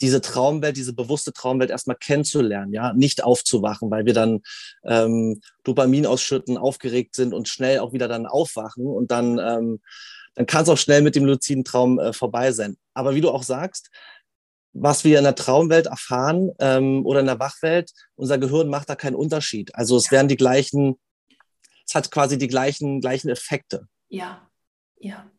diese 0.00 0.20
Traumwelt, 0.20 0.76
diese 0.76 0.92
bewusste 0.92 1.32
Traumwelt 1.32 1.70
erstmal 1.70 1.96
kennenzulernen, 1.96 2.72
ja, 2.72 2.92
nicht 2.92 3.24
aufzuwachen, 3.24 3.90
weil 3.90 4.06
wir 4.06 4.14
dann 4.14 4.42
ähm, 4.84 5.40
Dopamin 5.64 6.06
ausschütten, 6.06 6.58
aufgeregt 6.58 7.14
sind 7.14 7.32
und 7.32 7.48
schnell 7.48 7.78
auch 7.78 7.92
wieder 7.92 8.08
dann 8.08 8.26
aufwachen 8.26 8.86
und 8.86 9.10
dann, 9.10 9.38
ähm, 9.38 9.80
dann 10.34 10.46
kann 10.46 10.64
es 10.64 10.68
auch 10.68 10.78
schnell 10.78 11.02
mit 11.02 11.16
dem 11.16 11.24
luziden 11.24 11.64
Traum 11.64 11.98
äh, 11.98 12.12
vorbei 12.12 12.52
sein. 12.52 12.76
Aber 12.94 13.14
wie 13.14 13.20
du 13.20 13.30
auch 13.30 13.42
sagst, 13.42 13.90
was 14.78 15.04
wir 15.04 15.18
in 15.18 15.24
der 15.24 15.34
Traumwelt 15.34 15.86
erfahren 15.86 16.50
ähm, 16.58 17.04
oder 17.06 17.20
in 17.20 17.26
der 17.26 17.38
Wachwelt, 17.38 17.92
unser 18.14 18.38
Gehirn 18.38 18.68
macht 18.68 18.90
da 18.90 18.94
keinen 18.94 19.14
Unterschied. 19.14 19.74
Also 19.74 19.96
es 19.96 20.10
werden 20.10 20.28
die 20.28 20.36
gleichen, 20.36 20.98
es 21.86 21.94
hat 21.94 22.10
quasi 22.10 22.36
die 22.36 22.48
gleichen, 22.48 23.00
gleichen 23.00 23.30
Effekte. 23.30 23.88
Ja, 24.08 24.46
ja. 24.98 25.30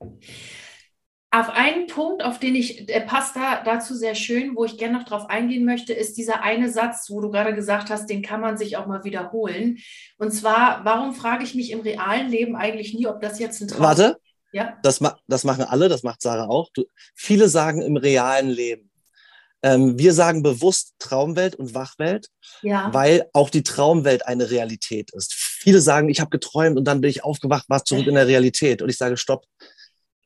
Auf 1.37 1.49
einen 1.49 1.85
Punkt, 1.85 2.23
auf 2.23 2.39
den 2.39 2.55
ich, 2.55 2.87
der 2.87 3.01
passt 3.01 3.35
da 3.35 3.61
dazu 3.63 3.93
sehr 3.93 4.15
schön, 4.15 4.55
wo 4.55 4.65
ich 4.65 4.75
gerne 4.79 4.97
noch 4.97 5.03
drauf 5.03 5.29
eingehen 5.29 5.65
möchte, 5.65 5.93
ist 5.93 6.17
dieser 6.17 6.41
eine 6.41 6.71
Satz, 6.71 7.11
wo 7.11 7.21
du 7.21 7.29
gerade 7.29 7.53
gesagt 7.53 7.91
hast, 7.91 8.09
den 8.09 8.23
kann 8.23 8.41
man 8.41 8.57
sich 8.57 8.75
auch 8.75 8.87
mal 8.87 9.03
wiederholen. 9.03 9.77
Und 10.17 10.31
zwar, 10.31 10.83
warum 10.83 11.13
frage 11.13 11.43
ich 11.43 11.53
mich 11.53 11.69
im 11.69 11.81
realen 11.81 12.31
Leben 12.31 12.55
eigentlich 12.55 12.95
nie, 12.95 13.05
ob 13.05 13.21
das 13.21 13.37
jetzt 13.37 13.61
ein 13.61 13.67
Traum 13.67 13.81
ist? 13.81 13.87
Warte, 13.87 14.17
ja? 14.51 14.79
das, 14.81 14.99
ma 14.99 15.19
das 15.27 15.43
machen 15.43 15.63
alle, 15.63 15.89
das 15.89 16.01
macht 16.01 16.23
Sarah 16.23 16.47
auch. 16.47 16.71
Du, 16.73 16.85
viele 17.13 17.49
sagen 17.49 17.83
im 17.83 17.97
realen 17.97 18.49
Leben. 18.49 18.89
Ähm, 19.61 19.99
wir 19.99 20.13
sagen 20.13 20.41
bewusst 20.41 20.95
Traumwelt 20.97 21.55
und 21.55 21.75
Wachwelt, 21.75 22.29
ja. 22.63 22.91
weil 22.93 23.29
auch 23.33 23.51
die 23.51 23.61
Traumwelt 23.61 24.25
eine 24.25 24.49
Realität 24.49 25.11
ist. 25.13 25.35
Viele 25.35 25.81
sagen, 25.81 26.09
ich 26.09 26.19
habe 26.19 26.31
geträumt 26.31 26.77
und 26.77 26.85
dann 26.85 27.01
bin 27.01 27.11
ich 27.11 27.23
aufgewacht, 27.23 27.69
war 27.69 27.85
zurück 27.85 28.07
in 28.07 28.15
der 28.15 28.27
Realität. 28.27 28.81
Und 28.81 28.89
ich 28.89 28.97
sage, 28.97 29.17
stopp, 29.17 29.45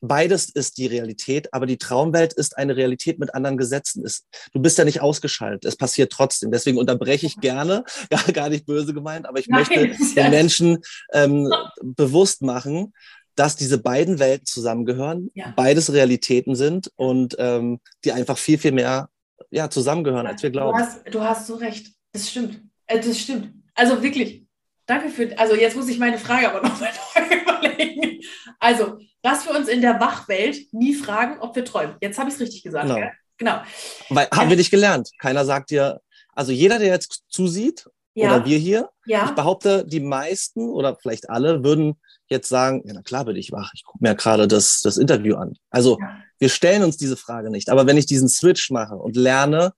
beides 0.02 0.50
ist 0.50 0.78
die 0.78 0.88
Realität, 0.88 1.54
aber 1.54 1.66
die 1.66 1.78
Traumwelt 1.78 2.34
ist 2.34 2.58
eine 2.58 2.76
Realität 2.76 3.20
mit 3.20 3.34
anderen 3.34 3.58
Gesetzen. 3.58 4.04
Du 4.52 4.60
bist 4.60 4.78
ja 4.78 4.86
nicht 4.86 5.02
ausgeschaltet, 5.02 5.66
es 5.66 5.78
passiert 5.78 6.12
trotzdem. 6.12 6.52
Deswegen 6.52 6.78
unterbreche 6.78 7.28
ich 7.28 7.40
gerne, 7.40 7.84
gar, 8.10 8.24
gar 8.34 8.50
nicht 8.50 8.66
böse 8.66 8.94
gemeint, 8.94 9.28
aber 9.28 9.40
ich 9.40 9.48
Nein, 9.48 9.60
möchte 9.60 10.14
den 10.16 10.30
Menschen 10.32 10.80
ähm, 11.14 11.52
bewusst 11.82 12.42
machen, 12.42 12.94
dass 13.36 13.56
diese 13.56 13.78
beiden 13.78 14.20
Welten 14.20 14.46
zusammengehören, 14.46 15.30
ja. 15.34 15.54
beides 15.56 15.94
Realitäten 15.94 16.56
sind 16.56 16.92
und 16.96 17.36
ähm, 17.40 17.80
die 18.04 18.12
einfach 18.12 18.38
viel, 18.38 18.58
viel 18.58 18.74
mehr 18.74 19.10
ja, 19.50 19.70
zusammengehören, 19.70 20.28
als 20.28 20.44
wir 20.44 20.50
glauben. 20.50 20.78
Du 20.78 20.84
hast, 20.84 21.16
du 21.16 21.22
hast 21.22 21.48
so 21.48 21.56
recht. 21.56 21.88
Das 22.12 22.30
stimmt. 22.30 22.62
Äh, 22.88 23.00
das 23.00 23.18
stimmt. 23.18 23.54
Also 23.74 24.04
wirklich, 24.04 24.46
danke 24.86 25.10
für, 25.10 25.38
also 25.40 25.56
jetzt 25.56 25.76
muss 25.76 25.88
ich 25.88 25.98
meine 25.98 26.18
Frage 26.18 26.52
aber 26.52 26.68
noch 26.68 26.80
mal 26.80 26.92
überlegen. 27.32 28.11
Also, 28.60 28.98
dass 29.22 29.46
wir 29.46 29.56
uns 29.56 29.68
in 29.68 29.82
der 29.82 30.00
Wachwelt 30.00 30.74
nie 30.74 30.94
fragen, 30.94 31.40
ob 31.40 31.56
wir 31.56 31.66
träumen. 31.66 31.96
Jetzt 32.02 32.18
habe 32.18 32.30
ich 32.30 32.36
es 32.36 32.42
richtig 32.42 32.64
gesagt. 32.64 32.88
Genau. 32.88 33.08
genau. 33.38 33.62
Weil, 34.10 34.28
haben 34.34 34.50
wir 34.50 34.58
nicht 34.58 34.72
gelernt. 34.72 35.10
Keiner 35.20 35.46
sagt 35.46 35.70
dir, 35.70 36.02
also 36.34 36.52
jeder, 36.52 36.80
der 36.80 36.90
jetzt 36.90 37.24
zusieht, 37.30 37.88
ja. 38.14 38.36
oder 38.36 38.46
wir 38.46 38.58
hier, 38.58 38.90
ja. 39.06 39.26
ich 39.26 39.32
behaupte, 39.32 39.86
die 39.86 40.00
meisten 40.00 40.70
oder 40.70 40.98
vielleicht 41.02 41.30
alle 41.30 41.64
würden 41.64 41.96
jetzt 42.28 42.50
sagen, 42.50 42.82
ja, 42.86 42.94
na 42.94 43.02
klar 43.02 43.26
bin 43.26 43.36
ich 43.36 43.52
wach. 43.52 43.72
Ich 43.74 43.84
gucke 43.84 44.00
mir 44.02 44.16
gerade 44.16 44.48
das, 44.48 44.82
das 44.82 44.98
Interview 44.98 45.36
an. 45.36 45.54
Also 45.70 45.98
ja. 46.00 46.18
wir 46.40 46.50
stellen 46.50 46.84
uns 46.84 46.98
diese 46.98 47.18
Frage 47.18 47.50
nicht. 47.50 47.70
Aber 47.70 47.86
wenn 47.88 47.98
ich 47.98 48.06
diesen 48.06 48.30
Switch 48.30 48.72
mache 48.72 48.96
und 48.96 49.16
lerne, 49.16 49.74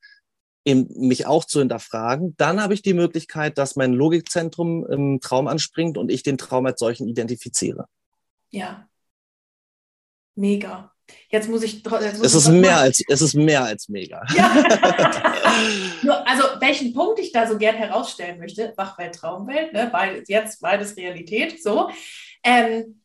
eben 0.65 0.87
mich 0.95 1.25
auch 1.25 1.43
zu 1.43 1.59
hinterfragen, 1.59 2.35
dann 2.37 2.61
habe 2.61 2.73
ich 2.73 2.81
die 2.81 2.93
Möglichkeit, 2.93 3.57
dass 3.57 3.75
mein 3.75 3.93
Logikzentrum 3.93 4.85
im 4.87 5.19
Traum 5.19 5.47
anspringt 5.47 5.97
und 5.97 6.09
ich 6.09 6.23
den 6.23 6.37
Traum 6.37 6.65
als 6.65 6.79
solchen 6.79 7.07
identifiziere. 7.07 7.85
Ja. 8.53 8.87
Mega. 10.35 10.91
Jetzt 11.29 11.49
muss 11.49 11.63
ich. 11.63 11.83
Jetzt 11.83 12.17
muss 12.17 12.27
es, 12.27 12.35
ist 12.35 12.49
mehr 12.49 12.77
als, 12.77 13.03
es 13.07 13.21
ist 13.21 13.33
mehr 13.33 13.63
als 13.63 13.89
mega. 13.89 14.23
Ja. 14.35 14.53
Nur, 16.03 16.27
also, 16.27 16.43
welchen 16.59 16.93
Punkt 16.93 17.19
ich 17.19 17.31
da 17.31 17.47
so 17.47 17.57
gern 17.57 17.75
herausstellen 17.75 18.39
möchte, 18.39 18.73
Wachwelt, 18.77 19.15
Traumwelt, 19.15 19.73
ne, 19.73 19.89
beides, 19.91 20.29
jetzt 20.29 20.61
beides 20.61 20.95
Realität, 20.97 21.61
so, 21.61 21.89
ähm, 22.43 23.01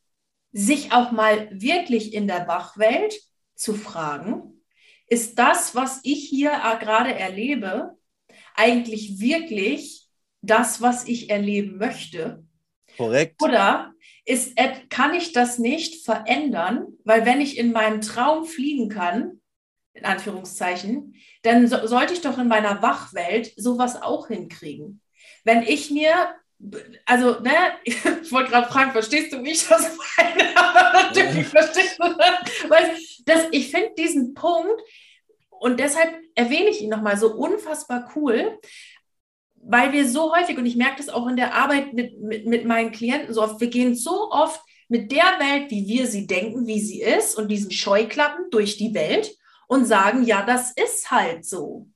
sich 0.51 0.91
auch 0.91 1.11
mal 1.11 1.49
wirklich 1.51 2.13
in 2.13 2.27
der 2.27 2.47
Wachwelt 2.47 3.15
zu 3.55 3.73
fragen, 3.73 4.61
ist 5.07 5.37
das, 5.37 5.75
was 5.75 5.99
ich 6.03 6.27
hier 6.27 6.51
gerade 6.79 7.13
erlebe, 7.13 7.97
eigentlich 8.55 9.19
wirklich 9.19 10.07
das, 10.41 10.81
was 10.81 11.07
ich 11.07 11.29
erleben 11.29 11.77
möchte? 11.77 12.43
Korrekt. 12.97 13.41
Oder 13.41 13.93
ist, 14.29 14.57
kann 14.89 15.15
ich 15.15 15.31
das 15.33 15.57
nicht 15.57 16.05
verändern, 16.05 16.85
weil 17.03 17.25
wenn 17.25 17.41
ich 17.41 17.57
in 17.57 17.71
meinem 17.71 18.01
Traum 18.01 18.45
fliegen 18.45 18.87
kann, 18.87 19.41
in 19.93 20.05
Anführungszeichen, 20.05 21.15
dann 21.41 21.67
so, 21.67 21.87
sollte 21.87 22.13
ich 22.13 22.21
doch 22.21 22.37
in 22.37 22.47
meiner 22.47 22.83
Wachwelt 22.83 23.51
sowas 23.57 23.99
auch 23.99 24.27
hinkriegen. 24.27 25.01
Wenn 25.43 25.63
ich 25.63 25.89
mir, 25.89 26.13
also, 27.05 27.39
ne, 27.39 27.55
ich 27.83 28.31
wollte 28.31 28.51
gerade 28.51 28.71
fragen, 28.71 28.91
verstehst 28.91 29.33
du, 29.33 29.43
wie 29.43 29.51
ich 29.51 29.67
das 29.67 29.97
meine? 30.17 30.55
Aber 30.55 31.03
natürlich 31.03 31.47
verstehst 31.47 31.97
du 31.99 32.13
das. 32.13 32.69
Weil 32.69 32.97
das, 33.25 33.47
ich 33.51 33.71
finde 33.71 33.93
diesen 33.97 34.35
Punkt, 34.35 34.79
und 35.49 35.79
deshalb 35.79 36.15
erwähne 36.35 36.69
ich 36.69 36.81
ihn 36.81 36.89
nochmal 36.89 37.17
so 37.17 37.33
unfassbar 37.33 38.11
cool, 38.15 38.59
weil 39.63 39.91
wir 39.91 40.07
so 40.07 40.35
häufig, 40.35 40.57
und 40.57 40.65
ich 40.65 40.75
merke 40.75 40.97
das 40.97 41.09
auch 41.09 41.27
in 41.27 41.35
der 41.35 41.53
Arbeit 41.53 41.93
mit, 41.93 42.19
mit, 42.19 42.45
mit 42.45 42.65
meinen 42.65 42.91
Klienten 42.91 43.33
so 43.33 43.41
oft, 43.41 43.59
wir 43.59 43.69
gehen 43.69 43.95
so 43.95 44.31
oft 44.31 44.61
mit 44.87 45.11
der 45.11 45.39
Welt, 45.39 45.69
wie 45.69 45.87
wir 45.87 46.07
sie 46.07 46.25
denken, 46.25 46.65
wie 46.65 46.79
sie 46.79 47.01
ist, 47.01 47.37
und 47.37 47.49
diesen 47.49 47.71
Scheuklappen 47.71 48.49
durch 48.49 48.77
die 48.77 48.93
Welt 48.93 49.35
und 49.67 49.85
sagen, 49.85 50.23
ja, 50.23 50.43
das 50.43 50.71
ist 50.71 51.11
halt 51.11 51.45
so. 51.45 51.87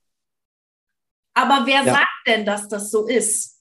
Aber 1.34 1.66
wer 1.66 1.82
ja. 1.82 1.94
sagt 1.94 2.26
denn, 2.26 2.46
dass 2.46 2.68
das 2.68 2.90
so 2.90 3.06
ist? 3.06 3.60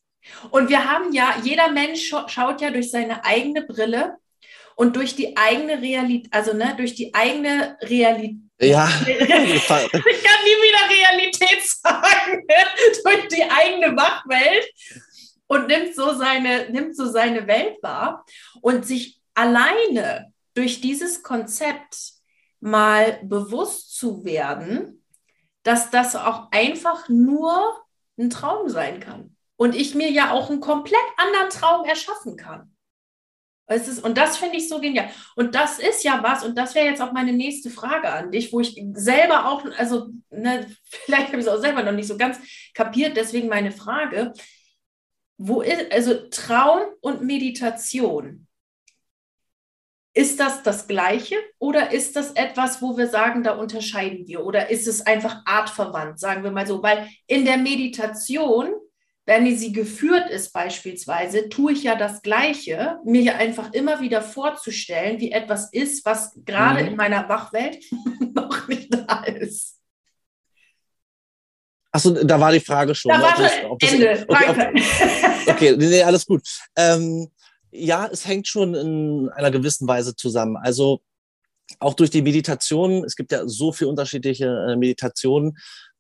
Und 0.52 0.70
wir 0.70 0.90
haben 0.90 1.12
ja, 1.12 1.36
jeder 1.44 1.72
Mensch 1.72 2.14
schaut 2.28 2.62
ja 2.62 2.70
durch 2.70 2.92
seine 2.92 3.26
eigene 3.26 3.64
Brille 3.64 4.18
und 4.76 4.96
durch 4.96 5.16
die 5.16 5.36
eigene 5.38 5.82
Realität, 5.82 6.34
also 6.34 6.54
ne, 6.54 6.74
durch 6.78 6.96
die 6.96 7.14
eigene 7.14 7.78
Realität. 7.82 8.40
Ja. 8.62 8.88
ich 9.08 9.68
kann 9.68 9.90
nie 9.92 10.58
wieder 10.62 10.90
Realität 10.90 11.64
sagen, 11.64 12.48
durch 13.04 13.28
die 13.28 13.44
eigene 13.44 13.96
Wachwelt 13.96 14.66
und 15.48 15.68
nimmt 15.68 15.96
so 15.96 16.14
seine, 16.14 16.70
nimmt 16.70 16.96
so 16.96 17.10
seine 17.10 17.48
Welt 17.48 17.78
wahr 17.82 18.26
und 18.62 18.86
sich 18.86 19.20
alleine 19.34 20.32
durch 20.54 20.82
dieses 20.82 21.24
Konzept 21.24 22.14
mal 22.60 23.20
bewusst 23.24 23.98
zu 23.98 24.24
werden, 24.24 25.04
dass 25.64 25.90
das 25.92 26.16
auch 26.16 26.52
einfach 26.52 27.10
nur 27.10 27.84
ein 28.18 28.30
Traum 28.30 28.70
sein 28.70 29.00
kann. 29.00 29.36
Und 29.56 29.76
ich 29.76 29.96
mir 29.96 30.10
ja 30.12 30.32
auch 30.32 30.50
einen 30.50 30.60
komplett 30.60 31.00
anderen 31.18 31.50
Traum 31.50 31.86
erschaffen 31.86 32.36
kann. 32.36 32.73
Es 33.66 33.88
ist, 33.88 34.04
und 34.04 34.18
das 34.18 34.38
finde 34.38 34.58
ich 34.58 34.68
so 34.68 34.80
genial. 34.82 35.10
Und 35.36 35.56
das 35.56 35.80
ist 35.80 36.04
ja 36.04 36.22
was, 36.22 36.44
und 36.44 36.58
das 36.58 36.76
wäre 36.76 36.88
jetzt 36.88 37.02
auch 37.02 37.14
meine 37.14 37.32
nächste 37.32 37.70
Frage 37.70 38.10
an 38.10 38.32
dich, 38.32 38.52
wo 38.52 38.60
ich 38.60 38.82
selber 38.94 39.50
auch, 39.50 39.64
also 39.78 40.10
ne, 40.30 40.68
vielleicht 40.84 41.28
habe 41.28 41.38
ich 41.38 41.46
es 41.46 41.48
auch 41.48 41.62
selber 41.62 41.84
noch 41.84 41.94
nicht 41.94 42.08
so 42.08 42.18
ganz 42.18 42.40
kapiert, 42.74 43.16
deswegen 43.16 43.48
meine 43.48 43.72
Frage, 43.72 44.34
wo 45.38 45.62
ist, 45.62 45.92
also 45.92 46.30
Traum 46.30 46.82
und 47.02 47.24
Meditation, 47.24 48.48
ist 50.16 50.40
das 50.40 50.62
das 50.62 50.88
Gleiche 50.88 51.36
oder 51.58 51.92
ist 51.92 52.16
das 52.16 52.34
etwas, 52.34 52.82
wo 52.82 52.98
wir 52.98 53.08
sagen, 53.08 53.44
da 53.44 53.54
unterscheiden 53.54 54.28
wir? 54.28 54.46
Oder 54.46 54.70
ist 54.70 54.88
es 54.88 55.02
einfach 55.02 55.42
artverwandt, 55.46 56.20
sagen 56.20 56.44
wir 56.44 56.52
mal 56.52 56.68
so? 56.68 56.84
Weil 56.84 57.10
in 57.26 57.46
der 57.46 57.58
Meditation 57.58 58.74
wenn 59.26 59.56
sie 59.56 59.72
geführt 59.72 60.30
ist 60.30 60.52
beispielsweise, 60.52 61.48
tue 61.48 61.72
ich 61.72 61.84
ja 61.84 61.96
das 61.96 62.22
Gleiche, 62.22 63.00
mir 63.06 63.38
einfach 63.38 63.72
immer 63.72 64.02
wieder 64.02 64.22
vorzustellen, 64.22 65.20
wie 65.20 65.32
etwas 65.32 65.72
ist, 65.72 66.06
was 66.06 66.34
gerade 66.44 66.82
mhm. 66.82 66.90
in 66.90 66.96
meiner 66.96 67.30
Wachwelt 67.30 67.84
noch 68.34 68.68
nicht 68.68 68.94
da 68.94 69.24
ist. 69.24 69.80
Achso, 71.92 72.10
da 72.10 72.40
war 72.40 72.52
die 72.52 72.60
Frage 72.60 72.96
schon. 72.96 73.12
Da 73.12 73.22
war 73.22 73.36
das, 73.38 73.52
ob 73.70 73.80
das, 73.80 73.94
Ende. 73.94 74.26
Okay, 74.28 74.46
Danke. 74.58 74.82
okay, 75.48 75.76
nee, 75.78 76.02
alles 76.02 76.26
gut. 76.26 76.42
Ähm, 76.76 77.30
ja, 77.72 78.08
es 78.12 78.28
hängt 78.28 78.48
schon 78.48 78.74
in 78.74 79.30
einer 79.30 79.52
gewissen 79.52 79.88
Weise 79.88 80.16
zusammen. 80.16 80.58
Also 80.58 81.02
auch 81.80 81.94
durch 81.94 82.10
die 82.10 82.22
Meditation, 82.22 83.04
es 83.04 83.16
gibt 83.16 83.32
ja 83.32 83.48
so 83.48 83.72
viele 83.72 83.90
unterschiedliche 83.90 84.46
äh, 84.46 84.76
Meditationen, 84.76 85.58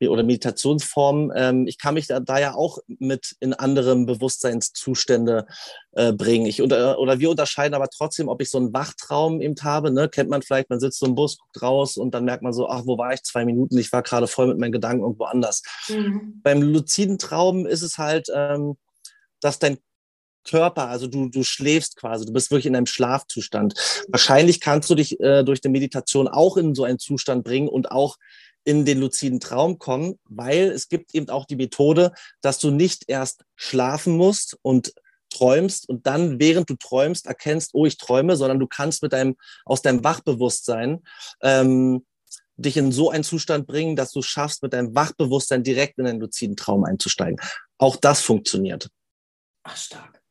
oder 0.09 0.23
Meditationsformen. 0.23 1.31
Ähm, 1.35 1.67
ich 1.67 1.77
kann 1.77 1.93
mich 1.93 2.07
da, 2.07 2.19
da, 2.19 2.39
ja 2.39 2.55
auch 2.55 2.79
mit 2.87 3.35
in 3.39 3.53
anderem 3.53 4.05
Bewusstseinszustände 4.05 5.45
äh, 5.91 6.13
bringen. 6.13 6.45
Ich 6.45 6.61
unter, 6.61 6.99
oder 6.99 7.19
wir 7.19 7.29
unterscheiden 7.29 7.73
aber 7.73 7.89
trotzdem, 7.89 8.27
ob 8.27 8.41
ich 8.41 8.49
so 8.49 8.57
einen 8.57 8.73
Wachtraum 8.73 9.41
eben 9.41 9.55
habe. 9.61 9.91
Ne? 9.91 10.09
Kennt 10.09 10.29
man 10.29 10.41
vielleicht, 10.41 10.69
man 10.69 10.79
sitzt 10.79 10.99
so 10.99 11.05
im 11.05 11.15
Bus, 11.15 11.37
guckt 11.37 11.61
raus 11.61 11.97
und 11.97 12.13
dann 12.13 12.25
merkt 12.25 12.43
man 12.43 12.53
so, 12.53 12.67
ach, 12.67 12.83
wo 12.85 12.97
war 12.97 13.13
ich? 13.13 13.23
Zwei 13.23 13.45
Minuten, 13.45 13.77
ich 13.77 13.91
war 13.91 14.01
gerade 14.01 14.27
voll 14.27 14.47
mit 14.47 14.57
meinen 14.57 14.71
Gedanken 14.71 15.03
irgendwo 15.03 15.25
anders. 15.25 15.61
Mhm. 15.89 16.41
Beim 16.43 16.61
luziden 16.61 17.17
Traum 17.17 17.65
ist 17.65 17.81
es 17.81 17.97
halt, 17.97 18.27
ähm, 18.33 18.75
dass 19.41 19.59
dein 19.59 19.77
Körper, 20.43 20.87
also 20.89 21.07
du, 21.07 21.29
du 21.29 21.43
schläfst 21.43 21.95
quasi, 21.95 22.25
du 22.25 22.33
bist 22.33 22.51
wirklich 22.51 22.65
in 22.65 22.75
einem 22.75 22.85
Schlafzustand. 22.85 23.73
Wahrscheinlich 24.07 24.59
kannst 24.59 24.89
du 24.89 24.95
dich 24.95 25.19
äh, 25.19 25.43
durch 25.43 25.61
die 25.61 25.69
Meditation 25.69 26.27
auch 26.27 26.57
in 26.57 26.75
so 26.75 26.83
einen 26.83 26.99
Zustand 26.99 27.43
bringen 27.43 27.67
und 27.67 27.91
auch 27.91 28.17
in 28.65 28.85
den 28.85 28.99
luziden 28.99 29.39
Traum 29.39 29.77
kommen, 29.77 30.19
weil 30.25 30.71
es 30.71 30.87
gibt 30.87 31.13
eben 31.13 31.29
auch 31.29 31.45
die 31.45 31.55
Methode, 31.55 32.13
dass 32.41 32.59
du 32.59 32.71
nicht 32.71 33.05
erst 33.07 33.43
schlafen 33.55 34.15
musst 34.15 34.57
und 34.61 34.93
träumst 35.29 35.89
und 35.89 36.05
dann, 36.07 36.39
während 36.39 36.69
du 36.69 36.75
träumst, 36.75 37.25
erkennst, 37.25 37.71
oh, 37.73 37.85
ich 37.85 37.97
träume, 37.97 38.35
sondern 38.35 38.59
du 38.59 38.67
kannst 38.67 39.01
mit 39.01 39.13
deinem, 39.13 39.35
aus 39.65 39.81
deinem 39.81 40.03
Wachbewusstsein 40.03 41.03
ähm, 41.41 42.05
dich 42.55 42.77
in 42.77 42.91
so 42.91 43.09
einen 43.09 43.23
Zustand 43.23 43.67
bringen, 43.67 43.95
dass 43.95 44.11
du 44.11 44.21
schaffst, 44.21 44.61
mit 44.61 44.73
deinem 44.73 44.95
Wachbewusstsein 44.95 45.63
direkt 45.63 45.97
in 45.97 46.05
den 46.05 46.19
luziden 46.19 46.55
Traum 46.55 46.85
einzusteigen. 46.85 47.39
Auch 47.77 47.95
das 47.95 48.21
funktioniert. 48.21 48.89
Ach, 49.63 49.75
stark. 49.75 50.22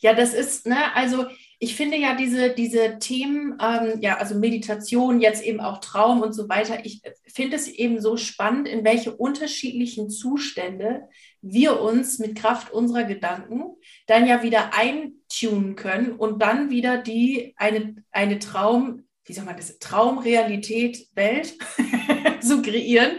Ja, 0.00 0.14
das 0.14 0.34
ist, 0.34 0.66
ne, 0.66 0.94
also 0.94 1.26
ich 1.60 1.74
finde 1.74 1.96
ja 1.96 2.14
diese, 2.14 2.50
diese 2.50 2.98
Themen, 3.00 3.58
ähm, 3.60 4.00
ja, 4.00 4.18
also 4.18 4.36
Meditation, 4.36 5.20
jetzt 5.20 5.42
eben 5.42 5.60
auch 5.60 5.78
Traum 5.78 6.22
und 6.22 6.32
so 6.32 6.48
weiter, 6.48 6.84
ich 6.84 7.02
finde 7.26 7.56
es 7.56 7.66
eben 7.66 8.00
so 8.00 8.16
spannend, 8.16 8.68
in 8.68 8.84
welche 8.84 9.14
unterschiedlichen 9.16 10.08
Zustände 10.08 11.08
wir 11.42 11.80
uns 11.80 12.20
mit 12.20 12.36
Kraft 12.36 12.72
unserer 12.72 13.04
Gedanken 13.04 13.64
dann 14.06 14.26
ja 14.26 14.42
wieder 14.42 14.72
eintunen 14.74 15.74
können 15.74 16.12
und 16.12 16.40
dann 16.40 16.70
wieder 16.70 16.98
die, 16.98 17.54
eine, 17.56 17.96
eine 18.12 18.38
Traum, 18.38 19.04
wie 19.24 19.32
soll 19.32 19.44
man 19.44 19.56
das, 19.56 19.78
Traumrealität, 19.80 21.08
Welt 21.14 21.54
zu 22.40 22.62
kreieren, 22.62 23.18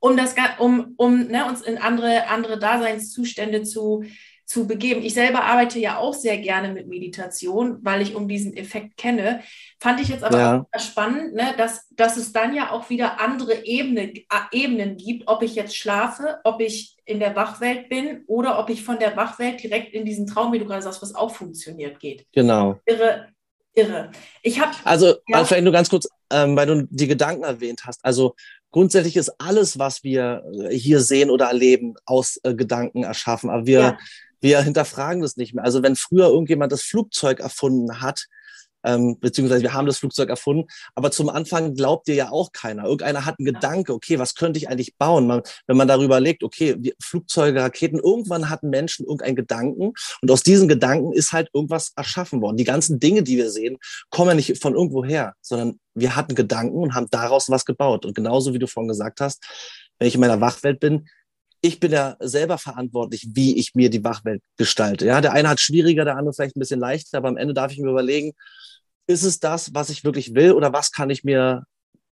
um 0.00 0.16
das, 0.16 0.34
um, 0.58 0.94
um 0.96 1.28
ne, 1.28 1.46
uns 1.46 1.62
in 1.62 1.78
andere, 1.78 2.26
andere 2.28 2.58
Daseinszustände 2.58 3.62
zu, 3.62 4.04
zu 4.46 4.68
begeben. 4.68 5.02
Ich 5.02 5.14
selber 5.14 5.42
arbeite 5.42 5.80
ja 5.80 5.98
auch 5.98 6.14
sehr 6.14 6.38
gerne 6.38 6.72
mit 6.72 6.86
Meditation, 6.86 7.78
weil 7.82 8.00
ich 8.00 8.14
um 8.14 8.28
diesen 8.28 8.56
Effekt 8.56 8.96
kenne. 8.96 9.42
Fand 9.80 10.00
ich 10.00 10.08
jetzt 10.08 10.22
aber 10.22 10.38
ja. 10.38 10.66
auch 10.70 10.80
spannend, 10.80 11.34
ne, 11.34 11.52
dass, 11.58 11.88
dass 11.90 12.16
es 12.16 12.32
dann 12.32 12.54
ja 12.54 12.70
auch 12.70 12.88
wieder 12.88 13.20
andere 13.20 13.64
Ebene, 13.64 14.14
äh, 14.14 14.22
Ebenen 14.52 14.96
gibt, 14.96 15.26
ob 15.26 15.42
ich 15.42 15.56
jetzt 15.56 15.76
schlafe, 15.76 16.38
ob 16.44 16.60
ich 16.60 16.96
in 17.04 17.18
der 17.18 17.34
Wachwelt 17.34 17.88
bin 17.88 18.22
oder 18.28 18.58
ob 18.60 18.70
ich 18.70 18.84
von 18.84 19.00
der 19.00 19.16
Wachwelt 19.16 19.62
direkt 19.62 19.92
in 19.92 20.04
diesen 20.04 20.28
Traum, 20.28 20.52
wie 20.52 20.60
du 20.60 20.64
gerade 20.64 20.82
sagst, 20.82 21.02
was 21.02 21.14
auch 21.14 21.34
funktioniert, 21.34 21.98
geht. 21.98 22.24
Genau. 22.32 22.78
Irre, 22.86 23.28
irre. 23.74 24.12
Ich 24.42 24.60
habe 24.60 24.70
also 24.84 25.14
ja. 25.26 25.44
vielleicht 25.44 25.64
nur 25.64 25.72
ganz 25.72 25.90
kurz, 25.90 26.08
ähm, 26.30 26.56
weil 26.56 26.66
du 26.66 26.86
die 26.88 27.08
Gedanken 27.08 27.42
erwähnt 27.42 27.82
hast. 27.84 28.04
Also 28.04 28.36
grundsätzlich 28.70 29.16
ist 29.16 29.32
alles, 29.40 29.78
was 29.78 30.04
wir 30.04 30.44
hier 30.70 31.00
sehen 31.00 31.30
oder 31.30 31.46
erleben, 31.46 31.94
aus 32.04 32.38
äh, 32.44 32.54
Gedanken 32.54 33.02
erschaffen. 33.02 33.50
Aber 33.50 33.66
wir 33.66 33.80
ja 33.80 33.98
wir 34.40 34.60
hinterfragen 34.62 35.22
das 35.22 35.36
nicht 35.36 35.54
mehr. 35.54 35.64
Also 35.64 35.82
wenn 35.82 35.96
früher 35.96 36.28
irgendjemand 36.28 36.72
das 36.72 36.82
Flugzeug 36.82 37.40
erfunden 37.40 38.00
hat, 38.00 38.26
ähm, 38.86 39.18
beziehungsweise 39.18 39.62
wir 39.62 39.74
haben 39.74 39.86
das 39.86 39.98
Flugzeug 39.98 40.30
erfunden, 40.30 40.68
aber 40.94 41.10
zum 41.10 41.28
Anfang 41.28 41.74
glaubt 41.74 42.06
dir 42.06 42.14
ja 42.14 42.30
auch 42.30 42.52
keiner. 42.52 42.84
Irgendeiner 42.84 43.26
hat 43.26 43.36
einen 43.38 43.52
Gedanke, 43.52 43.92
okay, 43.92 44.18
was 44.18 44.34
könnte 44.34 44.58
ich 44.58 44.68
eigentlich 44.68 44.96
bauen? 44.96 45.26
Man, 45.26 45.42
wenn 45.66 45.76
man 45.76 45.88
darüber 45.88 46.20
legt, 46.20 46.44
okay, 46.44 46.76
wir, 46.78 46.92
Flugzeuge, 47.02 47.60
Raketen, 47.60 47.98
irgendwann 47.98 48.48
hatten 48.48 48.70
Menschen 48.70 49.04
irgendeinen 49.04 49.36
Gedanken 49.36 49.92
und 50.22 50.30
aus 50.30 50.42
diesen 50.42 50.68
Gedanken 50.68 51.12
ist 51.12 51.32
halt 51.32 51.50
irgendwas 51.52 51.92
erschaffen 51.96 52.40
worden. 52.40 52.56
Die 52.56 52.64
ganzen 52.64 53.00
Dinge, 53.00 53.22
die 53.24 53.36
wir 53.36 53.50
sehen, 53.50 53.76
kommen 54.10 54.28
ja 54.30 54.34
nicht 54.34 54.62
von 54.62 54.74
irgendwo 54.74 55.04
her, 55.04 55.34
sondern 55.40 55.80
wir 55.94 56.14
hatten 56.14 56.34
Gedanken 56.34 56.78
und 56.78 56.94
haben 56.94 57.08
daraus 57.10 57.50
was 57.50 57.64
gebaut. 57.64 58.06
Und 58.06 58.14
genauso 58.14 58.54
wie 58.54 58.58
du 58.58 58.68
vorhin 58.68 58.88
gesagt 58.88 59.20
hast, 59.20 59.42
wenn 59.98 60.06
ich 60.06 60.14
in 60.14 60.20
meiner 60.20 60.40
Wachwelt 60.40 60.78
bin, 60.78 61.08
ich 61.66 61.80
bin 61.80 61.92
ja 61.92 62.16
selber 62.20 62.58
verantwortlich, 62.58 63.28
wie 63.32 63.58
ich 63.58 63.74
mir 63.74 63.90
die 63.90 64.04
Wachwelt 64.04 64.42
gestalte. 64.56 65.06
Ja, 65.06 65.20
der 65.20 65.32
eine 65.32 65.48
hat 65.48 65.60
schwieriger, 65.60 66.04
der 66.04 66.16
andere 66.16 66.34
vielleicht 66.34 66.56
ein 66.56 66.60
bisschen 66.60 66.80
leichter, 66.80 67.18
aber 67.18 67.28
am 67.28 67.36
Ende 67.36 67.54
darf 67.54 67.72
ich 67.72 67.78
mir 67.78 67.90
überlegen, 67.90 68.32
ist 69.06 69.24
es 69.24 69.40
das, 69.40 69.74
was 69.74 69.90
ich 69.90 70.04
wirklich 70.04 70.34
will 70.34 70.52
oder 70.52 70.72
was 70.72 70.92
kann 70.92 71.10
ich 71.10 71.24
mir 71.24 71.64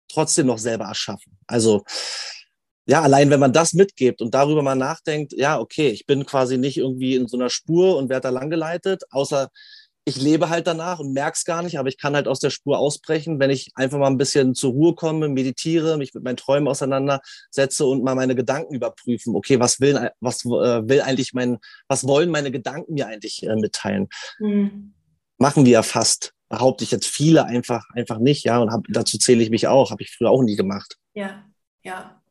trotzdem 0.08 0.46
noch 0.46 0.58
selber 0.58 0.86
erschaffen? 0.86 1.36
Also 1.46 1.84
ja, 2.88 3.02
allein 3.02 3.30
wenn 3.30 3.40
man 3.40 3.52
das 3.52 3.72
mitgibt 3.72 4.22
und 4.22 4.34
darüber 4.34 4.62
mal 4.62 4.76
nachdenkt, 4.76 5.32
ja, 5.32 5.58
okay, 5.58 5.88
ich 5.88 6.06
bin 6.06 6.24
quasi 6.24 6.56
nicht 6.56 6.76
irgendwie 6.76 7.16
in 7.16 7.26
so 7.26 7.36
einer 7.36 7.50
Spur 7.50 7.96
und 7.96 8.08
werde 8.08 8.22
da 8.22 8.30
langgeleitet, 8.30 9.02
außer 9.10 9.50
ich 10.08 10.16
lebe 10.16 10.48
halt 10.50 10.68
danach 10.68 11.00
und 11.00 11.12
merke 11.12 11.34
es 11.34 11.44
gar 11.44 11.62
nicht, 11.62 11.80
aber 11.80 11.88
ich 11.88 11.98
kann 11.98 12.14
halt 12.14 12.28
aus 12.28 12.38
der 12.38 12.50
Spur 12.50 12.78
ausbrechen, 12.78 13.40
wenn 13.40 13.50
ich 13.50 13.72
einfach 13.74 13.98
mal 13.98 14.06
ein 14.06 14.16
bisschen 14.16 14.54
zur 14.54 14.70
Ruhe 14.70 14.94
komme, 14.94 15.28
meditiere, 15.28 15.98
mich 15.98 16.14
mit 16.14 16.22
meinen 16.22 16.36
Träumen 16.36 16.68
auseinandersetze 16.68 17.84
und 17.84 18.04
mal 18.04 18.14
meine 18.14 18.36
Gedanken 18.36 18.72
überprüfen. 18.72 19.34
Okay, 19.34 19.58
was 19.58 19.80
will, 19.80 20.10
was 20.20 20.44
äh, 20.44 20.88
will 20.88 21.00
eigentlich 21.00 21.34
mein, 21.34 21.58
was 21.88 22.06
wollen 22.06 22.30
meine 22.30 22.52
Gedanken 22.52 22.94
mir 22.94 23.08
eigentlich 23.08 23.42
äh, 23.42 23.56
mitteilen? 23.56 24.08
Mhm. 24.38 24.94
Machen 25.38 25.64
wir 25.64 25.72
ja 25.72 25.82
fast, 25.82 26.34
behaupte 26.48 26.84
ich 26.84 26.92
jetzt 26.92 27.08
viele 27.08 27.44
einfach, 27.44 27.84
einfach 27.92 28.18
nicht, 28.18 28.44
ja, 28.44 28.60
und 28.60 28.70
hab, 28.70 28.84
dazu 28.88 29.18
zähle 29.18 29.42
ich 29.42 29.50
mich 29.50 29.66
auch, 29.66 29.90
habe 29.90 30.04
ich 30.04 30.14
früher 30.16 30.30
auch 30.30 30.42
nie 30.42 30.54
gemacht. 30.54 30.96
Ja, 31.14 31.44
ja. 31.82 32.22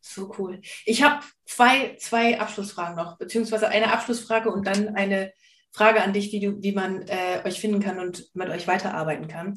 So 0.00 0.34
cool. 0.38 0.60
Ich 0.86 1.04
habe 1.04 1.22
zwei, 1.44 1.94
zwei 2.00 2.40
Abschlussfragen 2.40 2.96
noch, 2.96 3.16
beziehungsweise 3.16 3.68
eine 3.68 3.92
Abschlussfrage 3.92 4.50
und 4.50 4.66
dann 4.66 4.96
eine 4.96 5.32
Frage 5.72 6.02
an 6.02 6.12
dich, 6.12 6.32
wie, 6.32 6.40
du, 6.40 6.62
wie 6.62 6.72
man 6.72 7.02
äh, 7.02 7.42
euch 7.44 7.60
finden 7.60 7.80
kann 7.80 7.98
und 7.98 8.28
mit 8.34 8.48
euch 8.48 8.66
weiterarbeiten 8.66 9.28
kann. 9.28 9.56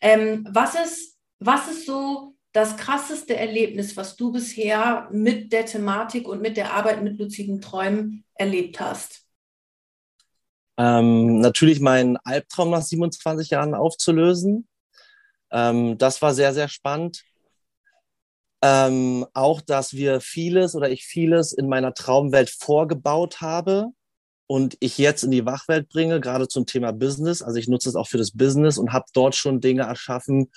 Ähm, 0.00 0.46
was, 0.50 0.74
ist, 0.74 1.18
was 1.38 1.68
ist 1.68 1.86
so 1.86 2.34
das 2.52 2.76
krasseste 2.76 3.36
Erlebnis, 3.36 3.96
was 3.96 4.16
du 4.16 4.30
bisher 4.30 5.08
mit 5.10 5.52
der 5.52 5.66
Thematik 5.66 6.28
und 6.28 6.40
mit 6.40 6.56
der 6.56 6.72
Arbeit 6.72 7.02
mit 7.02 7.18
luziden 7.18 7.60
Träumen 7.60 8.24
erlebt 8.34 8.78
hast? 8.78 9.22
Ähm, 10.76 11.40
natürlich 11.40 11.80
meinen 11.80 12.16
Albtraum 12.18 12.70
nach 12.70 12.82
27 12.82 13.50
Jahren 13.50 13.74
aufzulösen. 13.74 14.68
Ähm, 15.50 15.98
das 15.98 16.20
war 16.20 16.34
sehr, 16.34 16.52
sehr 16.52 16.68
spannend. 16.68 17.24
Ähm, 18.62 19.26
auch, 19.34 19.60
dass 19.60 19.92
wir 19.92 20.20
vieles 20.20 20.74
oder 20.74 20.90
ich 20.90 21.04
vieles 21.04 21.52
in 21.52 21.68
meiner 21.68 21.92
Traumwelt 21.92 22.50
vorgebaut 22.50 23.40
habe, 23.40 23.90
und 24.46 24.76
ich 24.80 24.98
jetzt 24.98 25.24
in 25.24 25.30
die 25.30 25.46
Wachwelt 25.46 25.88
bringe, 25.88 26.20
gerade 26.20 26.48
zum 26.48 26.66
Thema 26.66 26.92
Business. 26.92 27.42
Also 27.42 27.58
ich 27.58 27.68
nutze 27.68 27.88
es 27.88 27.96
auch 27.96 28.08
für 28.08 28.18
das 28.18 28.32
Business 28.32 28.78
und 28.78 28.92
habe 28.92 29.06
dort 29.14 29.34
schon 29.34 29.60
Dinge 29.60 29.82
erschaffen, 29.82 30.50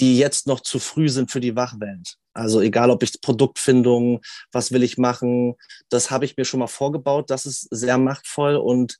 die 0.00 0.18
jetzt 0.18 0.46
noch 0.46 0.60
zu 0.60 0.78
früh 0.78 1.08
sind 1.08 1.30
für 1.30 1.40
die 1.40 1.54
Wachwelt. 1.54 2.16
Also 2.32 2.60
egal, 2.60 2.90
ob 2.90 3.02
ich 3.02 3.20
Produktfindung, 3.20 4.20
was 4.50 4.72
will 4.72 4.82
ich 4.82 4.98
machen, 4.98 5.54
das 5.88 6.10
habe 6.10 6.24
ich 6.24 6.36
mir 6.36 6.44
schon 6.44 6.60
mal 6.60 6.66
vorgebaut. 6.66 7.30
Das 7.30 7.46
ist 7.46 7.68
sehr 7.70 7.98
machtvoll 7.98 8.56
und 8.56 8.98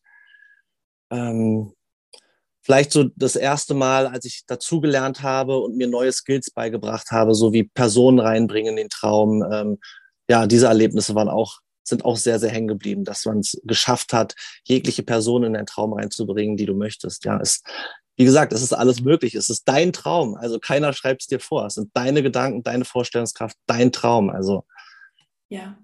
ähm, 1.11 1.73
vielleicht 2.63 2.93
so 2.93 3.05
das 3.17 3.37
erste 3.37 3.75
Mal, 3.75 4.07
als 4.07 4.25
ich 4.25 4.45
dazugelernt 4.47 5.23
habe 5.23 5.59
und 5.59 5.77
mir 5.77 5.89
neue 5.89 6.13
Skills 6.13 6.51
beigebracht 6.51 7.11
habe, 7.11 7.35
so 7.35 7.53
wie 7.53 7.65
Personen 7.65 8.21
reinbringen 8.21 8.71
in 8.71 8.77
den 8.77 8.89
Traum. 8.89 9.45
Ähm, 9.51 9.79
ja, 10.29 10.47
diese 10.47 10.67
Erlebnisse 10.67 11.15
waren 11.15 11.29
auch 11.29 11.61
sind 11.85 12.05
auch 12.05 12.17
sehr, 12.17 12.39
sehr 12.39 12.51
hängen 12.51 12.69
geblieben, 12.69 13.05
dass 13.05 13.25
man 13.27 13.41
es 13.41 13.61
geschafft 13.65 14.13
hat, 14.13 14.35
jegliche 14.65 15.03
Person 15.03 15.45
in 15.45 15.53
deinen 15.53 15.67
Traum 15.67 15.93
reinzubringen, 15.93 16.57
die 16.57 16.67
du 16.67 16.75
möchtest. 16.75 17.25
Ja, 17.25 17.39
es, 17.41 17.63
wie 18.17 18.25
gesagt, 18.25 18.53
es 18.53 18.63
ist 18.63 18.73
alles 18.73 19.03
möglich. 19.03 19.35
Es 19.35 19.51
ist 19.51 19.69
dein 19.69 19.93
Traum. 19.93 20.35
Also 20.37 20.59
keiner 20.59 20.93
schreibt 20.93 21.23
es 21.23 21.29
dir 21.29 21.41
vor. 21.41 21.67
Es 21.67 21.75
sind 21.75 21.91
deine 21.95 22.23
Gedanken, 22.23 22.63
deine 22.63 22.85
Vorstellungskraft, 22.85 23.57
dein 23.67 23.93
Traum. 23.93 24.31
Also. 24.31 24.65
Ja. 25.49 25.77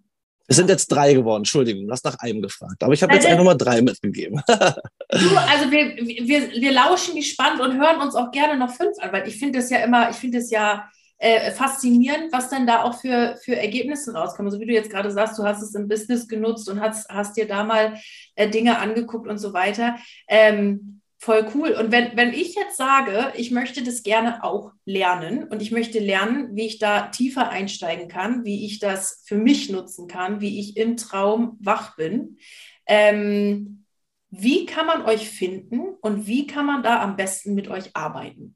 Es 0.46 0.56
sind 0.56 0.68
jetzt 0.68 0.88
drei 0.88 1.14
geworden, 1.14 1.42
Entschuldigung, 1.42 1.86
du 1.86 1.92
hast 1.92 2.04
nach 2.04 2.18
einem 2.18 2.42
gefragt. 2.42 2.82
Aber 2.82 2.92
ich 2.92 3.04
habe 3.04 3.14
jetzt 3.14 3.24
einfach 3.24 3.44
mal 3.44 3.54
drei 3.54 3.82
mitgegeben. 3.82 4.42
du, 4.48 4.54
also 5.08 5.70
wir, 5.70 5.96
wir, 5.96 6.50
wir 6.50 6.72
lauschen 6.72 7.14
gespannt 7.14 7.60
und 7.60 7.80
hören 7.80 8.00
uns 8.00 8.16
auch 8.16 8.32
gerne 8.32 8.58
noch 8.58 8.74
fünf 8.74 8.98
an, 8.98 9.12
weil 9.12 9.28
ich 9.28 9.38
finde 9.38 9.60
es 9.60 9.70
ja 9.70 9.78
immer, 9.78 10.10
ich 10.10 10.16
finde 10.16 10.38
es 10.38 10.50
ja 10.50 10.90
äh, 11.20 11.50
faszinierend, 11.52 12.32
was 12.32 12.48
dann 12.48 12.66
da 12.66 12.82
auch 12.82 12.98
für, 12.98 13.36
für 13.44 13.54
Ergebnisse 13.54 14.14
rauskommen. 14.14 14.50
So 14.50 14.58
wie 14.58 14.66
du 14.66 14.72
jetzt 14.72 14.90
gerade 14.90 15.10
sagst, 15.10 15.38
du 15.38 15.44
hast 15.44 15.62
es 15.62 15.74
im 15.74 15.86
Business 15.86 16.26
genutzt 16.26 16.68
und 16.68 16.80
hast, 16.80 17.10
hast 17.10 17.36
dir 17.36 17.46
da 17.46 17.62
mal 17.62 18.00
äh, 18.36 18.48
Dinge 18.48 18.78
angeguckt 18.78 19.28
und 19.28 19.36
so 19.36 19.52
weiter. 19.52 19.96
Ähm, 20.28 21.02
voll 21.18 21.46
cool. 21.54 21.72
Und 21.72 21.92
wenn, 21.92 22.16
wenn 22.16 22.32
ich 22.32 22.54
jetzt 22.54 22.78
sage, 22.78 23.34
ich 23.36 23.50
möchte 23.50 23.82
das 23.82 24.02
gerne 24.02 24.42
auch 24.42 24.72
lernen 24.86 25.44
und 25.44 25.60
ich 25.60 25.70
möchte 25.70 25.98
lernen, 25.98 26.56
wie 26.56 26.66
ich 26.66 26.78
da 26.78 27.08
tiefer 27.08 27.50
einsteigen 27.50 28.08
kann, 28.08 28.46
wie 28.46 28.64
ich 28.64 28.78
das 28.78 29.22
für 29.26 29.36
mich 29.36 29.68
nutzen 29.68 30.08
kann, 30.08 30.40
wie 30.40 30.58
ich 30.58 30.78
im 30.78 30.96
Traum 30.96 31.58
wach 31.60 31.96
bin, 31.96 32.38
ähm, 32.86 33.84
wie 34.30 34.64
kann 34.64 34.86
man 34.86 35.02
euch 35.02 35.28
finden 35.28 35.80
und 36.00 36.26
wie 36.26 36.46
kann 36.46 36.64
man 36.64 36.82
da 36.82 37.02
am 37.02 37.16
besten 37.16 37.54
mit 37.54 37.68
euch 37.68 37.94
arbeiten? 37.94 38.54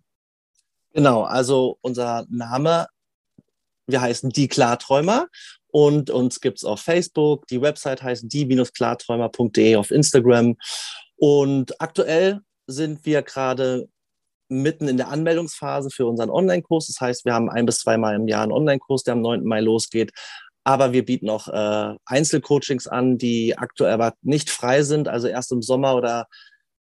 Genau, 0.94 1.22
also 1.22 1.76
unser 1.80 2.24
Name, 2.30 2.86
wir 3.88 4.00
heißen 4.00 4.30
die 4.30 4.46
Klarträumer 4.46 5.26
und 5.66 6.08
uns 6.08 6.40
gibt 6.40 6.58
es 6.58 6.64
auf 6.64 6.80
Facebook. 6.80 7.48
Die 7.48 7.60
Website 7.60 8.00
heißt 8.00 8.32
die-klarträumer.de 8.32 9.74
auf 9.74 9.90
Instagram. 9.90 10.56
Und 11.16 11.80
aktuell 11.80 12.42
sind 12.68 13.04
wir 13.04 13.22
gerade 13.22 13.88
mitten 14.48 14.86
in 14.86 14.96
der 14.96 15.08
Anmeldungsphase 15.08 15.90
für 15.90 16.06
unseren 16.06 16.30
Online-Kurs. 16.30 16.86
Das 16.86 17.00
heißt, 17.00 17.24
wir 17.24 17.34
haben 17.34 17.50
ein 17.50 17.66
bis 17.66 17.80
zweimal 17.80 18.14
im 18.14 18.28
Jahr 18.28 18.44
einen 18.44 18.52
Online-Kurs, 18.52 19.02
der 19.02 19.14
am 19.14 19.20
9. 19.20 19.42
Mai 19.44 19.62
losgeht. 19.62 20.12
Aber 20.62 20.92
wir 20.92 21.04
bieten 21.04 21.28
auch 21.28 21.48
äh, 21.48 21.96
Einzelcoachings 22.06 22.86
an, 22.86 23.18
die 23.18 23.58
aktuell 23.58 23.94
aber 23.94 24.14
nicht 24.22 24.48
frei 24.48 24.84
sind, 24.84 25.08
also 25.08 25.26
erst 25.26 25.50
im 25.50 25.60
Sommer 25.60 25.96
oder 25.96 26.28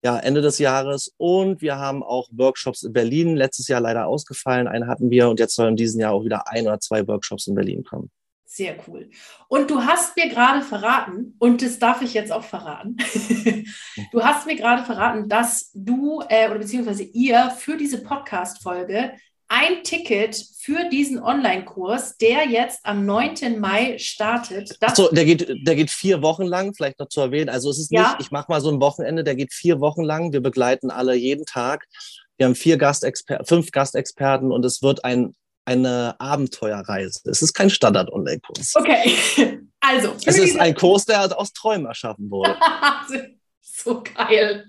ja, 0.02 0.18
Ende 0.18 0.40
des 0.40 0.58
Jahres. 0.58 1.12
Und 1.16 1.60
wir 1.60 1.76
haben 1.76 2.02
auch 2.02 2.28
Workshops 2.32 2.82
in 2.82 2.92
Berlin. 2.92 3.36
Letztes 3.36 3.68
Jahr 3.68 3.80
leider 3.80 4.06
ausgefallen. 4.06 4.68
Einen 4.68 4.88
hatten 4.88 5.10
wir 5.10 5.28
und 5.28 5.40
jetzt 5.40 5.54
sollen 5.54 5.70
in 5.70 5.76
diesem 5.76 6.00
Jahr 6.00 6.12
auch 6.12 6.24
wieder 6.24 6.48
ein 6.48 6.66
oder 6.66 6.80
zwei 6.80 7.06
Workshops 7.06 7.46
in 7.46 7.54
Berlin 7.54 7.84
kommen. 7.84 8.10
Sehr 8.50 8.76
cool. 8.88 9.10
Und 9.48 9.70
du 9.70 9.82
hast 9.82 10.16
mir 10.16 10.28
gerade 10.28 10.62
verraten, 10.62 11.36
und 11.38 11.60
das 11.60 11.78
darf 11.78 12.00
ich 12.00 12.14
jetzt 12.14 12.32
auch 12.32 12.42
verraten, 12.42 12.96
du 14.12 14.22
hast 14.22 14.46
mir 14.46 14.56
gerade 14.56 14.84
verraten, 14.84 15.28
dass 15.28 15.70
du 15.74 16.22
äh, 16.28 16.48
oder 16.48 16.58
beziehungsweise 16.58 17.02
ihr 17.02 17.50
für 17.50 17.76
diese 17.76 18.02
Podcast-Folge 18.02 19.12
ein 19.48 19.82
Ticket 19.82 20.36
für 20.58 20.88
diesen 20.90 21.22
Online-Kurs, 21.22 22.18
der 22.18 22.46
jetzt 22.46 22.80
am 22.84 23.06
9. 23.06 23.58
Mai 23.58 23.96
startet. 23.98 24.76
Achso, 24.80 25.08
der 25.10 25.24
geht, 25.24 25.48
der 25.66 25.74
geht 25.74 25.90
vier 25.90 26.22
Wochen 26.22 26.44
lang, 26.44 26.74
vielleicht 26.74 26.98
noch 26.98 27.08
zu 27.08 27.22
erwähnen. 27.22 27.48
Also 27.48 27.70
es 27.70 27.78
ist 27.78 27.90
ja. 27.90 28.10
nicht, 28.10 28.20
ich 28.20 28.30
mache 28.30 28.46
mal 28.50 28.60
so 28.60 28.70
ein 28.70 28.80
Wochenende, 28.80 29.24
der 29.24 29.34
geht 29.34 29.52
vier 29.52 29.80
Wochen 29.80 30.02
lang. 30.02 30.32
Wir 30.32 30.42
begleiten 30.42 30.90
alle 30.90 31.14
jeden 31.14 31.46
Tag. 31.46 31.86
Wir 32.36 32.46
haben 32.46 32.54
vier 32.54 32.76
Gastexper 32.76 33.40
fünf 33.44 33.72
Gastexperten 33.72 34.52
und 34.52 34.64
es 34.64 34.82
wird 34.82 35.04
ein, 35.04 35.34
eine 35.64 36.14
Abenteuerreise. 36.18 37.20
Es 37.24 37.40
ist 37.40 37.54
kein 37.54 37.70
Standard-Online-Kurs. 37.70 38.74
Okay, 38.76 39.12
also. 39.80 40.14
Es 40.26 40.38
ist 40.38 40.58
ein 40.58 40.74
Kurs, 40.74 41.06
der 41.06 41.38
aus 41.38 41.52
Träumen 41.52 41.86
erschaffen 41.86 42.30
wurde. 42.30 42.54
so 43.60 44.02
geil. 44.02 44.66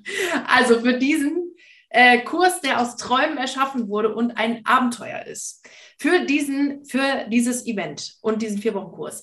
Also 0.47 0.79
für 0.79 0.97
diesen 0.97 1.48
äh, 1.89 2.19
Kurs, 2.19 2.62
der 2.62 2.82
aus 2.82 2.95
Träumen 2.95 3.38
erschaffen 3.38 3.89
wurde 3.89 4.13
und 4.13 4.32
ein 4.32 4.65
Abenteuer 4.65 5.25
ist. 5.25 5.65
Für, 5.97 6.25
diesen, 6.25 6.86
für 6.86 7.25
dieses 7.30 7.65
Event 7.65 8.15
und 8.21 8.41
diesen 8.41 8.60
vier 8.60 8.73
Wochen 8.73 8.91
Kurs 8.91 9.21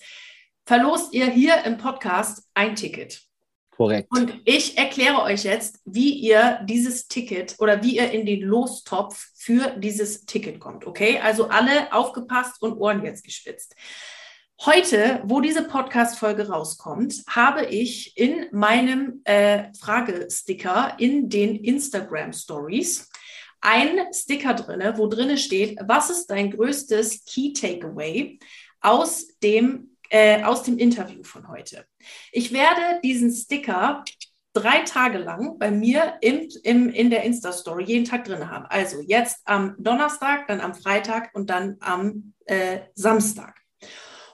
verlost 0.66 1.14
ihr 1.14 1.26
hier 1.26 1.64
im 1.64 1.78
Podcast 1.78 2.42
ein 2.54 2.74
Ticket. 2.74 3.22
Korrekt. 3.70 4.10
Und 4.10 4.40
ich 4.46 4.78
erkläre 4.78 5.22
euch 5.22 5.44
jetzt, 5.44 5.80
wie 5.84 6.12
ihr 6.14 6.60
dieses 6.64 7.08
Ticket 7.08 7.56
oder 7.58 7.82
wie 7.82 7.96
ihr 7.96 8.10
in 8.10 8.24
den 8.24 8.40
Lostopf 8.40 9.28
für 9.34 9.76
dieses 9.78 10.24
Ticket 10.24 10.58
kommt. 10.60 10.86
Okay, 10.86 11.18
also 11.18 11.48
alle 11.48 11.92
aufgepasst 11.92 12.62
und 12.62 12.78
Ohren 12.78 13.04
jetzt 13.04 13.22
gespitzt. 13.22 13.76
Heute, 14.64 15.20
wo 15.24 15.40
diese 15.40 15.64
Podcast-Folge 15.64 16.48
rauskommt, 16.48 17.22
habe 17.28 17.66
ich 17.66 18.16
in 18.16 18.46
meinem 18.52 19.20
äh, 19.24 19.64
Fragesticker 19.78 20.96
in 20.98 21.28
den 21.28 21.56
Instagram 21.56 22.32
Stories 22.32 23.10
ein 23.60 23.98
Sticker 24.14 24.54
drinne, 24.54 24.96
wo 24.96 25.08
drinne 25.08 25.36
steht, 25.36 25.78
was 25.86 26.08
ist 26.08 26.28
dein 26.28 26.50
größtes 26.50 27.26
Key 27.26 27.52
Takeaway 27.52 28.38
aus 28.80 29.26
dem, 29.42 29.90
äh, 30.08 30.42
aus 30.42 30.62
dem 30.62 30.78
Interview 30.78 31.22
von 31.22 31.48
heute? 31.48 31.84
Ich 32.32 32.50
werde 32.50 33.00
diesen 33.04 33.30
Sticker 33.30 34.04
drei 34.54 34.80
Tage 34.84 35.18
lang 35.18 35.58
bei 35.58 35.70
mir 35.70 36.14
im, 36.22 36.48
im, 36.62 36.88
in 36.88 37.10
der 37.10 37.24
Insta-Story 37.24 37.84
jeden 37.84 38.06
Tag 38.06 38.24
drin 38.24 38.50
haben. 38.50 38.64
Also 38.70 39.02
jetzt 39.06 39.40
am 39.44 39.76
Donnerstag, 39.78 40.48
dann 40.48 40.62
am 40.62 40.74
Freitag 40.74 41.28
und 41.34 41.50
dann 41.50 41.76
am 41.80 42.32
äh, 42.46 42.78
Samstag. 42.94 43.65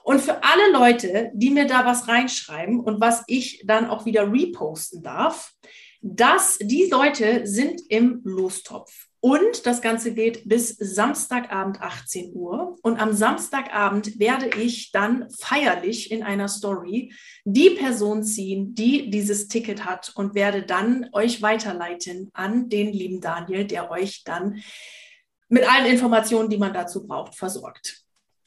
Und 0.03 0.21
für 0.21 0.43
alle 0.43 0.71
Leute, 0.71 1.31
die 1.33 1.49
mir 1.49 1.65
da 1.65 1.85
was 1.85 2.07
reinschreiben 2.07 2.79
und 2.79 2.99
was 2.99 3.23
ich 3.27 3.63
dann 3.65 3.87
auch 3.87 4.05
wieder 4.05 4.31
reposten 4.31 5.01
darf, 5.01 5.53
dass 6.01 6.57
die 6.59 6.89
Leute 6.91 7.47
sind 7.47 7.81
im 7.87 8.21
Lostopf. 8.25 9.07
Und 9.21 9.65
das 9.65 9.81
Ganze 9.81 10.13
geht 10.13 10.49
bis 10.49 10.75
Samstagabend 10.77 11.79
18 11.79 12.33
Uhr. 12.35 12.77
Und 12.81 12.99
am 12.99 13.13
Samstagabend 13.13 14.19
werde 14.19 14.49
ich 14.59 14.91
dann 14.91 15.29
feierlich 15.39 16.11
in 16.11 16.23
einer 16.23 16.49
Story 16.49 17.13
die 17.45 17.69
Person 17.69 18.25
ziehen, 18.25 18.75
die 18.75 19.09
dieses 19.09 19.47
Ticket 19.47 19.85
hat 19.85 20.11
und 20.15 20.35
werde 20.35 20.63
dann 20.63 21.07
euch 21.13 21.41
weiterleiten 21.41 22.31
an 22.33 22.67
den 22.67 22.91
lieben 22.91 23.21
Daniel, 23.21 23.63
der 23.63 23.89
euch 23.89 24.25
dann 24.25 24.61
mit 25.47 25.71
allen 25.71 25.85
Informationen, 25.85 26.49
die 26.49 26.57
man 26.57 26.73
dazu 26.73 27.07
braucht, 27.07 27.35
versorgt. 27.35 28.02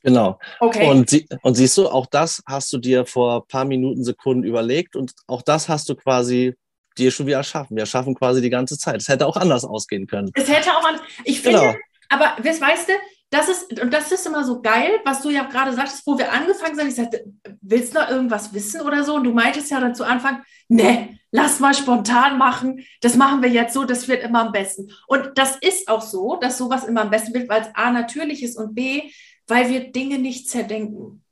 Genau. 0.07 0.38
Okay. 0.61 0.88
Und, 0.88 1.11
sie, 1.11 1.27
und 1.42 1.57
siehst 1.57 1.77
du, 1.77 1.88
auch 1.88 2.07
das 2.07 2.40
hast 2.47 2.73
du 2.73 2.79
dir 2.79 3.05
vor 3.07 3.42
ein 3.42 3.49
paar 3.49 3.64
Minuten, 3.64 4.05
Sekunden 4.05 4.45
überlegt 4.45 4.95
und 4.95 5.12
auch 5.27 5.42
das 5.42 5.69
hast 5.69 5.88
du 5.88 5.97
quasi 5.97 6.55
dir 6.97 7.11
schon 7.11 7.27
wieder 7.27 7.38
erschaffen. 7.38 7.77
Wir 7.77 7.83
erschaffen 7.83 8.14
quasi 8.14 8.40
die 8.40 8.49
ganze 8.49 8.79
Zeit. 8.79 9.01
Es 9.01 9.09
hätte 9.09 9.27
auch 9.27 9.37
anders 9.37 9.64
ausgehen 9.64 10.07
können. 10.07 10.31
Es 10.35 10.49
hätte 10.49 10.71
auch 10.71 10.85
anders. 10.85 11.03
Ich 11.25 11.40
finde, 11.40 11.59
genau. 11.59 11.75
aber 12.09 12.37
weißt 12.40 12.88
du, 12.88 12.92
das 13.31 13.49
ist, 13.49 13.81
und 13.83 13.92
das 13.92 14.12
ist 14.12 14.25
immer 14.27 14.45
so 14.45 14.62
geil, 14.62 14.92
was 15.05 15.23
du 15.23 15.31
ja 15.31 15.42
gerade 15.42 15.73
sagtest, 15.73 16.07
wo 16.07 16.16
wir 16.16 16.33
angefangen 16.33 16.77
sind. 16.77 16.87
Ich 16.87 16.95
sagte, 16.95 17.25
willst 17.61 17.92
du 17.92 17.99
noch 17.99 18.09
irgendwas 18.09 18.55
wissen 18.55 18.83
oder 18.83 19.03
so? 19.03 19.16
Und 19.16 19.25
du 19.25 19.33
meintest 19.33 19.73
ja 19.73 19.81
dann 19.81 19.97
zu 19.97 20.05
Anfang, 20.05 20.45
ne, 20.69 21.19
lass 21.33 21.59
mal 21.59 21.75
spontan 21.75 22.38
machen. 22.38 22.87
Das 23.01 23.16
machen 23.16 23.42
wir 23.42 23.49
jetzt 23.49 23.75
so, 23.75 23.83
das 23.83 24.07
wird 24.07 24.23
immer 24.23 24.42
am 24.42 24.53
besten. 24.53 24.92
Und 25.09 25.33
das 25.35 25.57
ist 25.57 25.88
auch 25.88 26.03
so, 26.03 26.37
dass 26.37 26.59
sowas 26.59 26.85
immer 26.85 27.03
am 27.03 27.11
besten 27.11 27.35
wird, 27.35 27.49
weil 27.49 27.62
es 27.62 27.75
A 27.75 27.90
natürlich 27.90 28.45
ist 28.45 28.57
und 28.57 28.77
B, 28.77 29.11
weil 29.46 29.68
wir 29.68 29.92
Dinge 29.92 30.18
nicht 30.18 30.48
zerdenken. 30.48 31.22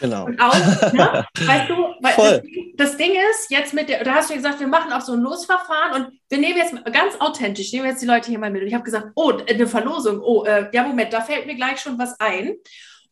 Genau. 0.00 0.24
Und 0.24 0.40
auch, 0.40 0.54
ne, 0.92 1.26
weißt 1.38 1.70
du, 1.70 1.74
weil 2.00 2.14
das, 2.16 2.42
das, 2.76 2.96
Ding 2.96 3.12
ist, 3.30 3.50
jetzt 3.50 3.74
mit 3.74 3.88
der, 3.88 4.04
da 4.04 4.14
hast 4.14 4.30
du 4.30 4.34
ja 4.34 4.38
gesagt, 4.38 4.60
wir 4.60 4.66
machen 4.66 4.92
auch 4.92 5.00
so 5.00 5.12
ein 5.12 5.20
Losverfahren 5.20 6.02
und 6.02 6.18
wir 6.28 6.38
nehmen 6.38 6.56
jetzt 6.56 6.74
ganz 6.86 7.20
authentisch, 7.20 7.72
nehmen 7.72 7.86
jetzt 7.86 8.02
die 8.02 8.06
Leute 8.06 8.30
hier 8.30 8.38
mal 8.38 8.50
mit. 8.50 8.62
Und 8.62 8.68
ich 8.68 8.74
habe 8.74 8.84
gesagt, 8.84 9.08
oh, 9.14 9.32
eine 9.48 9.66
Verlosung, 9.66 10.20
oh, 10.20 10.44
äh, 10.44 10.68
ja, 10.72 10.82
Moment, 10.82 11.12
da 11.12 11.20
fällt 11.20 11.46
mir 11.46 11.54
gleich 11.54 11.80
schon 11.80 11.98
was 11.98 12.18
ein. 12.18 12.56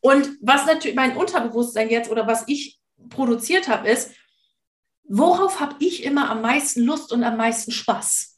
Und 0.00 0.30
was 0.40 0.66
natürlich 0.66 0.96
mein 0.96 1.16
Unterbewusstsein 1.16 1.90
jetzt 1.90 2.10
oder 2.10 2.26
was 2.26 2.44
ich 2.48 2.78
produziert 3.10 3.68
habe, 3.68 3.88
ist, 3.88 4.12
worauf 5.04 5.60
habe 5.60 5.76
ich 5.80 6.04
immer 6.04 6.30
am 6.30 6.40
meisten 6.40 6.82
Lust 6.82 7.12
und 7.12 7.22
am 7.22 7.36
meisten 7.36 7.70
Spaß? 7.70 8.29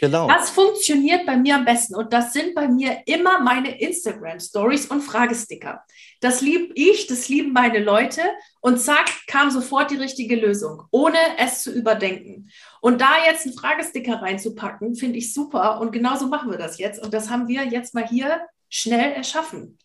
Genau. 0.00 0.28
Das 0.28 0.48
funktioniert 0.48 1.26
bei 1.26 1.36
mir 1.36 1.56
am 1.56 1.66
besten 1.66 1.94
und 1.94 2.10
das 2.10 2.32
sind 2.32 2.54
bei 2.54 2.68
mir 2.68 3.02
immer 3.04 3.40
meine 3.40 3.78
Instagram 3.82 4.40
Stories 4.40 4.86
und 4.86 5.02
Fragesticker. 5.02 5.84
Das 6.22 6.40
liebe 6.40 6.72
ich, 6.74 7.06
das 7.06 7.28
lieben 7.28 7.52
meine 7.52 7.80
Leute 7.80 8.22
und 8.62 8.80
zack, 8.80 9.10
kam 9.26 9.50
sofort 9.50 9.90
die 9.90 9.96
richtige 9.96 10.36
Lösung, 10.36 10.84
ohne 10.90 11.18
es 11.36 11.62
zu 11.62 11.70
überdenken. 11.70 12.48
Und 12.80 13.02
da 13.02 13.10
jetzt 13.26 13.44
einen 13.44 13.54
Fragesticker 13.54 14.22
reinzupacken, 14.22 14.94
finde 14.94 15.18
ich 15.18 15.34
super 15.34 15.78
und 15.82 15.92
genauso 15.92 16.28
machen 16.28 16.50
wir 16.50 16.56
das 16.56 16.78
jetzt 16.78 17.02
und 17.02 17.12
das 17.12 17.28
haben 17.28 17.46
wir 17.46 17.66
jetzt 17.66 17.92
mal 17.92 18.08
hier 18.08 18.40
schnell 18.70 19.12
erschaffen. 19.12 19.76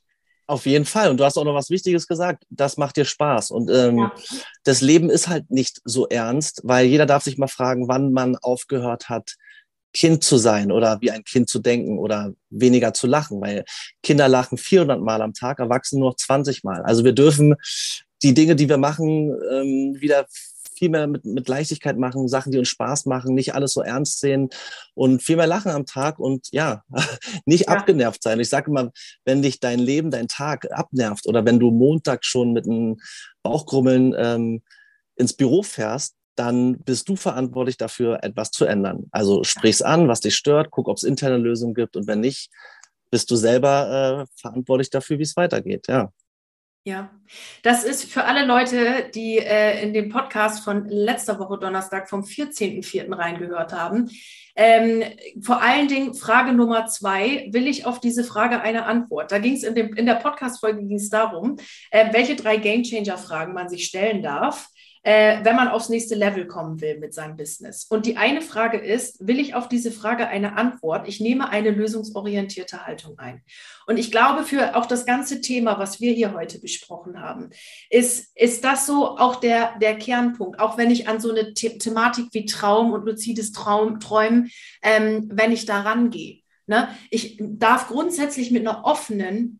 Auf 0.48 0.66
jeden 0.66 0.86
Fall. 0.86 1.10
Und 1.10 1.18
du 1.18 1.26
hast 1.26 1.38
auch 1.38 1.44
noch 1.44 1.56
was 1.56 1.72
Wichtiges 1.72 2.08
gesagt. 2.08 2.46
Das 2.50 2.78
macht 2.78 2.96
dir 2.96 3.06
Spaß. 3.06 3.50
Und 3.52 3.70
ähm, 3.72 3.98
ja. 3.98 4.14
das 4.64 4.80
Leben 4.80 5.10
ist 5.10 5.28
halt 5.28 5.50
nicht 5.50 5.82
so 5.84 6.08
ernst, 6.08 6.62
weil 6.64 6.86
jeder 6.86 7.08
darf 7.08 7.24
sich 7.24 7.38
mal 7.38 7.48
fragen, 7.48 7.88
wann 7.88 8.14
man 8.14 8.38
aufgehört 8.38 9.10
hat, 9.10 9.36
Kind 9.96 10.26
zu 10.26 10.36
sein 10.38 10.74
oder 10.74 11.00
wie 11.00 11.10
ein 11.10 11.24
Kind 11.24 11.48
zu 11.48 11.60
denken 11.60 11.98
oder 11.98 12.34
weniger 12.50 12.94
zu 12.94 13.08
lachen, 13.08 13.40
weil 13.40 13.64
Kinder 14.04 14.28
lachen 14.28 14.58
400 14.58 15.00
Mal 15.00 15.22
am 15.22 15.34
Tag, 15.34 15.60
Erwachsene 15.60 16.02
nur 16.02 16.18
20 16.18 16.66
Mal. 16.66 16.82
Also 16.82 17.06
wir 17.06 17.14
dürfen 17.14 17.56
die 18.22 18.34
Dinge, 18.34 18.58
die 18.58 18.68
wir 18.68 18.78
machen, 18.78 19.34
ähm, 19.50 19.96
wieder 19.98 20.28
viel 20.78 20.90
mehr 20.90 21.08
mit, 21.08 21.24
mit 21.24 21.48
Leichtigkeit 21.48 21.98
machen, 21.98 22.28
Sachen, 22.28 22.52
die 22.52 22.58
uns 22.58 22.68
Spaß 22.68 23.06
machen, 23.06 23.36
nicht 23.36 23.56
alles 23.56 23.72
so 23.72 23.82
ernst 23.82 24.20
sehen 24.20 24.50
und 24.96 25.24
viel 25.24 25.38
mehr 25.38 25.48
lachen 25.48 25.72
am 25.72 25.86
Tag 25.86 26.20
und 26.20 26.50
ja, 26.52 26.84
nicht 27.46 27.70
ja. 27.70 27.76
abgenervt 27.76 28.22
sein. 28.22 28.42
Ich 28.42 28.50
sage 28.50 28.72
immer, 28.72 28.92
wenn 29.24 29.42
dich 29.42 29.62
dein 29.62 29.80
Leben, 29.80 30.12
dein 30.12 30.28
Tag 30.28 30.68
abnervt 30.74 31.26
oder 31.26 31.46
wenn 31.46 31.58
du 31.58 31.72
Montag 31.72 32.26
schon 32.26 32.52
mit 32.52 32.66
einem 32.66 32.98
Bauchgrummeln 33.44 34.14
ähm, 34.18 34.62
ins 35.16 35.32
Büro 35.32 35.64
fährst, 35.64 36.16
dann 36.36 36.80
bist 36.80 37.10
du 37.10 37.16
verantwortlich 37.16 37.78
dafür, 37.78 38.20
etwas 38.24 38.52
zu 38.52 38.66
ändern. 38.66 39.06
Also 39.12 39.44
sprich's 39.44 39.82
an, 39.82 40.08
was 40.08 40.20
dich 40.20 40.36
stört, 40.36 40.72
guck, 40.72 40.88
ob 40.88 40.98
es 40.98 41.04
interne 41.04 41.38
Lösungen 41.38 41.74
gibt 41.74 41.96
und 41.96 42.08
wenn 42.08 42.20
nicht, 42.20 42.50
bist 43.10 43.32
du 43.32 43.36
selber 43.36 44.26
äh, 44.28 44.40
verantwortlich 44.40 44.90
dafür, 44.90 45.20
wie 45.20 45.24
es 45.24 45.38
weitergeht. 45.38 45.88
Ja. 45.88 46.12
Ja, 46.88 47.10
das 47.64 47.84
ist 47.84 48.06
für 48.06 48.26
alle 48.26 48.46
Leute, 48.46 49.10
die 49.16 49.40
äh, 49.40 49.82
in 49.82 49.92
den 49.92 50.10
Podcast 50.10 50.64
von 50.64 50.88
letzter 50.88 51.40
Woche 51.40 51.58
Donnerstag 51.58 52.08
vom 52.08 52.22
14.04. 52.22 53.12
reingehört 53.18 53.74
haben. 53.74 54.12
Ähm, 54.56 55.04
vor 55.42 55.64
allen 55.64 55.88
Dingen 55.88 56.14
Frage 56.14 56.54
Nummer 56.54 56.86
zwei, 56.86 57.48
will 57.52 57.68
ich 57.68 57.88
auf 57.88 58.00
diese 58.00 58.24
Frage 58.24 58.62
eine 58.62 58.86
Antwort? 58.86 59.32
Da 59.32 59.40
ging 59.40 59.56
es 59.56 59.64
in, 59.64 59.76
in 59.76 60.06
der 60.06 60.16
Podcast-Folge 60.16 60.86
ging 60.86 60.98
es 60.98 61.10
darum, 61.10 61.58
äh, 61.90 62.14
welche 62.14 62.36
drei 62.36 62.58
Gamechanger-Fragen 62.58 63.56
man 63.56 63.68
sich 63.68 63.86
stellen 63.86 64.22
darf 64.22 64.70
äh, 65.06 65.46
wenn 65.46 65.56
man 65.56 65.68
aufs 65.68 65.90
nächste 65.90 66.16
Level 66.16 66.48
kommen 66.48 66.82
will 66.82 66.98
mit 66.98 67.14
seinem 67.14 67.38
Business. 67.38 67.86
Und 67.86 68.08
die 68.08 68.18
eine 68.18 68.42
Frage 68.42 68.80
ist, 68.80 69.26
will 69.26 69.40
ich 69.40 69.54
auf 69.54 69.70
diese 69.70 69.92
Frage 69.92 70.28
eine 70.28 70.58
Antwort? 70.58 71.08
Ich 71.08 71.20
nehme 71.20 71.50
eine 71.50 71.70
lösungsorientierte 71.70 72.88
Haltung 72.88 73.20
ein. 73.20 73.44
Und 73.86 73.98
ich 73.98 74.10
glaube, 74.10 74.44
für 74.44 74.76
auch 74.76 74.88
das 74.88 75.06
ganze 75.06 75.42
Thema, 75.42 75.78
was 75.78 76.02
wir 76.02 76.12
hier 76.12 76.34
heute 76.34 76.60
besprochen 76.60 77.22
haben, 77.22 77.52
ist, 77.92 78.36
ist 78.36 78.64
das 78.64 78.88
so 78.88 79.16
auch 79.20 79.36
der, 79.36 79.78
der 79.78 79.96
Kernpunkt. 79.96 80.60
Auch 80.60 80.76
wenn 80.80 80.90
ich 80.90 81.08
an 81.08 81.20
so 81.20 81.30
eine 81.30 81.54
The 81.56 81.78
Thematik 81.78 82.30
wie 82.32 82.46
Traum 82.46 82.92
und 82.92 83.06
luzides 83.06 83.52
Traum, 83.52 84.00
Träumen, 84.00 84.50
ähm, 84.82 85.30
wenn 85.32 85.52
ich 85.52 85.68
da 85.68 85.82
rangehe. 85.82 86.40
Ne? 86.66 86.88
Ich 87.12 87.38
darf 87.40 87.90
grundsätzlich 87.90 88.50
mit 88.50 88.68
einer 88.68 88.86
offenen 88.86 89.60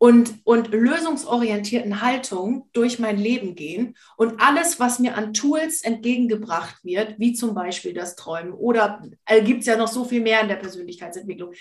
und, 0.00 0.40
und 0.44 0.68
lösungsorientierten 0.68 2.00
Haltung 2.00 2.70
durch 2.72 2.98
mein 2.98 3.18
Leben 3.18 3.54
gehen 3.54 3.98
und 4.16 4.40
alles, 4.40 4.80
was 4.80 4.98
mir 4.98 5.14
an 5.14 5.34
Tools 5.34 5.82
entgegengebracht 5.82 6.82
wird, 6.82 7.18
wie 7.18 7.34
zum 7.34 7.54
Beispiel 7.54 7.92
das 7.92 8.16
Träumen 8.16 8.54
oder 8.54 9.02
äh, 9.26 9.42
gibt 9.42 9.60
es 9.60 9.66
ja 9.66 9.76
noch 9.76 9.88
so 9.88 10.06
viel 10.06 10.22
mehr 10.22 10.40
in 10.40 10.48
der 10.48 10.56
Persönlichkeitsentwicklung, 10.56 11.52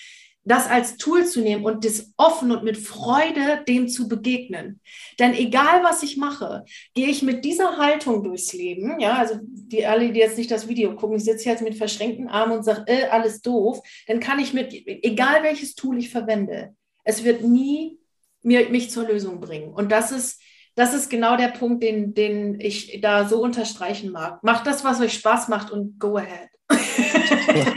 das 0.45 0.69
als 0.69 0.95
Tool 0.95 1.25
zu 1.25 1.41
nehmen 1.41 1.65
und 1.65 1.84
das 1.84 2.13
offen 2.15 2.54
und 2.54 2.63
mit 2.63 2.78
Freude 2.78 3.62
dem 3.67 3.89
zu 3.89 4.08
begegnen. 4.08 4.80
Denn 5.19 5.34
egal 5.34 5.84
was 5.84 6.02
ich 6.02 6.15
mache, 6.15 6.63
gehe 6.93 7.10
ich 7.10 7.21
mit 7.21 7.43
dieser 7.43 7.75
Haltung 7.75 8.23
durchs 8.23 8.54
Leben. 8.54 9.02
Ja, 9.02 9.17
also 9.17 9.38
die 9.43 9.86
alle, 9.86 10.13
die 10.13 10.19
jetzt 10.21 10.38
nicht 10.38 10.49
das 10.49 10.69
Video 10.69 10.95
gucken, 10.95 11.17
ich 11.17 11.25
sitze 11.25 11.49
jetzt 11.49 11.62
mit 11.62 11.75
verschränkten 11.75 12.30
Armen 12.30 12.60
und 12.60 12.63
sage, 12.63 12.86
äh, 12.88 13.08
alles 13.10 13.41
doof, 13.41 13.82
dann 14.08 14.21
kann 14.21 14.39
ich 14.39 14.54
mit, 14.54 14.71
egal 14.71 15.43
welches 15.43 15.75
Tool 15.75 15.97
ich 15.97 16.10
verwende, 16.10 16.73
es 17.04 17.25
wird 17.25 17.43
nie 17.43 17.98
mir, 18.41 18.69
mich 18.69 18.89
zur 18.91 19.08
Lösung 19.08 19.39
bringen. 19.39 19.73
Und 19.73 19.91
das 19.91 20.12
ist, 20.12 20.41
das 20.75 20.93
ist 20.93 21.10
genau 21.10 21.36
der 21.36 21.49
Punkt, 21.49 21.84
den, 21.84 22.13
den 22.13 22.60
ich 22.60 22.99
da 23.02 23.28
so 23.28 23.41
unterstreichen 23.41 24.12
mag. 24.12 24.43
Macht 24.43 24.67
das, 24.67 24.84
was 24.84 25.02
euch 25.02 25.13
Spaß 25.13 25.47
macht 25.49 25.71
und 25.71 25.99
go 25.99 26.17
ahead. 26.17 26.49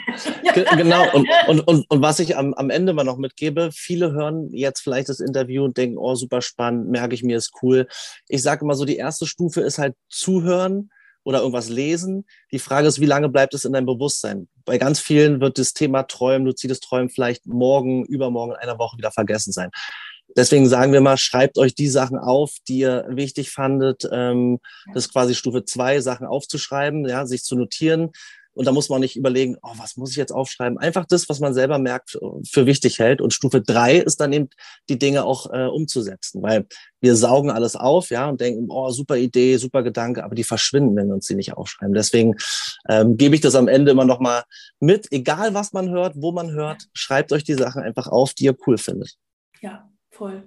Genau, 0.77 1.11
und, 1.15 1.27
und, 1.49 1.61
und, 1.61 1.91
und 1.91 2.03
was 2.03 2.19
ich 2.19 2.37
am, 2.37 2.53
am 2.55 2.69
Ende 2.69 2.93
mal 2.93 3.05
noch 3.05 3.17
mitgebe, 3.17 3.71
viele 3.73 4.13
hören 4.13 4.51
jetzt 4.53 4.81
vielleicht 4.81 5.09
das 5.09 5.21
Interview 5.21 5.65
und 5.65 5.79
denken, 5.79 5.97
oh, 5.97 6.15
super 6.15 6.43
spannend, 6.43 6.91
merke 6.91 7.15
ich 7.15 7.23
mir, 7.23 7.39
ist 7.39 7.53
cool. 7.63 7.89
Ich 8.29 8.43
sage 8.43 8.65
immer 8.65 8.75
so, 8.75 8.85
die 8.85 8.97
erste 8.97 9.27
Stufe 9.27 9.63
ist 9.63 9.79
halt 9.79 9.95
zuhören 10.11 10.91
oder 11.25 11.39
irgendwas 11.39 11.69
lesen. 11.69 12.27
Die 12.53 12.59
Frage 12.59 12.87
ist, 12.87 13.01
wie 13.01 13.07
lange 13.07 13.29
bleibt 13.29 13.55
es 13.55 13.65
in 13.65 13.73
deinem 13.73 13.87
Bewusstsein? 13.87 14.49
Bei 14.65 14.79
ganz 14.79 15.01
vielen 15.01 15.41
wird 15.41 15.59
das 15.59 15.73
Thema 15.73 16.03
Träumen, 16.03 16.47
luzides 16.47 16.81
Träumen 16.81 17.09
vielleicht 17.09 17.47
morgen, 17.47 18.05
übermorgen, 18.05 18.53
in 18.53 18.59
einer 18.59 18.79
Woche 18.79 18.99
wieder 18.99 19.11
vergessen 19.11 19.53
sein. 19.53 19.71
Deswegen 20.37 20.69
sagen 20.69 20.93
wir 20.93 21.01
mal, 21.01 21.17
schreibt 21.17 21.59
euch 21.59 21.75
die 21.75 21.89
Sachen 21.89 22.19
auf, 22.19 22.57
die 22.69 22.79
ihr 22.79 23.07
wichtig 23.09 23.51
fandet. 23.51 24.09
Ähm, 24.11 24.59
das 24.93 25.07
ist 25.07 25.13
quasi 25.13 25.35
Stufe 25.35 25.65
zwei, 25.65 26.01
Sachen 26.01 26.27
aufzuschreiben, 26.27 27.07
ja, 27.07 27.27
sich 27.27 27.45
zu 27.45 27.57
notieren. 27.57 28.11
Und 28.55 28.67
da 28.67 28.73
muss 28.73 28.89
man 28.89 29.01
nicht 29.01 29.17
überlegen, 29.17 29.57
oh, 29.63 29.73
was 29.77 29.97
muss 29.97 30.11
ich 30.11 30.17
jetzt 30.17 30.33
aufschreiben? 30.33 30.79
Einfach 30.79 31.07
das, 31.07 31.29
was 31.29 31.41
man 31.41 31.55
selber 31.55 31.79
merkt, 31.79 32.19
für 32.51 32.67
wichtig 32.67 32.99
hält. 32.99 33.21
Und 33.23 33.33
Stufe 33.33 33.63
drei 33.63 33.97
ist 33.97 34.21
dann 34.21 34.33
eben, 34.33 34.51
die 34.89 34.99
Dinge 34.99 35.25
auch 35.25 35.51
äh, 35.53 35.67
umzusetzen. 35.67 36.43
Weil 36.43 36.67
wir 37.01 37.17
saugen 37.17 37.51
alles 37.51 37.77
auf, 37.77 38.11
ja, 38.11 38.29
und 38.29 38.41
denken, 38.41 38.67
oh, 38.69 38.91
super 38.91 39.17
Idee, 39.17 39.57
super 39.57 39.83
Gedanke, 39.83 40.23
aber 40.23 40.35
die 40.35 40.45
verschwinden, 40.45 40.95
wenn 40.97 41.07
wir 41.07 41.15
uns 41.15 41.27
die 41.27 41.35
nicht 41.35 41.55
aufschreiben. 41.55 41.95
Deswegen 41.95 42.35
ähm, 42.89 43.17
gebe 43.17 43.35
ich 43.35 43.41
das 43.41 43.55
am 43.55 43.69
Ende 43.69 43.93
immer 43.93 44.05
nochmal 44.05 44.43
mit. 44.81 45.11
Egal, 45.11 45.55
was 45.55 45.73
man 45.73 45.89
hört, 45.89 46.15
wo 46.17 46.33
man 46.33 46.51
hört, 46.51 46.89
schreibt 46.93 47.33
euch 47.33 47.45
die 47.45 47.55
Sachen 47.55 47.83
einfach 47.83 48.07
auf, 48.07 48.35
die 48.35 48.45
ihr 48.45 48.57
cool 48.67 48.77
findet. 48.77 49.15
Ja, 49.63 49.89
Voll. 50.23 50.45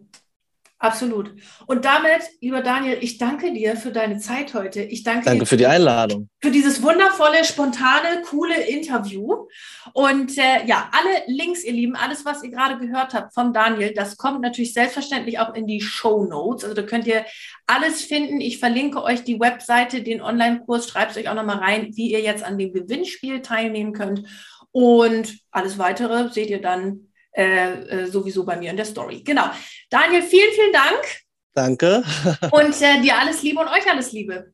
Absolut. 0.77 1.33
Und 1.67 1.83
damit, 1.83 2.21
lieber 2.39 2.61
Daniel, 2.61 2.97
ich 3.01 3.17
danke 3.17 3.51
dir 3.51 3.75
für 3.75 3.91
deine 3.91 4.19
Zeit 4.19 4.53
heute. 4.53 4.81
Ich 4.81 5.03
danke, 5.03 5.25
danke 5.25 5.39
dir 5.41 5.45
für 5.45 5.57
die 5.57 5.67
Einladung. 5.67 6.29
Für 6.41 6.49
dieses 6.49 6.81
wundervolle, 6.81 7.43
spontane, 7.43 8.21
coole 8.21 8.55
Interview. 8.67 9.47
Und 9.91 10.38
äh, 10.38 10.65
ja, 10.65 10.89
alle 10.93 11.23
Links, 11.28 11.65
ihr 11.65 11.73
Lieben, 11.73 11.97
alles, 11.97 12.23
was 12.23 12.41
ihr 12.41 12.51
gerade 12.51 12.78
gehört 12.78 13.13
habt 13.13 13.34
von 13.34 13.51
Daniel, 13.51 13.93
das 13.93 14.15
kommt 14.15 14.39
natürlich 14.39 14.71
selbstverständlich 14.71 15.39
auch 15.39 15.53
in 15.55 15.67
die 15.67 15.82
Show 15.82 16.23
Notes. 16.23 16.63
Also 16.63 16.73
da 16.73 16.84
könnt 16.84 17.05
ihr 17.05 17.26
alles 17.67 18.01
finden. 18.01 18.39
Ich 18.39 18.59
verlinke 18.59 19.03
euch 19.03 19.26
die 19.26 19.41
Webseite, 19.41 20.03
den 20.03 20.21
Online-Kurs, 20.21 20.88
schreibt 20.88 21.17
euch 21.17 21.28
auch 21.28 21.36
nochmal 21.36 21.57
rein, 21.57 21.89
wie 21.95 22.13
ihr 22.13 22.21
jetzt 22.21 22.45
an 22.45 22.57
dem 22.57 22.71
Gewinnspiel 22.71 23.41
teilnehmen 23.41 23.91
könnt. 23.91 24.23
Und 24.71 25.38
alles 25.51 25.78
weitere 25.78 26.32
seht 26.32 26.49
ihr 26.49 26.61
dann 26.61 27.09
äh, 27.36 27.73
äh, 27.73 28.05
sowieso 28.07 28.43
bei 28.45 28.55
mir 28.55 28.71
in 28.71 28.77
der 28.77 28.86
Story. 28.86 29.21
Genau. 29.21 29.49
Daniel, 29.89 30.21
vielen, 30.21 30.51
vielen 30.53 30.73
Dank. 30.73 31.21
Danke. 31.53 32.03
Und 32.51 32.81
äh, 32.81 33.01
dir 33.01 33.17
alles 33.17 33.41
Liebe 33.43 33.61
und 33.61 33.67
euch 33.67 33.89
alles 33.89 34.11
Liebe. 34.11 34.53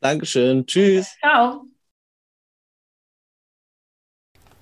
Dankeschön. 0.00 0.66
Tschüss. 0.66 1.16
Ciao. 1.20 1.66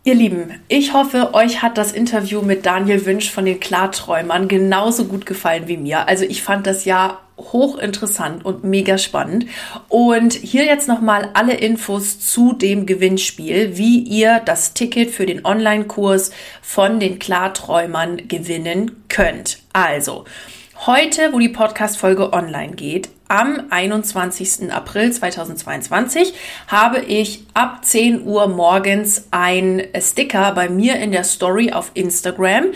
Ihr 0.07 0.15
Lieben, 0.15 0.63
ich 0.69 0.93
hoffe, 0.93 1.33
euch 1.33 1.63
hat 1.63 1.79
das 1.79 1.93
Interview 1.93 2.43
mit 2.43 2.67
Daniel 2.67 3.07
Wünsch 3.07 3.31
von 3.31 3.47
den 3.47 3.59
Klarträumern 3.59 4.49
genauso 4.49 5.07
gut 5.07 5.25
gefallen 5.25 5.67
wie 5.67 5.79
mir. 5.79 6.07
Also 6.07 6.27
ich 6.27 6.43
fand 6.43 6.67
das 6.67 6.85
ja 6.85 7.24
hochinteressant 7.39 8.45
und 8.45 8.65
mega 8.65 8.99
spannend. 8.99 9.47
Und 9.89 10.35
hier 10.35 10.65
jetzt 10.65 10.89
nochmal 10.89 11.31
alle 11.35 11.55
Infos 11.55 12.21
zu 12.21 12.53
dem 12.53 12.87
Gewinnspiel, 12.87 13.77
wie 13.77 13.99
ihr 13.99 14.41
das 14.45 14.75
Ticket 14.75 15.11
für 15.11 15.27
den 15.27 15.45
Online-Kurs 15.45 16.31
von 16.63 17.01
den 17.01 17.19
Klarträumern 17.19 18.29
gewinnen 18.29 19.05
könnt. 19.09 19.59
Also, 19.73 20.25
heute, 20.87 21.33
wo 21.33 21.39
die 21.39 21.49
Podcast-Folge 21.49 22.33
online 22.33 22.75
geht, 22.75 23.09
am 23.29 23.65
21. 23.71 24.71
April 24.71 25.11
2022 25.11 26.35
habe 26.69 27.01
ich 27.01 27.45
ab 27.55 27.85
10 27.85 28.25
Uhr 28.25 28.49
morgens 28.49 29.29
ein 29.31 29.83
Sticker 29.99 30.53
bei 30.53 30.69
mir 30.69 30.97
in 30.97 31.11
der 31.11 31.25
Story 31.25 31.73
auf 31.73 31.91
Instagram, 31.95 32.67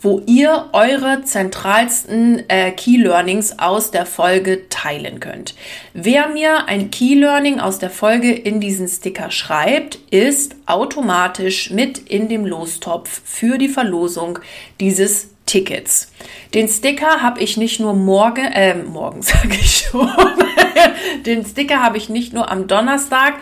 wo 0.00 0.22
ihr 0.26 0.70
eure 0.72 1.22
zentralsten 1.24 2.48
äh, 2.48 2.70
Key 2.72 2.96
Learnings 2.96 3.58
aus 3.58 3.90
der 3.90 4.06
Folge 4.06 4.68
teilen 4.68 5.20
könnt. 5.20 5.54
Wer 5.92 6.28
mir 6.28 6.68
ein 6.68 6.90
Key 6.90 7.14
Learning 7.14 7.58
aus 7.60 7.78
der 7.78 7.90
Folge 7.90 8.32
in 8.32 8.60
diesen 8.60 8.88
Sticker 8.88 9.30
schreibt, 9.30 9.96
ist 10.10 10.56
automatisch 10.66 11.70
mit 11.70 11.98
in 11.98 12.28
dem 12.28 12.46
Lostopf 12.46 13.20
für 13.24 13.58
die 13.58 13.68
Verlosung 13.68 14.38
dieses 14.80 15.30
Tickets. 15.46 16.12
Den 16.54 16.68
Sticker 16.68 17.22
habe 17.22 17.40
ich 17.40 17.56
nicht 17.56 17.80
nur 17.80 17.94
morgen, 17.94 18.44
äh, 18.44 18.74
morgen 18.74 19.22
sage 19.22 19.54
ich 19.54 19.88
schon, 19.90 20.10
den 21.26 21.44
Sticker 21.44 21.82
habe 21.82 21.96
ich 21.96 22.08
nicht 22.08 22.32
nur 22.32 22.50
am 22.50 22.68
Donnerstag, 22.68 23.34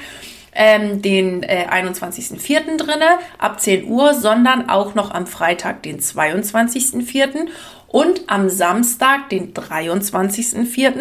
ähm, 0.56 1.02
den 1.02 1.42
äh, 1.42 1.66
21.04. 1.70 2.76
drinne 2.78 3.18
ab 3.38 3.60
10 3.60 3.86
Uhr, 3.86 4.14
sondern 4.14 4.68
auch 4.68 4.94
noch 4.94 5.10
am 5.12 5.26
Freitag, 5.26 5.82
den 5.82 6.00
22.04. 6.00 7.46
und 7.88 8.22
am 8.26 8.48
Samstag, 8.48 9.28
den 9.28 9.54
23.04. 9.54 10.94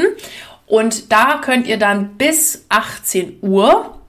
Und 0.68 1.12
da 1.12 1.40
könnt 1.44 1.68
ihr 1.68 1.78
dann 1.78 2.18
bis 2.18 2.66
18 2.70 3.40
Uhr 3.42 4.00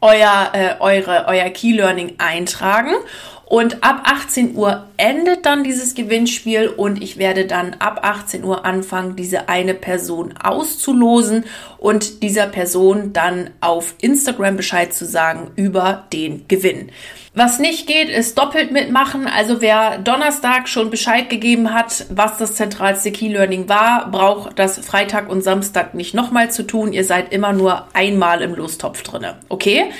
euer, 0.00 0.50
äh, 0.52 0.74
eure, 0.80 1.26
euer 1.28 1.48
Key 1.50 1.72
Learning 1.72 2.14
eintragen 2.18 2.92
und 3.52 3.84
ab 3.84 4.04
18 4.04 4.56
Uhr 4.56 4.86
endet 4.96 5.44
dann 5.44 5.62
dieses 5.62 5.94
Gewinnspiel 5.94 6.68
und 6.68 7.02
ich 7.02 7.18
werde 7.18 7.44
dann 7.44 7.76
ab 7.80 8.00
18 8.02 8.44
Uhr 8.44 8.64
anfangen, 8.64 9.14
diese 9.14 9.50
eine 9.50 9.74
Person 9.74 10.32
auszulosen 10.42 11.44
und 11.76 12.22
dieser 12.22 12.46
Person 12.46 13.12
dann 13.12 13.50
auf 13.60 13.94
Instagram 14.00 14.56
Bescheid 14.56 14.94
zu 14.94 15.04
sagen 15.04 15.50
über 15.54 16.04
den 16.14 16.48
Gewinn. 16.48 16.92
Was 17.34 17.58
nicht 17.58 17.86
geht, 17.86 18.08
ist 18.08 18.38
doppelt 18.38 18.72
mitmachen. 18.72 19.26
Also 19.26 19.60
wer 19.60 19.98
Donnerstag 19.98 20.66
schon 20.66 20.88
Bescheid 20.88 21.28
gegeben 21.28 21.74
hat, 21.74 22.06
was 22.08 22.38
das 22.38 22.54
zentralste 22.54 23.12
Key 23.12 23.28
Learning 23.28 23.68
war, 23.68 24.10
braucht 24.10 24.58
das 24.58 24.78
Freitag 24.78 25.28
und 25.28 25.44
Samstag 25.44 25.92
nicht 25.92 26.14
nochmal 26.14 26.50
zu 26.50 26.62
tun. 26.62 26.94
Ihr 26.94 27.04
seid 27.04 27.34
immer 27.34 27.52
nur 27.52 27.86
einmal 27.92 28.40
im 28.40 28.54
Lostopf 28.54 29.02
drinne. 29.02 29.36
Okay? 29.50 29.90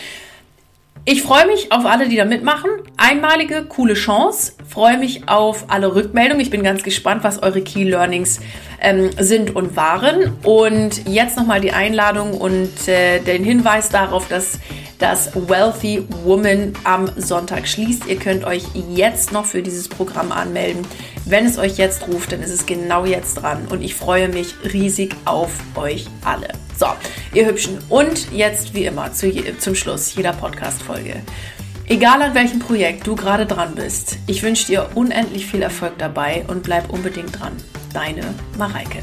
Ich 1.04 1.22
freue 1.22 1.48
mich 1.48 1.72
auf 1.72 1.84
alle, 1.84 2.08
die 2.08 2.14
da 2.14 2.24
mitmachen. 2.24 2.70
Einmalige, 2.96 3.64
coole 3.64 3.94
Chance. 3.94 4.52
Freue 4.68 4.98
mich 4.98 5.28
auf 5.28 5.64
alle 5.66 5.96
Rückmeldungen. 5.96 6.40
Ich 6.40 6.50
bin 6.50 6.62
ganz 6.62 6.84
gespannt, 6.84 7.24
was 7.24 7.42
eure 7.42 7.60
Key 7.60 7.82
Learnings 7.82 8.38
ähm, 8.80 9.10
sind 9.18 9.56
und 9.56 9.74
waren. 9.74 10.36
Und 10.44 11.08
jetzt 11.08 11.36
nochmal 11.36 11.60
die 11.60 11.72
Einladung 11.72 12.34
und 12.34 12.86
äh, 12.86 13.18
den 13.18 13.42
Hinweis 13.42 13.88
darauf, 13.88 14.28
dass 14.28 14.60
das 15.00 15.32
Wealthy 15.34 16.06
Woman 16.22 16.74
am 16.84 17.10
Sonntag 17.16 17.66
schließt. 17.66 18.06
Ihr 18.06 18.16
könnt 18.16 18.44
euch 18.44 18.62
jetzt 18.94 19.32
noch 19.32 19.44
für 19.44 19.60
dieses 19.60 19.88
Programm 19.88 20.30
anmelden. 20.30 20.86
Wenn 21.24 21.46
es 21.46 21.58
euch 21.58 21.78
jetzt 21.78 22.06
ruft, 22.06 22.30
dann 22.30 22.42
ist 22.42 22.52
es 22.52 22.64
genau 22.64 23.04
jetzt 23.04 23.34
dran. 23.34 23.66
Und 23.68 23.82
ich 23.82 23.96
freue 23.96 24.28
mich 24.28 24.54
riesig 24.72 25.16
auf 25.24 25.50
euch 25.74 26.06
alle. 26.24 26.48
So, 26.82 26.88
ihr 27.32 27.46
Hübschen. 27.46 27.78
Und 27.88 28.32
jetzt 28.32 28.74
wie 28.74 28.86
immer 28.86 29.12
zu, 29.12 29.30
zum 29.58 29.76
Schluss 29.76 30.16
jeder 30.16 30.32
Podcast-Folge. 30.32 31.22
Egal 31.86 32.20
an 32.20 32.34
welchem 32.34 32.58
Projekt 32.58 33.06
du 33.06 33.14
gerade 33.14 33.46
dran 33.46 33.76
bist, 33.76 34.18
ich 34.26 34.42
wünsche 34.42 34.66
dir 34.66 34.88
unendlich 34.96 35.46
viel 35.46 35.62
Erfolg 35.62 35.92
dabei 35.98 36.44
und 36.48 36.64
bleib 36.64 36.92
unbedingt 36.92 37.38
dran. 37.38 37.52
Deine 37.92 38.34
Mareike. 38.58 38.98